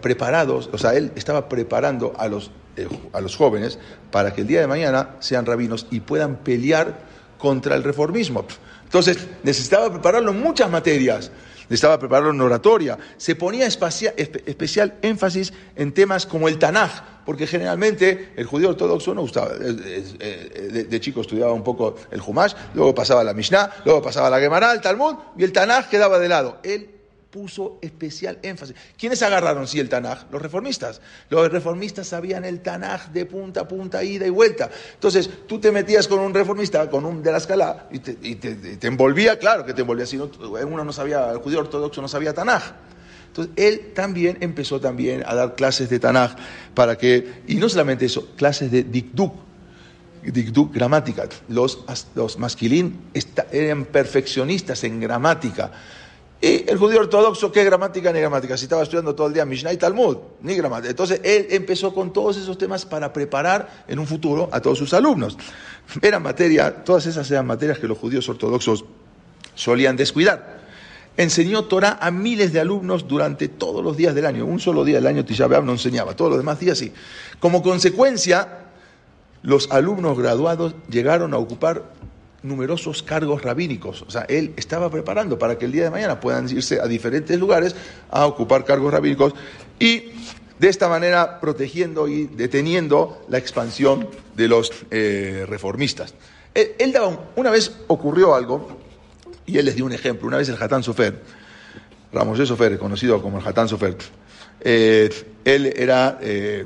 preparados, 0.01 0.71
o 0.73 0.79
sea, 0.79 0.95
él 0.95 1.11
estaba 1.17 1.49
preparando 1.49 2.15
a 2.17 2.29
los, 2.29 2.53
eh, 2.77 2.87
a 3.13 3.21
los 3.21 3.35
jóvenes 3.35 3.81
para 4.13 4.33
que 4.33 4.43
el 4.43 4.47
día 4.47 4.61
de 4.61 4.69
mañana 4.69 5.17
sean 5.19 5.45
rabinos 5.45 5.89
y 5.91 5.99
puedan 5.99 6.37
pelear 6.37 7.01
contra 7.37 7.75
el 7.75 7.83
reformismo. 7.83 8.47
Entonces, 8.85 9.27
necesitaba 9.43 9.91
prepararlo 9.91 10.31
en 10.31 10.41
muchas 10.41 10.71
materias 10.71 11.33
necesitaba 11.69 11.99
prepararlo 11.99 12.31
en 12.31 12.41
oratoria. 12.41 12.99
Se 13.17 13.35
ponía 13.35 13.67
especial 13.67 14.95
énfasis 15.03 15.53
en 15.75 15.93
temas 15.93 16.27
como 16.27 16.49
el 16.49 16.59
Tanaj, 16.59 17.25
porque 17.25 17.47
generalmente 17.47 18.33
el 18.37 18.47
judío 18.47 18.71
ortodoxo 18.71 19.15
no 19.15 19.23
gustaba. 19.23 19.55
De, 19.55 21.01
chico 21.01 21.21
estudiaba 21.21 21.53
un 21.53 21.65
poco 21.65 21.97
el 22.11 22.21
Humash, 22.25 22.55
luego 22.75 22.95
pasaba 22.95 23.25
la 23.25 23.35
Mishnah, 23.35 23.71
luego 23.85 24.03
pasaba 24.03 24.31
la 24.31 24.41
Gemara, 24.41 24.73
el 24.73 24.81
Talmud, 24.81 25.17
y 25.37 25.45
el 25.45 25.53
Tanaj 25.53 25.89
quedaba 25.89 26.19
de 26.19 26.29
lado. 26.29 26.59
Él 26.63 26.96
puso 27.37 27.79
especial 27.83 28.39
énfasis. 28.41 28.75
¿Quiénes 28.97 29.21
agarraron 29.21 29.69
sí 29.69 29.79
el 29.79 29.91
Tanaj? 29.91 30.25
Los 30.33 30.41
reformistas. 30.41 31.03
Los 31.29 31.53
reformistas 31.53 32.09
sabían 32.09 32.47
el 32.47 32.61
Tanaj 32.61 33.09
de 33.13 33.27
punta 33.27 33.61
a 33.61 33.69
punta, 33.69 34.03
ida 34.03 34.27
y 34.27 34.31
vuelta. 34.31 34.71
Entonces, 34.95 35.29
tú 35.47 35.61
te 35.61 35.71
metías 35.71 36.09
con 36.09 36.21
un 36.21 36.33
reformista, 36.33 36.89
con 36.89 37.05
un 37.05 37.23
de 37.23 37.31
la 37.31 37.37
escala, 37.37 37.89
y 37.93 37.99
te, 37.99 38.87
envolvía, 38.87 39.39
claro 39.39 39.67
que 39.67 39.75
te 39.75 39.83
envolvía, 39.83 40.07
si 40.07 40.17
no, 40.17 40.31
uno 40.41 40.83
no 40.83 40.95
sabía, 40.95 41.31
el 41.31 41.37
judío 41.37 41.59
ortodoxo 41.59 42.01
no 42.01 42.09
sabía 42.09 42.33
Tanaj. 42.33 42.73
Entonces, 43.27 43.53
él 43.57 43.93
también 43.95 44.39
empezó 44.41 44.81
también 44.81 45.23
a 45.27 45.35
dar 45.35 45.57
clases 45.57 45.91
de 45.91 45.99
Tanaj 45.99 46.37
para 46.73 46.97
que, 46.97 47.43
y 47.47 47.57
no 47.57 47.69
solamente 47.69 48.07
eso, 48.07 48.35
clases 48.35 48.71
de 48.71 48.83
Dikduk, 48.83 49.35
Dikduk 50.23 50.73
gramática. 50.73 51.29
Los, 51.49 51.85
los 52.15 52.39
masquilín 52.39 53.11
eran 53.53 53.85
perfeccionistas 53.85 54.85
en 54.85 55.01
gramática. 55.01 55.71
Y 56.41 56.69
el 56.69 56.77
judío 56.77 57.01
ortodoxo, 57.01 57.51
¿qué 57.51 57.65
gramática 57.65 58.13
ni 58.13 58.21
gramática? 58.21 58.57
Si 58.57 58.65
estaba 58.65 58.83
estudiando 58.83 59.15
todo 59.15 59.29
el 59.29 59.33
día 59.33 59.47
Mishnah 59.47 59.73
y 59.73 59.79
Talmud, 59.79 60.19
ni 60.43 60.55
gramática. 60.55 60.91
Entonces 60.91 61.21
él 61.25 61.47
empezó 61.51 61.95
con 61.95 62.13
todos 62.13 62.37
esos 62.37 62.59
temas 62.59 62.85
para 62.85 63.13
preparar 63.13 63.85
en 63.89 63.99
un 63.99 64.07
futuro 64.07 64.49
a 64.53 64.61
todos 64.61 64.77
sus 64.79 64.93
alumnos. 64.93 65.39
Eran 66.03 66.23
materia, 66.23 66.85
todas 66.85 67.07
esas 67.07 67.31
eran 67.31 67.47
materias 67.47 67.79
que 67.79 67.89
los 67.89 67.97
judíos 67.97 68.29
ortodoxos 68.29 68.85
solían 69.55 69.97
descuidar. 69.97 70.57
Enseñó 71.17 71.65
Torah 71.65 71.99
a 71.99 72.11
miles 72.11 72.53
de 72.53 72.61
alumnos 72.61 73.09
durante 73.09 73.49
todos 73.49 73.83
los 73.83 73.97
días 73.97 74.15
del 74.15 74.27
año. 74.27 74.45
Un 74.45 74.61
solo 74.61 74.85
día 74.85 74.97
del 74.97 75.07
año 75.07 75.25
Tisha 75.25 75.49
no 75.49 75.73
enseñaba, 75.73 76.15
todos 76.15 76.33
los 76.33 76.39
demás 76.39 76.61
días 76.61 76.77
sí. 76.77 76.93
Como 77.41 77.63
consecuencia, 77.63 78.67
los 79.43 79.71
alumnos 79.71 80.19
graduados 80.19 80.75
llegaron 80.91 81.33
a 81.33 81.39
ocupar 81.39 81.85
numerosos 82.47 83.03
cargos 83.03 83.43
rabínicos. 83.43 84.03
O 84.03 84.11
sea, 84.11 84.23
él 84.23 84.53
estaba 84.57 84.91
preparando 84.91 85.39
para 85.39 85.59
que 85.59 85.65
el 85.65 85.73
día 85.73 85.85
de 85.85 85.91
mañana 85.91 86.21
puedan 86.21 86.49
irse 86.49 86.81
a 86.81 86.87
diferentes 86.87 87.39
lugares 87.39 87.75
a 88.11 88.27
ocupar 88.27 88.65
cargos 88.65 88.93
rabínicos 88.93 89.35
y 89.79 90.13
de 90.59 90.69
esta 90.69 90.89
manera 90.89 91.41
protegiendo 91.41 92.09
y 92.09 92.27
deteniendo 92.27 93.25
la 93.29 93.39
expansión 93.39 94.09
de 94.35 94.49
los 94.49 94.73
eh, 94.91 95.45
reformistas. 95.49 96.15
Él, 96.55 96.93
daba, 96.93 97.29
una 97.37 97.51
vez 97.51 97.77
ocurrió 97.89 98.35
algo, 98.35 98.79
y 99.45 99.59
él 99.59 99.67
les 99.67 99.77
dio 99.77 99.85
un 99.85 99.93
ejemplo, 99.93 100.27
una 100.27 100.39
vez 100.39 100.49
el 100.49 100.57
Hatán 100.61 100.83
Sofer, 100.83 101.23
Ramos 102.13 102.39
Sofer, 102.49 102.79
conocido 102.79 103.21
como 103.21 103.39
el 103.39 103.47
Hatán 103.47 103.69
Sofer, 103.69 103.97
eh, 104.61 105.11
él 105.45 105.67
era... 105.77 106.19
Eh, 106.23 106.65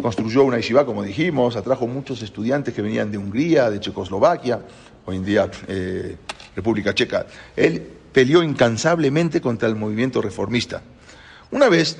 construyó 0.00 0.44
una 0.44 0.58
yeshiva, 0.58 0.86
como 0.86 1.02
dijimos, 1.02 1.56
atrajo 1.56 1.86
muchos 1.86 2.22
estudiantes 2.22 2.72
que 2.72 2.82
venían 2.82 3.10
de 3.10 3.18
Hungría, 3.18 3.68
de 3.70 3.80
Checoslovaquia, 3.80 4.60
hoy 5.08 5.16
en 5.16 5.24
día 5.24 5.50
eh, 5.68 6.16
República 6.54 6.94
Checa. 6.94 7.26
Él 7.56 7.82
peleó 8.12 8.42
incansablemente 8.42 9.40
contra 9.40 9.66
el 9.66 9.74
movimiento 9.74 10.20
reformista. 10.20 10.82
Una 11.50 11.70
vez, 11.70 11.96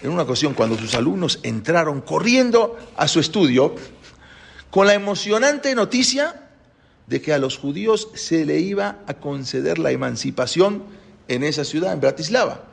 en 0.00 0.10
una 0.10 0.22
ocasión, 0.22 0.54
cuando 0.54 0.78
sus 0.78 0.94
alumnos 0.94 1.40
entraron 1.42 2.02
corriendo 2.02 2.78
a 2.96 3.08
su 3.08 3.18
estudio, 3.18 3.74
con 4.70 4.86
la 4.86 4.94
emocionante 4.94 5.74
noticia 5.74 6.50
de 7.08 7.20
que 7.20 7.32
a 7.32 7.38
los 7.38 7.58
judíos 7.58 8.10
se 8.14 8.46
le 8.46 8.60
iba 8.60 9.00
a 9.08 9.14
conceder 9.14 9.80
la 9.80 9.90
emancipación 9.90 10.84
en 11.26 11.42
esa 11.42 11.64
ciudad, 11.64 11.92
en 11.92 12.00
Bratislava 12.00 12.71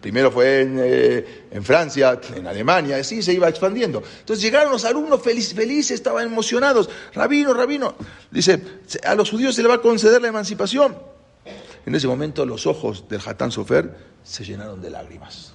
primero 0.00 0.30
fue 0.30 0.66
eh, 0.68 1.46
en, 1.50 1.64
Francia, 1.64 2.20
en 2.34 2.46
Alemania, 2.46 2.96
así 2.96 3.22
se 3.22 3.32
iba 3.32 3.48
expandiendo. 3.48 4.02
Entonces 4.20 4.42
llegaron 4.42 4.72
los 4.72 4.84
alumnos 4.84 5.20
felices, 5.22 5.90
estaban 5.90 6.26
emocionados. 6.26 6.88
Rabino, 7.14 7.52
rabino, 7.54 7.94
dice, 8.30 8.62
a 9.04 9.14
los 9.14 9.30
judíos 9.30 9.54
se 9.54 9.62
le 9.62 9.68
va 9.68 9.74
a 9.74 9.80
conceder 9.80 10.22
la 10.22 10.28
emancipación. 10.28 10.96
En 11.84 11.94
ese 11.94 12.06
momento 12.06 12.44
los 12.44 12.66
ojos 12.66 13.08
del 13.08 13.20
Hatán 13.24 13.50
Sofer 13.50 13.94
se 14.22 14.44
llenaron 14.44 14.80
de 14.80 14.90
lágrimas. 14.90 15.52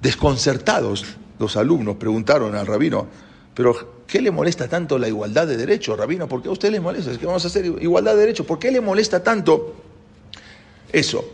Desconcertados, 0.00 1.04
los 1.38 1.56
alumnos 1.56 1.96
preguntaron 1.96 2.54
al 2.54 2.66
rabino, 2.66 3.06
pero 3.54 4.04
¿qué 4.06 4.20
le 4.20 4.30
molesta 4.30 4.68
tanto 4.68 4.98
la 4.98 5.08
igualdad 5.08 5.46
de 5.46 5.56
derechos, 5.56 5.98
rabino? 5.98 6.28
¿Por 6.28 6.42
qué 6.42 6.48
a 6.48 6.52
usted 6.52 6.70
le 6.70 6.80
molesta? 6.80 7.10
Es 7.10 7.18
que 7.18 7.26
vamos 7.26 7.44
a 7.44 7.48
hacer 7.48 7.66
igualdad 7.66 8.14
de 8.14 8.20
derechos. 8.20 8.46
¿Por 8.46 8.58
qué 8.58 8.70
le 8.70 8.80
molesta 8.80 9.22
tanto 9.22 9.74
eso? 10.90 11.24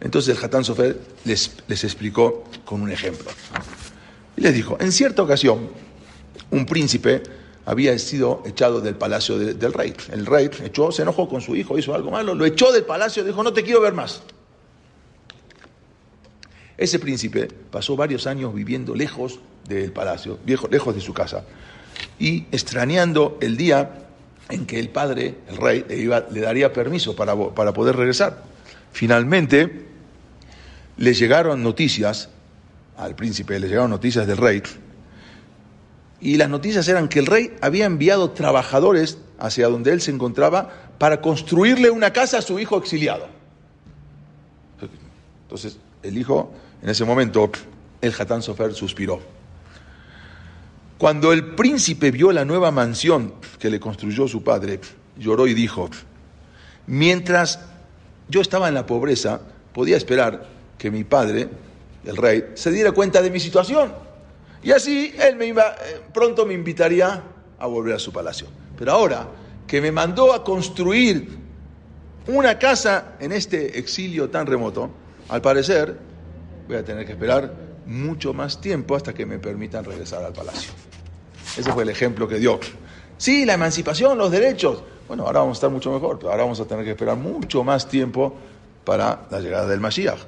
Entonces 0.00 0.36
el 0.36 0.44
Hatán 0.44 0.64
Sofer 0.64 0.98
les, 1.24 1.52
les 1.68 1.84
explicó 1.84 2.44
con 2.64 2.82
un 2.82 2.90
ejemplo. 2.90 3.30
Y 4.36 4.42
les 4.42 4.54
dijo, 4.54 4.76
en 4.80 4.92
cierta 4.92 5.22
ocasión, 5.22 5.70
un 6.50 6.66
príncipe 6.66 7.22
había 7.66 7.98
sido 7.98 8.42
echado 8.46 8.80
del 8.80 8.94
palacio 8.94 9.38
del 9.38 9.72
rey. 9.72 9.94
El 10.12 10.24
rey 10.24 10.48
echó, 10.62 10.92
se 10.92 11.02
enojó 11.02 11.28
con 11.28 11.40
su 11.40 11.56
hijo, 11.56 11.76
hizo 11.76 11.94
algo 11.94 12.12
malo, 12.12 12.34
lo 12.34 12.46
echó 12.46 12.72
del 12.72 12.84
palacio 12.84 13.24
dijo, 13.24 13.42
no 13.42 13.52
te 13.52 13.64
quiero 13.64 13.80
ver 13.80 13.92
más. 13.92 14.22
Ese 16.78 16.98
príncipe 16.98 17.48
pasó 17.70 17.96
varios 17.96 18.26
años 18.26 18.54
viviendo 18.54 18.94
lejos 18.94 19.40
del 19.66 19.92
palacio, 19.92 20.38
lejos 20.44 20.94
de 20.94 21.00
su 21.00 21.12
casa, 21.12 21.44
y 22.18 22.44
extrañando 22.52 23.38
el 23.40 23.56
día 23.56 24.06
en 24.48 24.66
que 24.66 24.78
el 24.78 24.90
padre, 24.90 25.36
el 25.48 25.56
rey, 25.56 25.84
le, 25.88 25.96
iba, 25.96 26.24
le 26.30 26.40
daría 26.40 26.72
permiso 26.72 27.16
para, 27.16 27.34
para 27.54 27.72
poder 27.72 27.96
regresar. 27.96 28.44
Finalmente, 28.96 29.84
le 30.96 31.12
llegaron 31.12 31.62
noticias, 31.62 32.30
al 32.96 33.14
príncipe 33.14 33.60
le 33.60 33.68
llegaron 33.68 33.90
noticias 33.90 34.26
del 34.26 34.38
rey, 34.38 34.62
y 36.18 36.38
las 36.38 36.48
noticias 36.48 36.88
eran 36.88 37.06
que 37.08 37.18
el 37.18 37.26
rey 37.26 37.54
había 37.60 37.84
enviado 37.84 38.30
trabajadores 38.30 39.18
hacia 39.38 39.68
donde 39.68 39.92
él 39.92 40.00
se 40.00 40.12
encontraba 40.12 40.70
para 40.96 41.20
construirle 41.20 41.90
una 41.90 42.14
casa 42.14 42.38
a 42.38 42.40
su 42.40 42.58
hijo 42.58 42.78
exiliado. 42.78 43.28
Entonces, 45.42 45.76
el 46.02 46.16
hijo, 46.16 46.54
en 46.80 46.88
ese 46.88 47.04
momento, 47.04 47.52
el 48.00 48.14
Hatán 48.18 48.40
Sofer 48.40 48.72
suspiró. 48.72 49.20
Cuando 50.96 51.34
el 51.34 51.54
príncipe 51.54 52.10
vio 52.10 52.32
la 52.32 52.46
nueva 52.46 52.70
mansión 52.70 53.34
que 53.58 53.68
le 53.68 53.78
construyó 53.78 54.26
su 54.26 54.42
padre, 54.42 54.80
lloró 55.18 55.46
y 55.46 55.52
dijo, 55.52 55.90
mientras 56.86 57.75
yo 58.28 58.40
estaba 58.40 58.68
en 58.68 58.74
la 58.74 58.86
pobreza, 58.86 59.40
podía 59.72 59.96
esperar 59.96 60.46
que 60.78 60.90
mi 60.90 61.04
padre, 61.04 61.48
el 62.04 62.16
rey, 62.16 62.50
se 62.54 62.70
diera 62.70 62.92
cuenta 62.92 63.22
de 63.22 63.30
mi 63.30 63.40
situación. 63.40 63.92
Y 64.62 64.72
así 64.72 65.14
él 65.18 65.36
me 65.36 65.46
iba, 65.46 65.74
eh, 65.74 66.00
pronto 66.12 66.44
me 66.44 66.54
invitaría 66.54 67.22
a 67.58 67.66
volver 67.66 67.94
a 67.94 67.98
su 67.98 68.12
palacio. 68.12 68.46
Pero 68.78 68.92
ahora 68.92 69.28
que 69.66 69.80
me 69.80 69.92
mandó 69.92 70.32
a 70.32 70.44
construir 70.44 71.38
una 72.28 72.58
casa 72.58 73.14
en 73.20 73.32
este 73.32 73.78
exilio 73.78 74.28
tan 74.30 74.46
remoto, 74.46 74.90
al 75.28 75.40
parecer 75.40 75.96
voy 76.66 76.76
a 76.76 76.84
tener 76.84 77.06
que 77.06 77.12
esperar 77.12 77.52
mucho 77.86 78.32
más 78.32 78.60
tiempo 78.60 78.96
hasta 78.96 79.14
que 79.14 79.26
me 79.26 79.38
permitan 79.38 79.84
regresar 79.84 80.24
al 80.24 80.32
palacio. 80.32 80.72
Ese 81.56 81.72
fue 81.72 81.84
el 81.84 81.88
ejemplo 81.88 82.26
que 82.26 82.38
dio. 82.38 82.58
Sí, 83.16 83.44
la 83.44 83.54
emancipación, 83.54 84.18
los 84.18 84.30
derechos. 84.30 84.82
Bueno, 85.08 85.24
ahora 85.24 85.40
vamos 85.40 85.56
a 85.56 85.58
estar 85.58 85.70
mucho 85.70 85.92
mejor, 85.92 86.18
pero 86.18 86.30
ahora 86.30 86.42
vamos 86.42 86.58
a 86.60 86.64
tener 86.64 86.84
que 86.84 86.90
esperar 86.90 87.16
mucho 87.16 87.62
más 87.62 87.88
tiempo 87.88 88.34
para 88.84 89.26
la 89.30 89.40
llegada 89.40 89.68
del 89.68 89.80
Mashiach. 89.80 90.18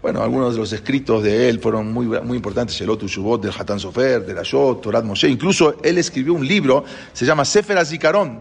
Bueno, 0.00 0.22
algunos 0.22 0.54
de 0.54 0.60
los 0.60 0.72
escritos 0.72 1.24
de 1.24 1.48
él 1.48 1.58
fueron 1.58 1.92
muy, 1.92 2.06
muy 2.06 2.36
importantes, 2.36 2.80
el 2.80 2.88
Otu 2.88 3.08
Shubot 3.08 3.42
del 3.42 3.52
Hatán 3.58 3.80
Sofer, 3.80 4.24
de 4.24 4.32
la 4.32 4.44
Yot, 4.44 4.80
Torat 4.80 5.04
Moshe. 5.04 5.28
Incluso 5.28 5.76
él 5.82 5.98
escribió 5.98 6.34
un 6.34 6.46
libro, 6.46 6.84
se 7.12 7.26
llama 7.26 7.44
Sefer 7.44 7.76
Azikaron, 7.76 8.40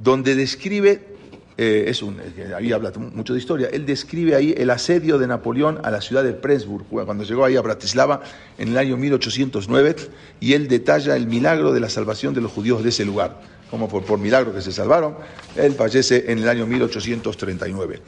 donde 0.00 0.34
describe, 0.34 1.14
eh, 1.56 1.84
es 1.86 2.02
un, 2.02 2.20
ahí 2.56 2.72
habla 2.72 2.90
mucho 2.98 3.32
de 3.32 3.38
historia, 3.38 3.68
él 3.72 3.86
describe 3.86 4.34
ahí 4.34 4.52
el 4.56 4.70
asedio 4.70 5.18
de 5.18 5.28
Napoleón 5.28 5.78
a 5.84 5.92
la 5.92 6.00
ciudad 6.00 6.24
de 6.24 6.32
Pressburg, 6.32 6.84
cuando 6.88 7.22
llegó 7.22 7.44
ahí 7.44 7.54
a 7.54 7.62
Bratislava 7.62 8.20
en 8.58 8.70
el 8.70 8.78
año 8.78 8.96
1809, 8.96 9.94
y 10.40 10.54
él 10.54 10.66
detalla 10.66 11.14
el 11.14 11.28
milagro 11.28 11.72
de 11.72 11.78
la 11.78 11.88
salvación 11.88 12.34
de 12.34 12.40
los 12.40 12.50
judíos 12.50 12.82
de 12.82 12.88
ese 12.88 13.04
lugar, 13.04 13.40
como 13.72 13.88
por, 13.88 14.18
milagro 14.18 14.52
que 14.54 14.60
se 14.60 14.70
salvaron. 14.70 15.16
Él 15.56 15.72
fallece 15.72 16.30
en 16.30 16.40
el 16.40 16.46
año 16.46 16.66
1839. 16.66 18.02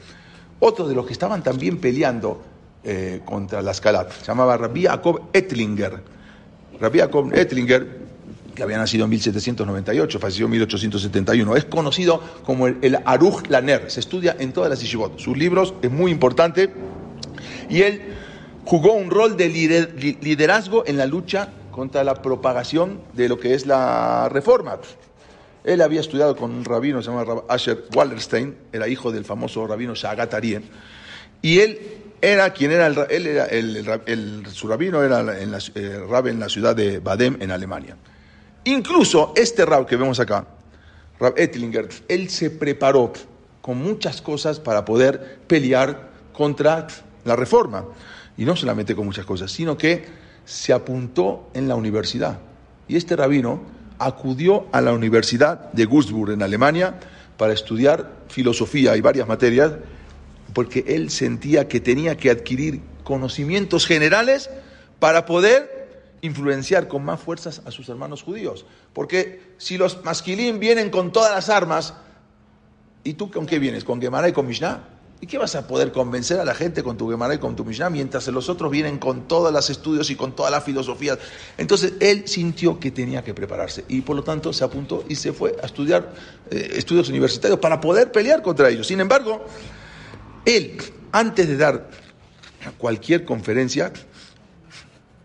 Otros 0.59 0.87
de 0.87 0.93
los 0.93 1.07
que 1.07 1.13
estaban 1.13 1.41
también 1.41 1.79
peleando 1.79 2.39
eh, 2.83 3.21
contra 3.25 3.63
la 3.63 3.71
escala. 3.71 4.07
Se 4.11 4.25
llamaba 4.25 4.57
Rabbi 4.57 4.83
Jacob 4.83 5.21
Ettlinger. 5.33 6.03
Rabbi 6.79 6.99
Jacob 6.99 7.33
Ettlinger, 7.33 7.97
que 8.53 8.61
había 8.61 8.77
nacido 8.77 9.05
en 9.05 9.09
1798, 9.09 10.19
falleció 10.19 10.45
en 10.45 10.51
1871, 10.51 11.55
es 11.55 11.65
conocido 11.65 12.21
como 12.45 12.67
el, 12.67 12.77
el 12.83 12.99
Aruch 13.03 13.47
Laner. 13.49 13.89
Se 13.89 14.01
estudia 14.01 14.35
en 14.37 14.53
todas 14.53 14.69
las 14.69 14.79
yeshivot. 14.81 15.17
Sus 15.17 15.35
libros 15.35 15.73
es 15.81 15.89
muy 15.89 16.11
importante 16.11 16.71
y 17.71 17.81
él 17.81 18.03
jugó 18.65 18.93
un 18.93 19.09
rol 19.09 19.35
de 19.35 19.49
liderazgo 19.49 20.83
en 20.85 20.99
la 20.99 21.07
lucha 21.07 21.49
contra 21.71 22.03
la 22.03 22.21
propagación 22.21 22.99
de 23.13 23.29
lo 23.29 23.39
que 23.39 23.55
es 23.55 23.65
la 23.65 24.29
reforma. 24.29 24.77
Él 25.65 25.81
había 25.81 25.99
estudiado 25.99 26.35
con 26.35 26.51
un 26.51 26.63
rabino, 26.63 27.01
se 27.01 27.09
llama 27.09 27.43
Asher 27.49 27.85
Wallerstein, 27.93 28.55
era 28.71 28.87
hijo 28.87 29.11
del 29.11 29.25
famoso 29.25 29.65
rabino 29.65 29.95
Shagat 29.95 30.33
y 31.41 31.59
él 31.59 31.79
era 32.21 32.53
quien 32.53 32.71
era 32.71 32.87
el, 32.87 33.87
el, 34.05 34.47
su 34.47 34.67
rabino 34.67 35.03
era 35.03 35.19
en 35.41 35.51
la, 35.51 35.59
eh, 35.75 36.03
rab 36.07 36.27
en 36.27 36.39
la 36.39 36.49
ciudad 36.49 36.75
de 36.75 36.99
Badem 36.99 37.37
en 37.39 37.51
Alemania. 37.51 37.97
Incluso 38.63 39.33
este 39.35 39.65
rab 39.65 39.85
que 39.85 39.95
vemos 39.95 40.19
acá, 40.19 40.47
Rab 41.19 41.33
Ettlinger, 41.37 41.87
él 42.07 42.29
se 42.29 42.49
preparó 42.49 43.13
con 43.61 43.77
muchas 43.77 44.21
cosas 44.21 44.59
para 44.59 44.85
poder 44.85 45.39
pelear 45.47 46.09
contra 46.33 46.87
la 47.23 47.35
reforma. 47.35 47.85
Y 48.37 48.45
no 48.45 48.55
solamente 48.55 48.95
con 48.95 49.05
muchas 49.05 49.25
cosas, 49.25 49.51
sino 49.51 49.77
que 49.77 50.05
se 50.45 50.73
apuntó 50.73 51.49
en 51.53 51.67
la 51.67 51.75
universidad. 51.75 52.39
Y 52.87 52.97
este 52.97 53.15
rabino 53.15 53.61
acudió 53.99 54.67
a 54.71 54.81
la 54.81 54.93
Universidad 54.93 55.71
de 55.71 55.85
Würzburg 55.85 56.31
en 56.31 56.41
Alemania 56.41 56.99
para 57.37 57.53
estudiar 57.53 58.11
filosofía 58.27 58.95
y 58.95 59.01
varias 59.01 59.27
materias, 59.27 59.73
porque 60.53 60.85
él 60.87 61.09
sentía 61.09 61.67
que 61.67 61.79
tenía 61.79 62.17
que 62.17 62.29
adquirir 62.29 62.81
conocimientos 63.03 63.85
generales 63.85 64.49
para 64.99 65.25
poder 65.25 65.75
influenciar 66.21 66.87
con 66.87 67.03
más 67.03 67.19
fuerzas 67.19 67.61
a 67.65 67.71
sus 67.71 67.89
hermanos 67.89 68.23
judíos. 68.23 68.65
Porque 68.93 69.53
si 69.57 69.77
los 69.77 70.03
masquilín 70.03 70.59
vienen 70.59 70.89
con 70.89 71.11
todas 71.11 71.31
las 71.31 71.49
armas, 71.49 71.93
¿y 73.03 73.13
tú 73.13 73.29
con 73.29 73.45
qué 73.45 73.59
vienes? 73.59 73.83
¿Con 73.83 74.01
Gemara 74.01 74.29
y 74.29 74.33
con 74.33 74.47
Mishnah? 74.47 74.94
¿Y 75.25 75.27
qué 75.27 75.39
vas 75.39 75.55
a 75.55 75.65
poder 75.65 75.91
convencer 75.91 76.39
a 76.39 76.45
la 76.45 76.53
gente 76.53 76.83
con 76.83 76.97
tu 76.97 77.09
Gemara 77.09 77.33
y 77.33 77.39
con 77.39 77.55
tu 77.55 77.65
Mishnah 77.65 77.89
mientras 77.89 78.27
los 78.27 78.47
otros 78.47 78.69
vienen 78.69 78.99
con 78.99 79.27
todos 79.27 79.51
los 79.51 79.69
estudios 79.71 80.11
y 80.11 80.15
con 80.15 80.35
todas 80.35 80.51
las 80.51 80.63
filosofías? 80.63 81.17
Entonces 81.57 81.93
él 81.99 82.27
sintió 82.27 82.79
que 82.79 82.91
tenía 82.91 83.23
que 83.23 83.33
prepararse 83.33 83.85
y 83.87 84.01
por 84.01 84.15
lo 84.15 84.23
tanto 84.23 84.53
se 84.53 84.63
apuntó 84.63 85.03
y 85.09 85.15
se 85.15 85.33
fue 85.33 85.55
a 85.63 85.65
estudiar 85.65 86.13
eh, 86.51 86.73
estudios 86.75 87.09
universitarios 87.09 87.59
para 87.59 87.81
poder 87.81 88.11
pelear 88.11 88.43
contra 88.43 88.69
ellos. 88.69 88.85
Sin 88.85 88.99
embargo, 88.99 89.43
él, 90.45 90.77
antes 91.11 91.47
de 91.47 91.57
dar 91.57 91.89
cualquier 92.77 93.25
conferencia, 93.25 93.91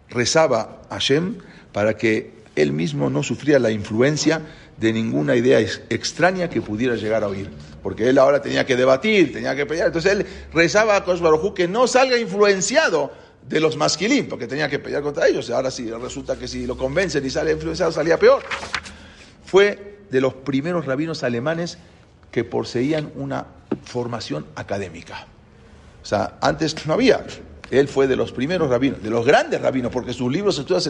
rezaba 0.09 0.81
a 0.89 0.95
Hashem 0.95 1.37
para 1.73 1.99
que 1.99 2.33
él 2.57 2.73
mismo 2.73 3.11
no 3.11 3.23
sufría 3.23 3.59
la 3.59 3.71
influencia 3.71 4.41
de 4.79 4.95
ninguna 4.95 5.37
idea 5.37 5.61
extraña 5.61 6.49
que 6.49 6.63
pudiera 6.63 6.97
llegar 6.97 7.23
a 7.23 7.29
oír. 7.29 7.51
Porque 7.83 8.09
él 8.09 8.19
ahora 8.19 8.43
tenía 8.43 8.67
que 8.67 8.77
debatir, 8.77 9.33
tenía 9.33 9.55
que 9.57 9.67
pelear. 9.67 9.89
Entonces 9.89 10.13
él 10.13 10.27
rezaba 10.53 10.97
a 10.97 11.05
Kosh 11.05 11.21
que 11.55 11.69
no 11.69 11.87
salga 11.87 12.19
influenciado 12.19 13.11
de 13.49 13.61
los 13.61 13.77
masquilín, 13.77 14.29
porque 14.29 14.47
tenía 14.47 14.69
que 14.69 14.79
pelear 14.79 15.03
contra 15.03 15.27
ellos. 15.27 15.51
Ahora 15.51 15.71
sí, 15.71 15.91
resulta 15.91 16.39
que 16.39 16.47
si 16.47 16.67
lo 16.67 16.77
convencen 16.77 17.25
y 17.25 17.31
sale 17.31 17.53
influenciado, 17.53 17.91
salía 17.91 18.19
peor. 18.19 18.43
Fue 19.45 19.99
de 20.11 20.21
los 20.21 20.35
primeros 20.35 20.87
rabinos 20.87 21.23
alemanes 21.23 21.79
que 22.31 22.45
poseían 22.45 23.11
una 23.17 23.47
formación 23.85 24.47
académica. 24.55 25.27
O 26.03 26.07
sea, 26.07 26.39
antes 26.41 26.87
no 26.87 26.95
había. 26.95 27.25
Él 27.71 27.89
fue 27.89 28.07
de 28.07 28.17
los 28.17 28.33
primeros 28.33 28.69
rabinos, 28.69 29.03
de 29.03 29.11
los 29.11 29.25
grandes 29.25 29.61
rabinos, 29.61 29.93
porque 29.93 30.13
sus 30.13 30.31
libros 30.31 30.57
se 30.57 30.63
estudian 30.63 30.83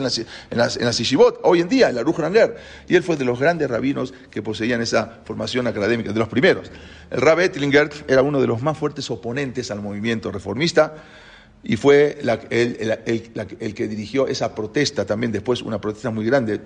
en 0.51 0.59
las, 0.59 0.77
en 0.77 1.19
hoy 1.43 1.61
en 1.61 1.69
día, 1.69 1.89
en 1.91 1.97
la 1.97 2.03
Ranger. 2.03 2.57
Y 2.89 2.97
él 2.97 3.03
fue 3.03 3.17
de 3.17 3.25
los 3.25 3.39
grandes 3.39 3.69
rabinos 3.69 4.15
que 4.31 4.43
poseían 4.43 4.81
esa 4.81 5.21
formación 5.25 5.67
académica, 5.67 6.13
de 6.13 6.19
los 6.19 6.29
primeros. 6.29 6.71
El 7.11 7.21
Rab 7.21 7.41
Ettlinger 7.41 7.91
era 8.09 8.23
uno 8.23 8.41
de 8.41 8.47
los 8.47 8.63
más 8.63 8.79
fuertes 8.79 9.11
oponentes 9.11 9.71
al 9.71 9.83
movimiento 9.83 10.31
reformista 10.31 10.95
y 11.63 11.77
fue 11.77 12.19
el, 12.51 13.75
que 13.75 13.89
dirigió 13.89 14.27
esa 14.27 14.55
protesta 14.55 15.05
también, 15.05 15.33
después 15.33 15.63
una 15.63 15.81
protesta 15.81 16.11
muy 16.11 16.25
grande, 16.25 16.61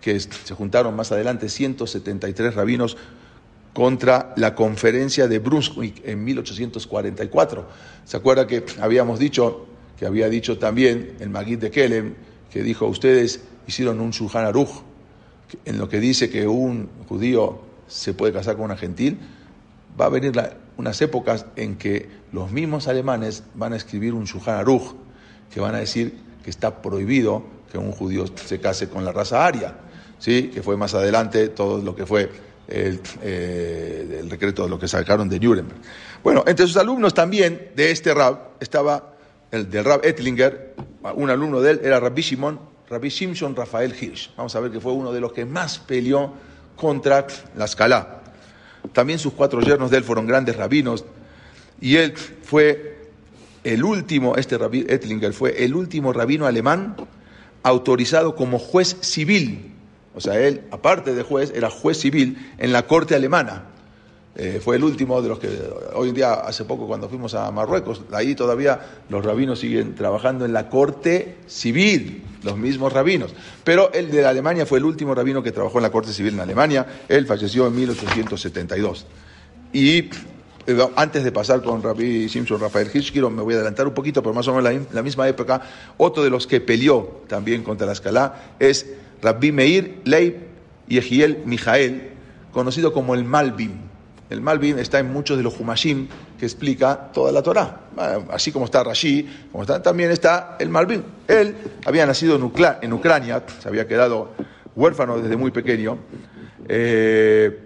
que 0.00 0.18
se 0.18 0.54
juntaron 0.54 0.96
más 0.96 1.12
adelante 1.12 1.48
173 1.48 2.54
rabinos 2.54 2.96
contra 3.72 4.32
la 4.36 4.54
conferencia 4.54 5.28
de 5.28 5.38
Brunswick 5.38 6.02
en 6.04 6.24
1844. 6.24 7.68
¿Se 8.04 8.16
acuerda 8.16 8.46
que 8.46 8.64
habíamos 8.80 9.18
dicho, 9.18 9.66
que 9.98 10.06
había 10.06 10.28
dicho 10.28 10.58
también 10.58 11.16
el 11.20 11.30
Magid 11.30 11.58
de 11.58 11.70
Kelem, 11.70 12.14
que 12.50 12.62
dijo, 12.62 12.86
ustedes 12.86 13.40
hicieron 13.66 14.00
un 14.00 14.10
Shulchan 14.10 14.44
Aruch, 14.44 14.82
en 15.64 15.78
lo 15.78 15.88
que 15.88 16.00
dice 16.00 16.30
que 16.30 16.46
un 16.46 16.88
judío 17.08 17.60
se 17.86 18.14
puede 18.14 18.32
casar 18.32 18.56
con 18.56 18.66
una 18.66 18.76
gentil? 18.76 19.18
Va 20.00 20.06
a 20.06 20.08
venir 20.08 20.32
unas 20.76 21.00
épocas 21.00 21.46
en 21.56 21.76
que 21.76 22.08
los 22.32 22.50
mismos 22.50 22.88
alemanes 22.88 23.44
van 23.54 23.72
a 23.72 23.76
escribir 23.76 24.14
un 24.14 24.24
Shulchan 24.24 24.56
Aruch, 24.56 24.94
que 25.52 25.60
van 25.60 25.74
a 25.74 25.78
decir 25.78 26.18
que 26.42 26.50
está 26.50 26.82
prohibido 26.82 27.44
que 27.70 27.78
un 27.78 27.92
judío 27.92 28.24
se 28.34 28.60
case 28.60 28.88
con 28.88 29.04
la 29.04 29.12
raza 29.12 29.46
aria, 29.46 29.76
¿sí? 30.18 30.50
que 30.52 30.62
fue 30.62 30.76
más 30.76 30.94
adelante 30.94 31.48
todo 31.48 31.82
lo 31.82 31.94
que 31.94 32.06
fue 32.06 32.30
el, 32.70 33.00
eh, 33.22 34.18
el 34.20 34.28
decreto 34.28 34.64
de 34.64 34.68
lo 34.70 34.78
que 34.78 34.88
sacaron 34.88 35.28
de 35.28 35.38
Nuremberg. 35.38 35.78
Bueno, 36.22 36.44
entre 36.46 36.66
sus 36.66 36.76
alumnos 36.76 37.14
también 37.14 37.70
de 37.74 37.90
este 37.90 38.14
rab 38.14 38.50
estaba 38.60 39.14
el 39.50 39.68
del 39.68 39.84
rab 39.84 40.04
Ettlinger, 40.04 40.74
un 41.14 41.30
alumno 41.30 41.60
de 41.60 41.72
él 41.72 41.80
era 41.82 41.98
Rabbi 41.98 42.22
Shimon, 42.22 42.60
Rabbi 42.88 43.08
Shimshon 43.08 43.56
Rafael 43.56 43.94
Hirsch. 43.98 44.30
Vamos 44.36 44.54
a 44.54 44.60
ver 44.60 44.70
que 44.70 44.80
fue 44.80 44.92
uno 44.92 45.12
de 45.12 45.20
los 45.20 45.32
que 45.32 45.44
más 45.44 45.78
peleó 45.78 46.32
contra 46.76 47.26
la 47.56 47.64
escala. 47.64 48.22
También 48.92 49.18
sus 49.18 49.32
cuatro 49.32 49.60
yernos 49.60 49.90
de 49.90 49.98
él 49.98 50.04
fueron 50.04 50.26
grandes 50.26 50.56
rabinos 50.56 51.04
y 51.80 51.96
él 51.96 52.14
fue 52.14 53.08
el 53.64 53.84
último, 53.84 54.36
este 54.36 54.56
Rabbi 54.56 54.86
Ettlinger 54.88 55.32
fue 55.32 55.64
el 55.64 55.74
último 55.74 56.12
rabino 56.12 56.46
alemán 56.46 56.96
autorizado 57.62 58.34
como 58.34 58.58
juez 58.58 58.96
civil 59.00 59.74
o 60.14 60.20
sea, 60.20 60.38
él, 60.40 60.62
aparte 60.70 61.14
de 61.14 61.22
juez, 61.22 61.52
era 61.54 61.70
juez 61.70 61.98
civil 61.98 62.54
en 62.58 62.72
la 62.72 62.86
corte 62.86 63.14
alemana. 63.14 63.64
Eh, 64.36 64.60
fue 64.62 64.76
el 64.76 64.84
último 64.84 65.20
de 65.20 65.28
los 65.28 65.38
que 65.38 65.48
hoy 65.94 66.08
en 66.08 66.14
día, 66.14 66.34
hace 66.34 66.64
poco 66.64 66.86
cuando 66.86 67.08
fuimos 67.08 67.34
a 67.34 67.50
Marruecos, 67.50 68.02
ahí 68.12 68.34
todavía 68.34 68.80
los 69.08 69.24
rabinos 69.24 69.58
siguen 69.58 69.94
trabajando 69.94 70.44
en 70.44 70.52
la 70.52 70.68
corte 70.68 71.36
civil, 71.46 72.22
los 72.42 72.56
mismos 72.56 72.92
rabinos. 72.92 73.34
Pero 73.64 73.92
el 73.92 74.10
de 74.10 74.24
Alemania 74.24 74.66
fue 74.66 74.78
el 74.78 74.84
último 74.84 75.14
rabino 75.14 75.42
que 75.42 75.52
trabajó 75.52 75.78
en 75.78 75.82
la 75.82 75.90
corte 75.90 76.12
civil 76.12 76.34
en 76.34 76.40
Alemania. 76.40 76.86
Él 77.08 77.26
falleció 77.26 77.66
en 77.66 77.74
1872. 77.74 79.06
Y 79.72 79.98
eh, 79.98 80.88
antes 80.94 81.24
de 81.24 81.32
pasar 81.32 81.62
con 81.62 81.82
Rabbi 81.82 82.28
Simpson, 82.28 82.60
Rafael 82.60 82.88
Hirsch, 82.92 83.14
me 83.14 83.42
voy 83.42 83.54
a 83.54 83.56
adelantar 83.58 83.86
un 83.86 83.94
poquito, 83.94 84.22
pero 84.22 84.32
más 84.34 84.46
o 84.48 84.54
menos 84.54 84.72
la, 84.72 84.80
la 84.92 85.02
misma 85.02 85.28
época, 85.28 85.60
otro 85.96 86.22
de 86.22 86.30
los 86.30 86.46
que 86.46 86.60
peleó 86.60 87.22
también 87.26 87.62
contra 87.62 87.86
la 87.86 87.92
escala 87.92 88.54
es 88.58 88.86
Rabbi 89.22 89.52
Meir 89.52 90.00
Leib 90.04 90.50
Yehiel 90.88 91.42
Mijael, 91.44 92.10
conocido 92.52 92.92
como 92.92 93.14
el 93.14 93.24
Malbim. 93.24 93.72
El 94.28 94.40
Malbim 94.40 94.78
está 94.78 95.00
en 95.00 95.12
muchos 95.12 95.36
de 95.36 95.42
los 95.42 95.58
Humashim 95.58 96.08
que 96.38 96.46
explica 96.46 97.10
toda 97.12 97.32
la 97.32 97.42
Torah. 97.42 97.80
Así 98.30 98.52
como 98.52 98.64
está 98.64 98.84
Rashi, 98.84 99.28
como 99.50 99.64
está, 99.64 99.82
también 99.82 100.10
está 100.10 100.56
el 100.60 100.68
Malbim. 100.68 101.02
Él 101.26 101.54
había 101.84 102.06
nacido 102.06 102.36
en, 102.36 102.92
Ucrania, 102.92 103.42
se 103.60 103.68
había 103.68 103.88
quedado 103.88 104.30
huérfano 104.76 105.18
desde 105.18 105.36
muy 105.36 105.50
pequeño. 105.50 105.98
Eh, 106.68 107.58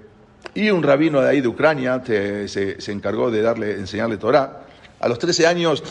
y 0.55 0.71
un 0.71 0.83
rabino 0.83 1.21
de 1.21 1.29
ahí 1.29 1.41
de 1.43 1.49
Ucrania 1.49 2.03
se, 2.05 2.49
se, 2.49 2.93
encargó 2.93 3.31
de 3.31 3.43
darle, 3.43 3.73
enseñarle 3.73 4.17
Torah. 4.17 4.63
A 5.01 5.09
los 5.09 5.19
13 5.19 5.47
años, 5.47 5.83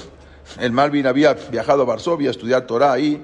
el 0.59 0.71
Malvin 0.71 1.05
había 1.05 1.33
viajado 1.33 1.83
a 1.83 1.85
Varsovia 1.85 2.29
a 2.29 2.31
estudiar 2.31 2.65
Torah 2.65 2.93
ahí 2.93 3.21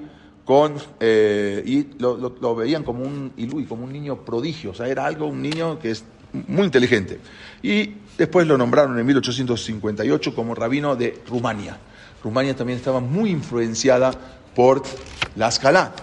con, 0.50 0.74
eh, 0.98 1.62
y 1.64 1.86
lo, 2.00 2.56
veían 2.56 2.82
como 2.82 3.04
un 3.04 3.32
ilui, 3.36 3.66
como 3.66 3.84
un 3.84 3.92
niño 3.92 4.24
prodigio, 4.24 4.72
o 4.72 4.74
sea, 4.74 4.88
era 4.88 5.06
algo, 5.06 5.28
un 5.28 5.40
niño 5.40 5.78
que 5.78 5.92
es 5.92 6.02
muy 6.48 6.64
inteligente. 6.64 7.20
Y 7.62 7.94
después 8.18 8.48
lo 8.48 8.58
nombraron 8.58 8.98
en 8.98 9.06
1858 9.06 10.34
como 10.34 10.56
rabino 10.56 10.96
de 10.96 11.22
Rumania. 11.28 11.78
Rumania 12.24 12.56
también 12.56 12.80
estaba 12.80 12.98
muy 12.98 13.30
influenciada 13.30 14.10
por 14.52 14.82
la 15.36 15.46
escala. 15.46 15.94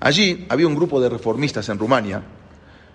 Allí 0.00 0.46
había 0.48 0.66
un 0.66 0.74
grupo 0.74 0.98
de 0.98 1.10
reformistas 1.10 1.68
en 1.68 1.78
Rumania, 1.78 2.22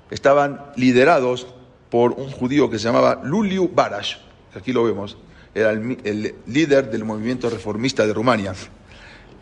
estaban 0.09 0.71
liderados 0.75 1.45
por 1.91 2.13
un 2.13 2.31
judío 2.31 2.67
que 2.67 2.79
se 2.79 2.85
llamaba 2.85 3.21
Luliu 3.23 3.69
Barash, 3.71 4.15
aquí 4.55 4.73
lo 4.73 4.83
vemos, 4.85 5.17
era 5.53 5.69
el 5.69 6.33
líder 6.47 6.89
del 6.89 7.03
movimiento 7.05 7.47
reformista 7.47 8.07
de 8.07 8.13
Rumania. 8.13 8.55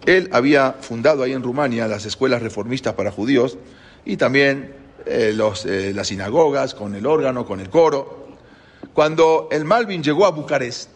Él 0.06 0.30
había 0.32 0.74
fundado 0.74 1.24
ahí 1.24 1.34
en 1.34 1.43
Rumania 1.43 1.88
las 1.88 2.06
escuelas 2.06 2.41
reformistas 2.41 2.93
para 2.93 3.12
judíos 3.12 3.58
y 4.06 4.18
también 4.18 4.76
eh, 5.06 5.34
los, 5.36 5.66
eh, 5.66 5.93
las 5.93 6.08
sinagogas 6.08 6.76
con 6.76 6.95
el 6.95 7.06
órgano, 7.06 7.45
con 7.45 7.60
el 7.60 7.70
coro. 7.70 8.28
Cuando 8.93 9.49
el 9.51 9.66
Malvin 9.66 10.03
llegó 10.03 10.26
a 10.26 10.32
Bucarest, 10.32 10.91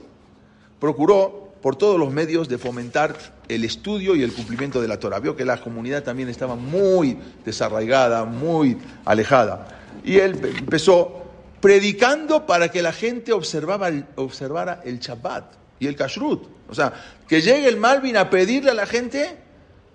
procuró 0.80 1.54
por 1.62 1.76
todos 1.76 2.00
los 2.00 2.12
medios 2.12 2.48
de 2.48 2.58
fomentar 2.58 3.16
el 3.48 3.64
estudio 3.64 4.16
y 4.16 4.24
el 4.24 4.32
cumplimiento 4.32 4.82
de 4.82 4.88
la 4.88 5.00
Torah. 5.00 5.20
Vio 5.20 5.36
que 5.36 5.44
la 5.44 5.60
comunidad 5.60 6.04
también 6.04 6.30
estaba 6.30 6.56
muy 6.56 7.18
desarraigada, 7.44 8.26
muy 8.26 8.78
alejada. 9.06 9.68
Y 10.04 10.18
él 10.18 10.40
empezó 10.58 11.24
predicando 11.60 12.46
para 12.46 12.70
que 12.70 12.82
la 12.82 12.94
gente 12.94 13.34
observara 13.34 14.82
el 14.86 15.00
Shabbat 15.00 15.60
y 15.80 15.88
el 15.88 15.96
kashrut. 15.96 16.44
O 16.70 16.76
sea, 16.76 16.94
que 17.28 17.42
llegue 17.42 17.68
el 17.68 17.78
Malvin 17.78 18.18
a 18.18 18.30
pedirle 18.30 18.72
a 18.72 18.74
la 18.74 18.86
gente 18.86 19.38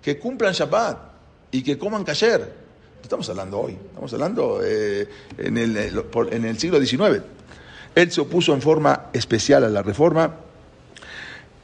que 0.01 0.17
cumplan 0.17 0.53
Shabbat 0.53 0.97
y 1.51 1.63
que 1.63 1.77
coman 1.77 2.03
kasher. 2.03 2.65
Estamos 3.01 3.29
hablando 3.29 3.59
hoy, 3.59 3.77
estamos 3.87 4.13
hablando 4.13 4.61
eh, 4.63 5.07
en, 5.37 5.57
el, 5.57 5.77
eh, 5.77 5.91
en 6.31 6.45
el 6.45 6.57
siglo 6.57 6.83
XIX. 6.83 7.21
Él 7.93 8.11
se 8.11 8.21
opuso 8.21 8.53
en 8.53 8.61
forma 8.61 9.09
especial 9.13 9.63
a 9.63 9.69
la 9.69 9.81
reforma 9.83 10.45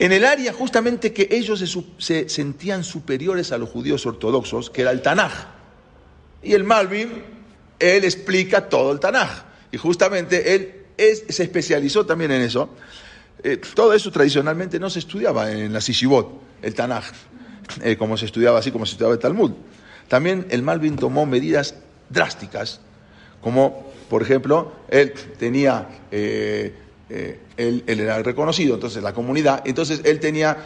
en 0.02 0.12
el 0.12 0.26
área 0.26 0.52
justamente 0.52 1.14
que 1.14 1.28
ellos 1.30 1.60
se, 1.60 1.68
se, 2.00 2.28
sentían 2.28 2.84
superiores 2.84 3.52
a 3.52 3.60
los 3.60 3.70
judíos 3.70 4.04
ortodoxos, 4.08 4.72
que 4.72 4.82
era 4.82 4.90
el 4.90 5.04
Tanaj. 5.04 5.32
Y 6.42 6.54
el 6.54 6.64
Malvin, 6.64 7.22
él 7.78 8.04
explica 8.04 8.68
todo 8.68 8.94
el 8.94 9.00
Tanaj. 9.00 9.44
Y 9.72 9.78
justamente 9.78 10.56
él 10.56 10.86
se 11.30 11.44
especializó 11.44 12.04
también 12.04 12.32
en 12.32 12.42
eso. 12.42 12.70
Eh, 13.44 13.58
todo 13.74 13.94
eso 13.94 14.12
tradicionalmente 14.12 14.80
no 14.80 14.90
se 14.90 15.00
estudiaba 15.00 15.52
en 15.52 15.74
la 15.74 15.82
Sishibot, 15.82 16.42
el 16.62 16.74
Tanaj, 16.76 17.06
eh, 17.82 17.98
como 17.98 18.18
se 18.18 18.26
estudiaba 18.26 18.60
así 18.60 18.72
como 18.72 18.86
se 18.86 18.94
estudiaba 18.94 19.14
el 19.14 19.20
Talmud. 19.20 19.52
También 20.08 20.46
el 20.50 20.62
Malvin 20.62 20.96
tomó 20.96 21.26
medidas 21.26 21.76
drásticas, 22.10 22.82
como 23.42 23.92
por 24.10 24.22
ejemplo, 24.22 24.74
él 24.90 25.14
tenía, 25.40 25.88
eh, 26.12 26.76
él, 27.58 27.84
era 27.88 28.22
reconocido, 28.22 28.76
entonces 28.76 29.02
la 29.02 29.14
comunidad, 29.14 29.62
entonces 29.66 30.02
él 30.04 30.20
tenía, 30.20 30.58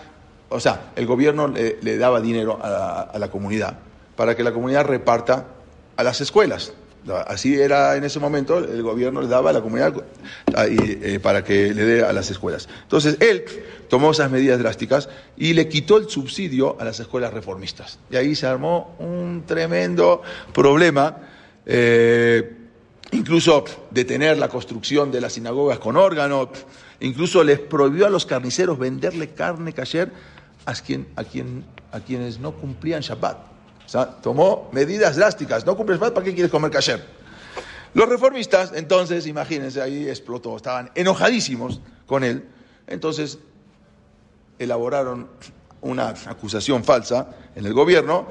o 0.49 0.59
sea, 0.59 0.91
el 0.95 1.05
gobierno 1.05 1.47
le, 1.47 1.97
daba 1.97 2.21
dinero 2.21 2.59
a 2.61 3.15
la 3.17 3.29
comunidad 3.29 3.77
para 4.15 4.35
que 4.35 4.43
la 4.43 4.51
comunidad 4.51 4.85
reparta 4.85 5.47
a 5.95 6.03
las 6.03 6.21
escuelas. 6.21 6.73
Así 7.27 7.59
era 7.59 7.95
en 7.95 8.03
ese 8.03 8.19
momento, 8.19 8.57
el 8.57 8.81
gobierno 8.81 9.21
le 9.21 9.27
daba 9.27 9.51
a 9.51 9.53
la 9.53 9.61
comunidad 9.61 9.93
eh, 10.57 11.19
para 11.21 11.43
que 11.43 11.73
le 11.73 11.83
dé 11.85 12.03
a 12.03 12.11
las 12.13 12.31
escuelas. 12.31 12.67
Entonces, 12.81 13.17
él 13.19 13.45
tomó 13.89 14.11
esas 14.11 14.31
medidas 14.31 14.57
drásticas 14.57 15.07
y 15.37 15.53
le 15.53 15.67
quitó 15.67 15.97
el 15.97 16.09
subsidio 16.09 16.77
a 16.79 16.83
las 16.83 16.99
escuelas 16.99 17.31
reformistas. 17.31 17.99
Y 18.09 18.15
ahí 18.15 18.35
se 18.35 18.47
armó 18.47 18.95
un 18.97 19.43
tremendo 19.45 20.23
problema, 20.51 21.17
eh, 21.65 22.55
incluso 23.11 23.63
detener 23.91 24.39
la 24.39 24.49
construcción 24.49 25.11
de 25.11 25.21
las 25.21 25.33
sinagogas 25.33 25.77
con 25.77 25.97
órganos, 25.97 26.49
incluso 27.01 27.43
les 27.43 27.59
prohibió 27.59 28.07
a 28.07 28.09
los 28.09 28.25
carniceros 28.25 28.79
venderle 28.79 29.29
carne 29.29 29.73
cayer 29.73 30.11
a, 30.65 30.73
quien, 30.73 31.07
a, 31.15 31.23
quien, 31.23 31.65
a 31.91 31.99
quienes 31.99 32.39
no 32.39 32.53
cumplían 32.53 33.01
Shabbat. 33.01 33.54
O 33.85 33.89
sea, 33.89 34.07
tomó 34.07 34.69
medidas 34.71 35.15
drásticas. 35.15 35.65
No 35.65 35.77
cumples 35.77 35.99
más, 35.99 36.11
¿para 36.11 36.25
qué 36.25 36.33
quieres 36.33 36.51
comer 36.51 36.71
kasher? 36.71 37.03
Los 37.93 38.09
reformistas, 38.09 38.73
entonces, 38.75 39.25
imagínense, 39.25 39.81
ahí 39.81 40.09
explotó, 40.09 40.57
estaban 40.57 40.91
enojadísimos 40.95 41.79
con 42.05 42.23
él. 42.23 42.45
Entonces, 42.87 43.39
elaboraron 44.59 45.29
una 45.81 46.09
acusación 46.09 46.83
falsa 46.83 47.29
en 47.55 47.65
el 47.65 47.73
gobierno. 47.73 48.27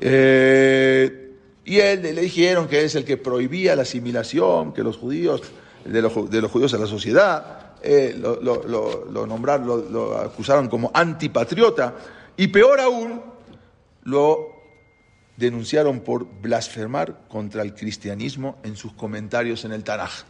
Eh, 0.00 1.32
y 1.64 1.78
él 1.78 2.02
le 2.02 2.22
dijeron 2.22 2.68
que 2.68 2.84
es 2.84 2.94
el 2.94 3.04
que 3.04 3.16
prohibía 3.16 3.76
la 3.76 3.82
asimilación, 3.82 4.72
que 4.72 4.82
los 4.82 4.96
judíos, 4.96 5.42
de 5.84 6.00
los, 6.00 6.12
judíos 6.12 6.72
a 6.74 6.78
la 6.78 6.86
sociedad, 6.86 7.74
eh, 7.82 8.16
lo, 8.18 8.40
lo, 8.40 9.26
nombraron, 9.26 9.92
lo 9.92 10.18
acusaron 10.18 10.68
como 10.68 10.90
antipatriota. 10.94 11.94
Y 12.36 12.48
peor 12.48 12.80
aún, 12.80 13.33
lo 14.04 14.62
denunciaron 15.36 16.00
por 16.00 16.26
blasfemar 16.40 17.26
contra 17.28 17.62
el 17.62 17.74
cristianismo 17.74 18.58
en 18.62 18.76
sus 18.76 18.92
comentarios 18.92 19.64
en 19.64 19.72
el 19.72 19.82
Tanaj. 19.82 20.24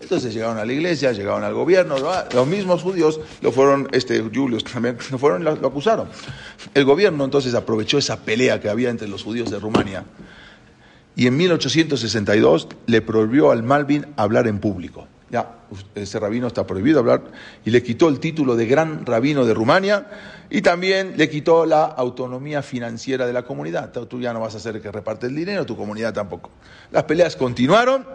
Entonces 0.00 0.34
llegaron 0.34 0.58
a 0.58 0.64
la 0.64 0.72
iglesia, 0.72 1.12
llegaron 1.12 1.42
al 1.42 1.54
gobierno, 1.54 1.96
los 2.32 2.46
mismos 2.46 2.82
judíos 2.82 3.20
lo 3.40 3.50
fueron, 3.50 3.88
este 3.92 4.20
Julius 4.20 4.64
también, 4.64 4.98
lo 5.10 5.18
fueron 5.18 5.44
lo, 5.44 5.56
lo 5.56 5.68
acusaron. 5.68 6.08
El 6.74 6.84
gobierno 6.84 7.24
entonces 7.24 7.54
aprovechó 7.54 7.98
esa 7.98 8.20
pelea 8.20 8.60
que 8.60 8.68
había 8.68 8.90
entre 8.90 9.08
los 9.08 9.22
judíos 9.22 9.50
de 9.50 9.58
Rumania 9.58 10.04
y 11.16 11.26
en 11.26 11.36
1862 11.36 12.68
le 12.86 13.00
prohibió 13.00 13.50
al 13.50 13.62
Malvin 13.62 14.06
hablar 14.16 14.46
en 14.46 14.58
público. 14.58 15.08
Ya, 15.28 15.56
ese 15.96 16.20
rabino 16.20 16.46
está 16.46 16.64
prohibido 16.66 17.00
hablar 17.00 17.20
y 17.64 17.70
le 17.70 17.82
quitó 17.82 18.08
el 18.08 18.20
título 18.20 18.54
de 18.54 18.66
gran 18.66 19.04
rabino 19.04 19.44
de 19.44 19.54
Rumania 19.54 20.06
y 20.48 20.62
también 20.62 21.14
le 21.16 21.28
quitó 21.28 21.66
la 21.66 21.84
autonomía 21.84 22.62
financiera 22.62 23.26
de 23.26 23.32
la 23.32 23.42
comunidad. 23.42 23.90
Tú 23.90 24.20
ya 24.20 24.32
no 24.32 24.38
vas 24.38 24.54
a 24.64 24.70
el 24.70 24.80
que 24.80 24.92
reparte 24.92 25.26
el 25.26 25.34
dinero, 25.34 25.66
tu 25.66 25.76
comunidad 25.76 26.14
tampoco. 26.14 26.50
Las 26.92 27.04
peleas 27.04 27.34
continuaron 27.34 28.06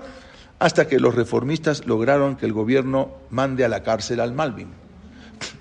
hasta 0.59 0.87
que 0.87 0.99
los 0.99 1.13
reformistas 1.13 1.85
lograron 1.85 2.37
que 2.37 2.45
el 2.45 2.53
gobierno 2.53 3.11
mande 3.29 3.65
a 3.65 3.67
la 3.67 3.83
cárcel 3.83 4.21
al 4.21 4.31
Malvin. 4.31 4.69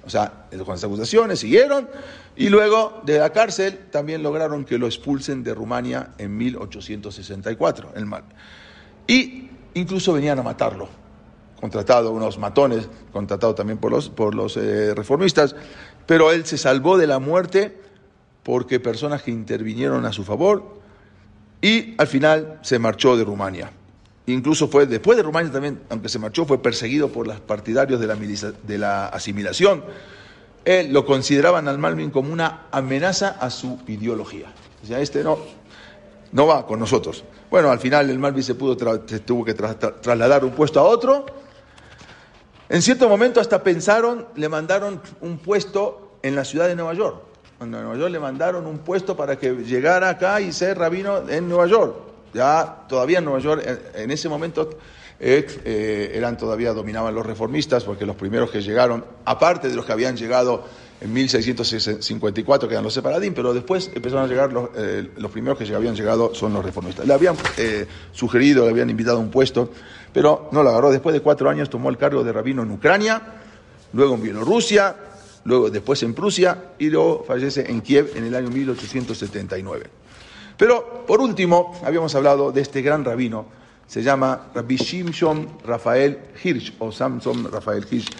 O 0.04 0.10
sea, 0.10 0.44
con 0.50 0.68
las 0.68 0.84
acusaciones 0.84 1.40
siguieron 1.40 1.88
y 2.36 2.48
luego 2.48 3.02
de 3.04 3.18
la 3.18 3.30
cárcel 3.30 3.86
también 3.90 4.22
lograron 4.22 4.64
que 4.64 4.78
lo 4.78 4.86
expulsen 4.86 5.42
de 5.42 5.52
Rumania 5.52 6.10
en 6.18 6.36
1864, 6.36 7.94
el 7.96 8.06
Mal. 8.06 8.22
Y 9.08 9.48
incluso 9.74 10.12
venían 10.12 10.38
a 10.38 10.42
matarlo 10.44 10.99
contratado, 11.60 12.10
unos 12.10 12.38
matones, 12.38 12.88
contratado 13.12 13.54
también 13.54 13.78
por 13.78 13.92
los, 13.92 14.08
por 14.08 14.34
los 14.34 14.56
eh, 14.56 14.94
reformistas, 14.94 15.54
pero 16.06 16.32
él 16.32 16.46
se 16.46 16.58
salvó 16.58 16.96
de 16.96 17.06
la 17.06 17.18
muerte 17.18 17.78
porque 18.42 18.80
personas 18.80 19.22
que 19.22 19.30
intervinieron 19.30 20.06
a 20.06 20.12
su 20.12 20.24
favor 20.24 20.80
y 21.60 21.94
al 21.98 22.06
final 22.06 22.58
se 22.62 22.78
marchó 22.78 23.16
de 23.16 23.24
Rumania. 23.24 23.70
Incluso 24.26 24.68
fue 24.68 24.86
después 24.86 25.16
de 25.16 25.22
Rumania 25.22 25.52
también, 25.52 25.80
aunque 25.90 26.08
se 26.08 26.18
marchó, 26.18 26.46
fue 26.46 26.62
perseguido 26.62 27.08
por 27.08 27.26
los 27.26 27.40
partidarios 27.40 28.00
de 28.00 28.06
la, 28.06 28.16
de 28.16 28.78
la 28.78 29.06
asimilación. 29.06 29.84
Él 30.64 30.92
lo 30.92 31.04
consideraban 31.04 31.68
al 31.68 31.78
Malvin 31.78 32.10
como 32.10 32.32
una 32.32 32.66
amenaza 32.70 33.36
a 33.40 33.50
su 33.50 33.78
ideología. 33.86 34.52
O 34.82 34.86
sea, 34.86 35.00
este 35.00 35.24
no, 35.24 35.38
no 36.32 36.46
va 36.46 36.66
con 36.66 36.78
nosotros. 36.78 37.24
Bueno, 37.50 37.70
al 37.70 37.80
final 37.80 38.08
el 38.08 38.18
Malvin 38.18 38.42
se, 38.42 38.54
pudo 38.54 38.76
se 39.06 39.20
tuvo 39.20 39.44
que 39.44 39.54
trasladar 39.54 40.44
un 40.44 40.52
puesto 40.52 40.80
a 40.80 40.84
otro 40.84 41.26
en 42.70 42.82
cierto 42.82 43.08
momento 43.08 43.40
hasta 43.40 43.62
pensaron, 43.62 44.26
le 44.36 44.48
mandaron 44.48 45.02
un 45.20 45.38
puesto 45.38 46.18
en 46.22 46.36
la 46.36 46.44
ciudad 46.44 46.68
de 46.68 46.76
Nueva 46.76 46.94
York. 46.94 47.20
En 47.60 47.72
Nueva 47.72 47.96
York 47.96 48.10
le 48.10 48.20
mandaron 48.20 48.64
un 48.66 48.78
puesto 48.78 49.16
para 49.16 49.36
que 49.36 49.50
llegara 49.50 50.08
acá 50.08 50.40
y 50.40 50.52
ser 50.52 50.78
rabino 50.78 51.28
en 51.28 51.48
Nueva 51.48 51.66
York. 51.66 51.96
Ya 52.32 52.86
todavía 52.88 53.18
en 53.18 53.24
Nueva 53.24 53.40
York, 53.40 53.62
en 53.94 54.10
ese 54.10 54.28
momento 54.28 54.70
eh, 55.18 55.46
eh, 55.64 56.12
eran 56.14 56.38
todavía 56.38 56.72
dominaban 56.72 57.14
los 57.14 57.26
reformistas, 57.26 57.84
porque 57.84 58.06
los 58.06 58.16
primeros 58.16 58.50
que 58.50 58.62
llegaron, 58.62 59.04
aparte 59.24 59.68
de 59.68 59.74
los 59.74 59.84
que 59.84 59.92
habían 59.92 60.16
llegado 60.16 60.64
en 61.00 61.12
1654, 61.12 62.68
que 62.68 62.74
eran 62.74 62.84
los 62.84 62.92
separadín, 62.92 63.32
pero 63.32 63.54
después 63.54 63.90
empezaron 63.94 64.24
a 64.24 64.28
llegar 64.28 64.52
los, 64.52 64.68
eh, 64.76 65.08
primeros 65.32 65.58
que 65.58 65.74
habían 65.74 65.94
llegado 65.94 66.34
son 66.34 66.52
los 66.52 66.64
reformistas. 66.64 67.06
Le 67.06 67.14
habían 67.14 67.36
sugerido, 68.12 68.64
le 68.64 68.70
habían 68.70 68.90
invitado 68.90 69.16
a 69.16 69.20
un 69.20 69.30
puesto 69.30 69.70
pero 70.12 70.48
no 70.52 70.62
lo 70.62 70.70
agarró. 70.70 70.90
Después 70.90 71.12
de 71.12 71.20
cuatro 71.20 71.48
años 71.48 71.70
tomó 71.70 71.90
el 71.90 71.96
cargo 71.96 72.24
de 72.24 72.32
rabino 72.32 72.62
en 72.62 72.70
Ucrania, 72.70 73.22
luego 73.92 74.14
en 74.14 74.22
Bielorrusia, 74.22 74.96
luego 75.44 75.70
después 75.70 76.02
en 76.02 76.14
Prusia 76.14 76.72
y 76.78 76.90
luego 76.90 77.24
fallece 77.26 77.70
en 77.70 77.80
Kiev 77.80 78.12
en 78.16 78.24
el 78.24 78.34
año 78.34 78.50
1879. 78.50 79.86
Pero 80.56 81.04
por 81.06 81.20
último, 81.20 81.80
habíamos 81.84 82.14
hablado 82.14 82.52
de 82.52 82.60
este 82.60 82.82
gran 82.82 83.04
rabino, 83.04 83.46
se 83.86 84.02
llama 84.02 84.50
Rabbi 84.54 84.76
Shimshon 84.76 85.58
Rafael 85.64 86.18
Hirsch 86.42 86.74
o 86.78 86.92
Samson 86.92 87.50
Rafael 87.50 87.86
Hirsch. 87.90 88.10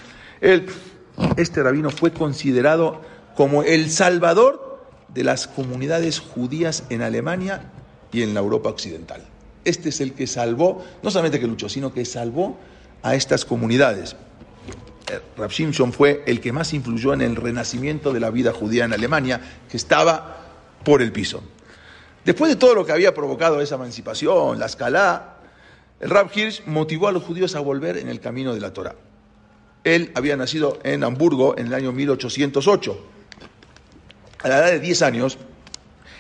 Este 1.36 1.62
rabino 1.62 1.90
fue 1.90 2.12
considerado 2.12 3.00
como 3.36 3.62
el 3.62 3.90
salvador 3.90 4.84
de 5.08 5.24
las 5.24 5.46
comunidades 5.46 6.18
judías 6.20 6.84
en 6.90 7.02
Alemania 7.02 7.70
y 8.12 8.22
en 8.22 8.34
la 8.34 8.40
Europa 8.40 8.68
occidental. 8.68 9.24
Este 9.64 9.90
es 9.90 10.00
el 10.00 10.14
que 10.14 10.26
salvó, 10.26 10.84
no 11.02 11.10
solamente 11.10 11.40
que 11.40 11.46
luchó, 11.46 11.68
sino 11.68 11.92
que 11.92 12.04
salvó 12.04 12.58
a 13.02 13.14
estas 13.14 13.44
comunidades. 13.44 14.16
Eh, 15.10 15.20
Rab 15.36 15.50
Shimshon 15.50 15.92
fue 15.92 16.22
el 16.26 16.40
que 16.40 16.52
más 16.52 16.72
influyó 16.72 17.12
en 17.12 17.22
el 17.22 17.36
renacimiento 17.36 18.12
de 18.12 18.20
la 18.20 18.30
vida 18.30 18.52
judía 18.52 18.84
en 18.84 18.92
Alemania, 18.92 19.40
que 19.68 19.76
estaba 19.76 20.38
por 20.84 21.02
el 21.02 21.12
piso. 21.12 21.42
Después 22.24 22.50
de 22.50 22.56
todo 22.56 22.74
lo 22.74 22.84
que 22.84 22.92
había 22.92 23.14
provocado 23.14 23.60
esa 23.60 23.76
emancipación, 23.76 24.58
la 24.58 24.66
escala, 24.66 25.36
el 26.00 26.10
Rab 26.10 26.30
Hirsch 26.34 26.64
motivó 26.66 27.08
a 27.08 27.12
los 27.12 27.22
judíos 27.22 27.54
a 27.54 27.60
volver 27.60 27.96
en 27.96 28.08
el 28.08 28.20
camino 28.20 28.54
de 28.54 28.60
la 28.60 28.72
Torah. 28.72 28.94
Él 29.84 30.12
había 30.14 30.36
nacido 30.36 30.78
en 30.84 31.04
Hamburgo 31.04 31.56
en 31.56 31.68
el 31.68 31.74
año 31.74 31.92
1808. 31.92 33.06
A 34.42 34.48
la 34.48 34.58
edad 34.58 34.70
de 34.72 34.80
10 34.80 35.02
años, 35.02 35.38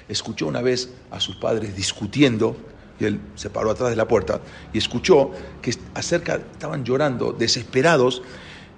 escuchó 0.08 0.46
una 0.46 0.62
vez 0.62 0.90
a 1.10 1.20
sus 1.20 1.36
padres 1.36 1.76
discutiendo 1.76 2.56
y 2.98 3.04
él 3.04 3.20
se 3.34 3.48
paró 3.48 3.70
atrás 3.70 3.90
de 3.90 3.96
la 3.96 4.06
puerta 4.06 4.40
y 4.72 4.78
escuchó 4.78 5.30
que 5.62 5.74
acerca, 5.94 6.36
estaban 6.52 6.84
llorando, 6.84 7.32
desesperados, 7.32 8.22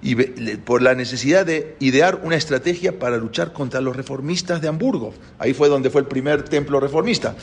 y 0.01 0.15
por 0.15 0.81
la 0.81 0.95
necesidad 0.95 1.45
de 1.45 1.77
idear 1.79 2.19
una 2.23 2.35
estrategia 2.35 2.99
para 2.99 3.15
luchar 3.15 3.53
contra 3.53 3.79
los 3.79 3.95
reformistas 3.95 4.61
de 4.61 4.67
Hamburgo. 4.67 5.13
Ahí 5.39 5.53
fue 5.53 5.69
donde 5.69 5.89
fue 5.89 6.01
el 6.01 6.07
primer 6.07 6.43
templo 6.43 6.81
reformista. 6.81 7.37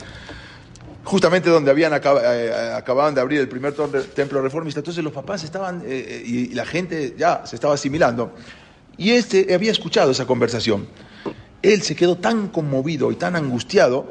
Justamente 1.03 1.49
donde 1.49 1.71
habían 1.71 1.93
eh, 1.93 2.73
acababan 2.75 3.15
de 3.15 3.21
abrir 3.21 3.39
el 3.39 3.47
primer 3.47 3.73
templo 3.73 4.41
reformista. 4.41 4.79
Entonces 4.79 5.03
los 5.03 5.13
papás 5.13 5.43
estaban, 5.43 5.81
eh, 5.85 6.23
y 6.25 6.53
la 6.53 6.65
gente 6.65 7.15
ya 7.17 7.45
se 7.45 7.55
estaba 7.55 7.73
asimilando. 7.73 8.33
Y 8.97 9.11
este 9.11 9.53
había 9.53 9.71
escuchado 9.71 10.11
esa 10.11 10.27
conversación. 10.27 10.87
Él 11.61 11.81
se 11.81 11.95
quedó 11.95 12.17
tan 12.17 12.49
conmovido 12.49 13.11
y 13.11 13.15
tan 13.15 13.35
angustiado 13.35 14.05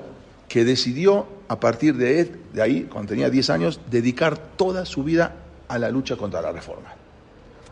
que 0.49 0.65
decidió 0.65 1.27
a 1.51 1.59
partir 1.59 1.97
de, 1.97 2.31
ahí, 2.61 2.89
cuando 2.91 3.11
tenía 3.11 3.31
10 3.31 3.51
años, 3.51 3.81
dedicar 3.91 4.39
toda 4.39 4.85
su 4.85 5.03
vida 5.03 5.35
a 5.67 5.79
la 5.79 5.91
lucha 5.91 6.17
contra 6.17 6.41
la 6.41 6.53
reforma, 6.53 6.95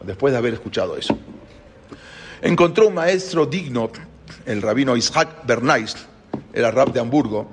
después 0.04 0.32
de 0.32 0.38
haber 0.38 0.54
escuchado 0.54 0.96
eso. 0.96 1.16
Encontró 2.42 2.88
un 2.88 2.94
maestro 2.94 3.46
digno, 3.46 3.90
el 4.46 4.62
rabino 4.62 4.96
Isaac 4.96 5.44
Bernays, 5.46 5.96
era 6.52 6.70
rab 6.70 6.92
de 6.92 6.98
Hamburgo, 6.98 7.48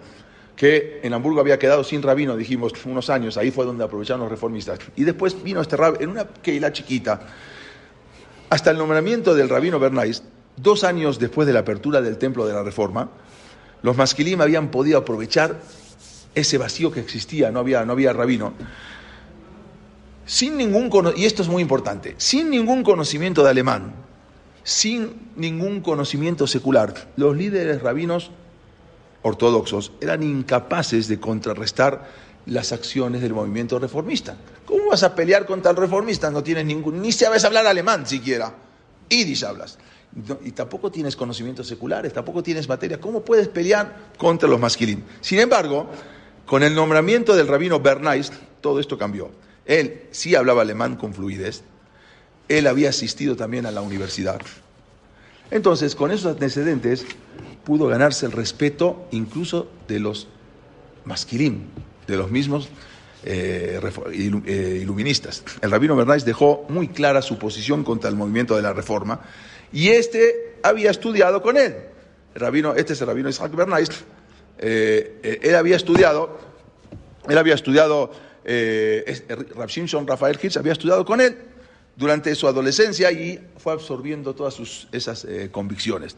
que 0.55 1.01
en 1.03 1.13
Hamburgo 1.13 1.41
había 1.41 1.59
quedado 1.59 1.83
sin 1.83 2.01
rabino, 2.01 2.37
dijimos, 2.37 2.73
unos 2.85 3.09
años, 3.09 3.37
ahí 3.37 3.51
fue 3.51 3.65
donde 3.65 3.83
aprovecharon 3.83 4.21
los 4.21 4.29
reformistas. 4.29 4.79
Y 4.95 5.03
después 5.03 5.41
vino 5.43 5.61
este 5.61 5.75
rab 5.75 6.01
en 6.01 6.09
una 6.09 6.25
keila 6.27 6.71
chiquita, 6.71 7.21
hasta 8.49 8.71
el 8.71 8.77
nombramiento 8.77 9.35
del 9.35 9.49
rabino 9.49 9.79
Bernays, 9.79 10.23
dos 10.55 10.83
años 10.83 11.19
después 11.19 11.45
de 11.47 11.53
la 11.53 11.59
apertura 11.59 12.01
del 12.01 12.17
Templo 12.17 12.45
de 12.45 12.53
la 12.53 12.63
Reforma, 12.63 13.09
los 13.81 13.97
masquilim 13.97 14.41
habían 14.41 14.71
podido 14.71 14.97
aprovechar 14.97 15.59
ese 16.33 16.57
vacío 16.57 16.91
que 16.91 16.99
existía, 16.99 17.51
no 17.51 17.59
había, 17.59 17.85
no 17.85 17.93
había 17.93 18.13
rabino, 18.13 18.53
sin 20.25 20.57
ningún 20.57 20.89
y 21.15 21.25
esto 21.25 21.41
es 21.41 21.49
muy 21.49 21.61
importante, 21.61 22.15
sin 22.17 22.49
ningún 22.49 22.83
conocimiento 22.83 23.43
de 23.43 23.49
alemán, 23.49 23.93
sin 24.63 25.31
ningún 25.35 25.81
conocimiento 25.81 26.47
secular, 26.47 26.93
los 27.15 27.35
líderes 27.35 27.81
rabinos 27.81 28.31
ortodoxos 29.25 29.91
eran 29.99 30.21
incapaces 30.21 31.07
de 31.07 31.19
contrarrestar 31.19 32.07
las 32.45 32.71
acciones 32.71 33.23
del 33.23 33.33
movimiento 33.33 33.79
reformista. 33.79 34.37
¿Cómo 34.65 34.89
vas 34.91 35.01
a 35.01 35.15
pelear 35.15 35.47
contra 35.47 35.71
el 35.71 35.77
reformista? 35.77 36.29
No 36.29 36.43
tienes 36.43 36.63
ningún, 36.63 37.01
ni 37.01 37.11
sabes 37.11 37.43
hablar 37.43 37.65
alemán 37.65 38.05
siquiera. 38.05 38.53
Yiddish 39.09 39.43
hablas. 39.43 39.79
y 40.43 40.51
tampoco 40.51 40.91
tienes 40.91 41.15
conocimientos 41.15 41.67
seculares, 41.67 42.13
tampoco 42.13 42.43
tienes 42.43 42.69
materia. 42.69 43.01
¿Cómo 43.01 43.21
puedes 43.25 43.47
pelear 43.47 44.11
contra 44.17 44.47
los 44.47 44.59
masquilín? 44.59 45.03
Sin 45.21 45.39
embargo, 45.39 45.89
con 46.45 46.61
el 46.61 46.75
nombramiento 46.75 47.35
del 47.35 47.47
rabino 47.47 47.79
Bernays, 47.79 48.31
todo 48.61 48.79
esto 48.79 48.95
cambió. 48.95 49.31
Él 49.65 50.03
sí 50.11 50.35
hablaba 50.35 50.61
alemán 50.61 50.97
con 50.97 51.15
fluidez. 51.15 51.63
Él 52.47 52.67
había 52.67 52.89
asistido 52.89 53.35
también 53.35 53.65
a 53.65 53.71
la 53.71 53.81
universidad. 53.81 54.39
Entonces, 55.49 55.95
con 55.95 56.11
esos 56.11 56.31
antecedentes, 56.33 57.05
pudo 57.65 57.87
ganarse 57.87 58.25
el 58.25 58.31
respeto 58.31 59.07
incluso 59.11 59.67
de 59.87 59.99
los 59.99 60.27
masquilim, 61.03 61.63
de 62.07 62.15
los 62.17 62.31
mismos 62.31 62.69
eh, 63.23 63.79
eh, 64.45 64.79
iluministas. 64.81 65.43
El 65.61 65.71
rabino 65.71 65.95
Bernays 65.95 66.25
dejó 66.25 66.65
muy 66.69 66.89
clara 66.89 67.21
su 67.21 67.37
posición 67.37 67.83
contra 67.83 68.09
el 68.09 68.15
movimiento 68.15 68.55
de 68.55 68.61
la 68.61 68.71
reforma 68.71 69.21
y 69.73 69.89
este 69.89 70.57
había 70.63 70.91
estudiado 70.91 71.41
con 71.41 71.57
él. 71.57 71.75
El 72.35 72.41
rabino, 72.41 72.75
este 72.75 72.93
es 72.93 73.01
el 73.01 73.07
rabino 73.07 73.29
Isaac 73.29 73.55
Bernays. 73.55 73.89
Eh, 74.57 75.39
él 75.41 75.55
había 75.55 75.75
estudiado, 75.75 76.37
él 77.27 77.37
había 77.37 77.55
estudiado, 77.55 78.11
Rab 78.45 79.69
Shimshon 79.69 80.05
Rafael 80.05 80.37
Hirsch 80.41 80.57
había 80.57 80.73
estudiado 80.73 81.03
con 81.03 81.19
él 81.19 81.35
durante 81.95 82.35
su 82.35 82.47
adolescencia 82.47 83.11
y 83.11 83.39
fue 83.57 83.73
absorbiendo 83.73 84.35
todas 84.35 84.53
sus, 84.53 84.87
esas 84.91 85.25
convicciones. 85.51 86.15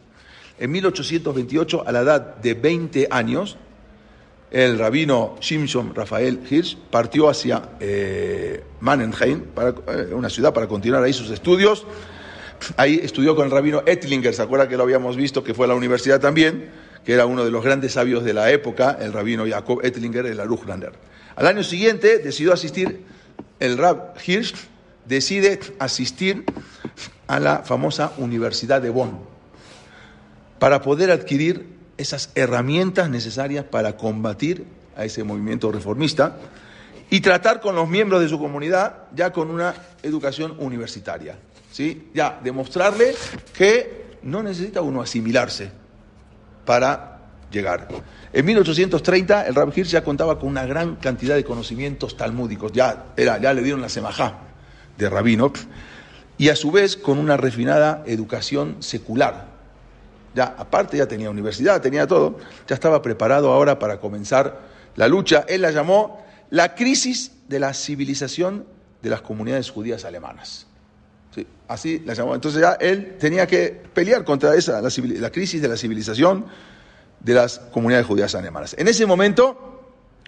En 0.59 0.71
1828, 0.71 1.83
a 1.85 1.91
la 1.91 2.01
edad 2.01 2.35
de 2.37 2.55
20 2.55 3.09
años, 3.11 3.57
el 4.49 4.79
rabino 4.79 5.35
Shimshon 5.39 5.93
Rafael 5.93 6.39
Hirsch 6.49 6.77
partió 6.89 7.29
hacia 7.29 7.69
eh, 7.79 8.63
Mannenheim, 8.79 9.41
para, 9.53 9.69
eh, 9.69 10.13
una 10.13 10.29
ciudad, 10.29 10.53
para 10.53 10.67
continuar 10.67 11.03
ahí 11.03 11.13
sus 11.13 11.29
estudios. 11.29 11.85
Ahí 12.75 12.99
estudió 13.03 13.35
con 13.35 13.45
el 13.45 13.51
rabino 13.51 13.83
Ettlinger, 13.85 14.33
¿se 14.33 14.41
acuerda 14.41 14.67
que 14.67 14.77
lo 14.77 14.83
habíamos 14.83 15.15
visto, 15.15 15.43
que 15.43 15.53
fue 15.53 15.65
a 15.65 15.69
la 15.69 15.75
universidad 15.75 16.19
también, 16.19 16.71
que 17.05 17.13
era 17.13 17.27
uno 17.27 17.45
de 17.45 17.51
los 17.51 17.63
grandes 17.63 17.93
sabios 17.93 18.23
de 18.23 18.33
la 18.33 18.49
época, 18.51 18.97
el 18.99 19.13
rabino 19.13 19.45
Jacob 19.47 19.81
Ettlinger, 19.83 20.25
el 20.25 20.39
Aruchlander. 20.39 20.93
Al 21.35 21.45
año 21.45 21.61
siguiente 21.61 22.17
decidió 22.17 22.51
asistir, 22.51 23.03
el 23.59 23.77
rab 23.77 24.15
Hirsch 24.25 24.55
decide 25.05 25.59
asistir 25.77 26.45
a 27.27 27.39
la 27.39 27.59
famosa 27.59 28.13
Universidad 28.17 28.81
de 28.81 28.89
Bonn 28.89 29.36
para 30.59 30.81
poder 30.81 31.11
adquirir 31.11 31.77
esas 31.97 32.31
herramientas 32.35 33.09
necesarias 33.09 33.65
para 33.65 33.97
combatir 33.97 34.65
a 34.95 35.05
ese 35.05 35.23
movimiento 35.23 35.71
reformista 35.71 36.37
y 37.09 37.21
tratar 37.21 37.61
con 37.61 37.75
los 37.75 37.87
miembros 37.87 38.21
de 38.21 38.29
su 38.29 38.39
comunidad 38.39 39.03
ya 39.15 39.31
con 39.31 39.49
una 39.49 39.73
educación 40.03 40.55
universitaria. 40.59 41.37
¿sí? 41.71 42.09
Ya 42.13 42.39
demostrarle 42.43 43.15
que 43.53 44.17
no 44.23 44.43
necesita 44.43 44.81
uno 44.81 45.01
asimilarse 45.01 45.71
para 46.65 47.19
llegar. 47.51 47.87
En 48.33 48.45
1830 48.45 49.47
el 49.47 49.55
Rab 49.55 49.71
Hirsch 49.75 49.91
ya 49.91 50.03
contaba 50.03 50.37
con 50.37 50.49
una 50.49 50.65
gran 50.65 50.97
cantidad 50.97 51.35
de 51.35 51.43
conocimientos 51.43 52.17
talmúdicos, 52.17 52.71
ya, 52.73 53.05
era, 53.15 53.37
ya 53.39 53.53
le 53.53 53.61
dieron 53.63 53.81
la 53.81 53.89
semajá 53.89 54.39
de 54.97 55.09
rabino, 55.09 55.53
y 56.37 56.49
a 56.49 56.55
su 56.55 56.71
vez 56.71 56.97
con 56.97 57.19
una 57.19 57.37
refinada 57.37 58.03
educación 58.05 58.77
secular, 58.79 59.56
ya 60.37 60.53
aparte 60.55 60.97
ya 60.97 61.07
tenía 61.07 61.31
universidad, 61.31 61.81
tenía 61.81 62.05
todo, 62.05 62.37
ya 62.67 62.75
estaba 62.75 63.01
preparado 63.01 63.51
ahora 63.51 63.79
para 63.79 63.99
comenzar 63.99 64.59
la 64.95 65.07
lucha. 65.07 65.45
Él 65.47 65.63
la 65.63 65.71
llamó 65.71 66.23
la 66.51 66.75
crisis 66.75 67.31
de 67.47 67.59
la 67.59 67.73
civilización 67.73 68.67
de 69.01 69.09
las 69.09 69.21
comunidades 69.21 69.71
judías 69.71 70.05
alemanas. 70.05 70.67
así 71.67 72.03
la 72.05 72.13
llamó. 72.13 72.35
Entonces 72.35 72.61
ya 72.61 72.73
él 72.73 73.17
tenía 73.19 73.47
que 73.47 73.81
pelear 73.93 74.23
contra 74.23 74.53
esa, 74.53 74.79
la, 74.79 75.31
crisis 75.31 75.59
de 75.59 75.67
la 75.67 75.75
civilización 75.75 76.45
de 77.19 77.33
las 77.33 77.57
comunidades 77.57 78.05
judías 78.05 78.35
alemanas. 78.35 78.75
En 78.77 78.87
ese 78.87 79.07
momento, 79.07 79.81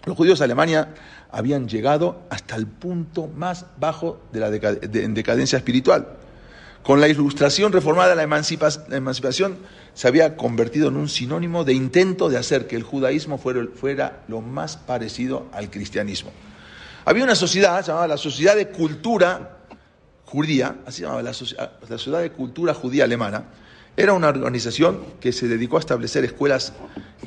los 0.06 0.16
judíos 0.16 0.40
de 0.40 0.44
Alemania 0.44 0.88
habían 1.30 1.68
llegado 1.68 2.22
hasta 2.30 2.56
el 2.56 2.66
punto 2.66 3.28
más 3.28 3.66
bajo 3.78 4.20
de 4.32 4.40
la 4.40 4.50
decadencia 4.50 5.56
espiritual. 5.56 6.16
Con 6.82 7.00
la 7.00 7.08
ilustración 7.08 7.72
reformada, 7.72 8.14
la 8.14 8.22
emancipación 8.22 9.58
se 9.94 10.08
había 10.08 10.36
convertido 10.36 10.88
en 10.88 10.96
un 10.96 11.08
sinónimo 11.08 11.64
de 11.64 11.74
intento 11.74 12.28
de 12.28 12.38
hacer 12.38 12.66
que 12.66 12.76
el 12.76 12.82
judaísmo 12.82 13.38
fuera, 13.38 14.22
lo 14.28 14.40
más 14.40 14.76
parecido 14.76 15.46
al 15.52 15.70
cristianismo. 15.70 16.32
Había 17.04 17.24
una 17.24 17.34
sociedad 17.34 17.84
llamada 17.84 18.08
la 18.08 18.16
Sociedad 18.16 18.56
de 18.56 18.68
Cultura 18.68 19.58
Judía, 20.24 20.76
así 20.86 20.98
se 20.98 21.02
llamaba 21.02 21.22
la, 21.22 21.32
la 21.32 21.98
Sociedad 21.98 22.22
de 22.22 22.30
Cultura 22.32 22.72
Judía 22.72 23.04
Alemana, 23.04 23.44
era 23.96 24.14
una 24.14 24.28
organización 24.28 25.00
que 25.20 25.32
se 25.32 25.48
dedicó 25.48 25.76
a 25.76 25.80
establecer 25.80 26.24
escuelas 26.24 26.72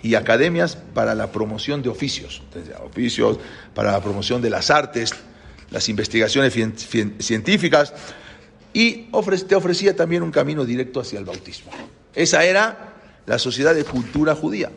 y 0.01 0.15
academias 0.15 0.75
para 0.75 1.13
la 1.13 1.31
promoción 1.31 1.83
de 1.83 1.89
oficios, 1.89 2.41
oficios 2.83 3.37
para 3.75 3.91
la 3.91 4.01
promoción 4.01 4.41
de 4.41 4.49
las 4.49 4.71
artes, 4.71 5.13
las 5.69 5.89
investigaciones 5.89 6.53
científicas 7.19 7.93
y 8.73 9.09
te 9.47 9.55
ofrecía 9.55 9.95
también 9.95 10.23
un 10.23 10.31
camino 10.31 10.65
directo 10.65 10.99
hacia 10.99 11.19
el 11.19 11.25
bautismo. 11.25 11.71
Esa 12.13 12.43
era 12.43 12.93
la 13.25 13.39
sociedad 13.39 13.73
de 13.73 13.85
cultura 13.85 14.35
judía. 14.35 14.71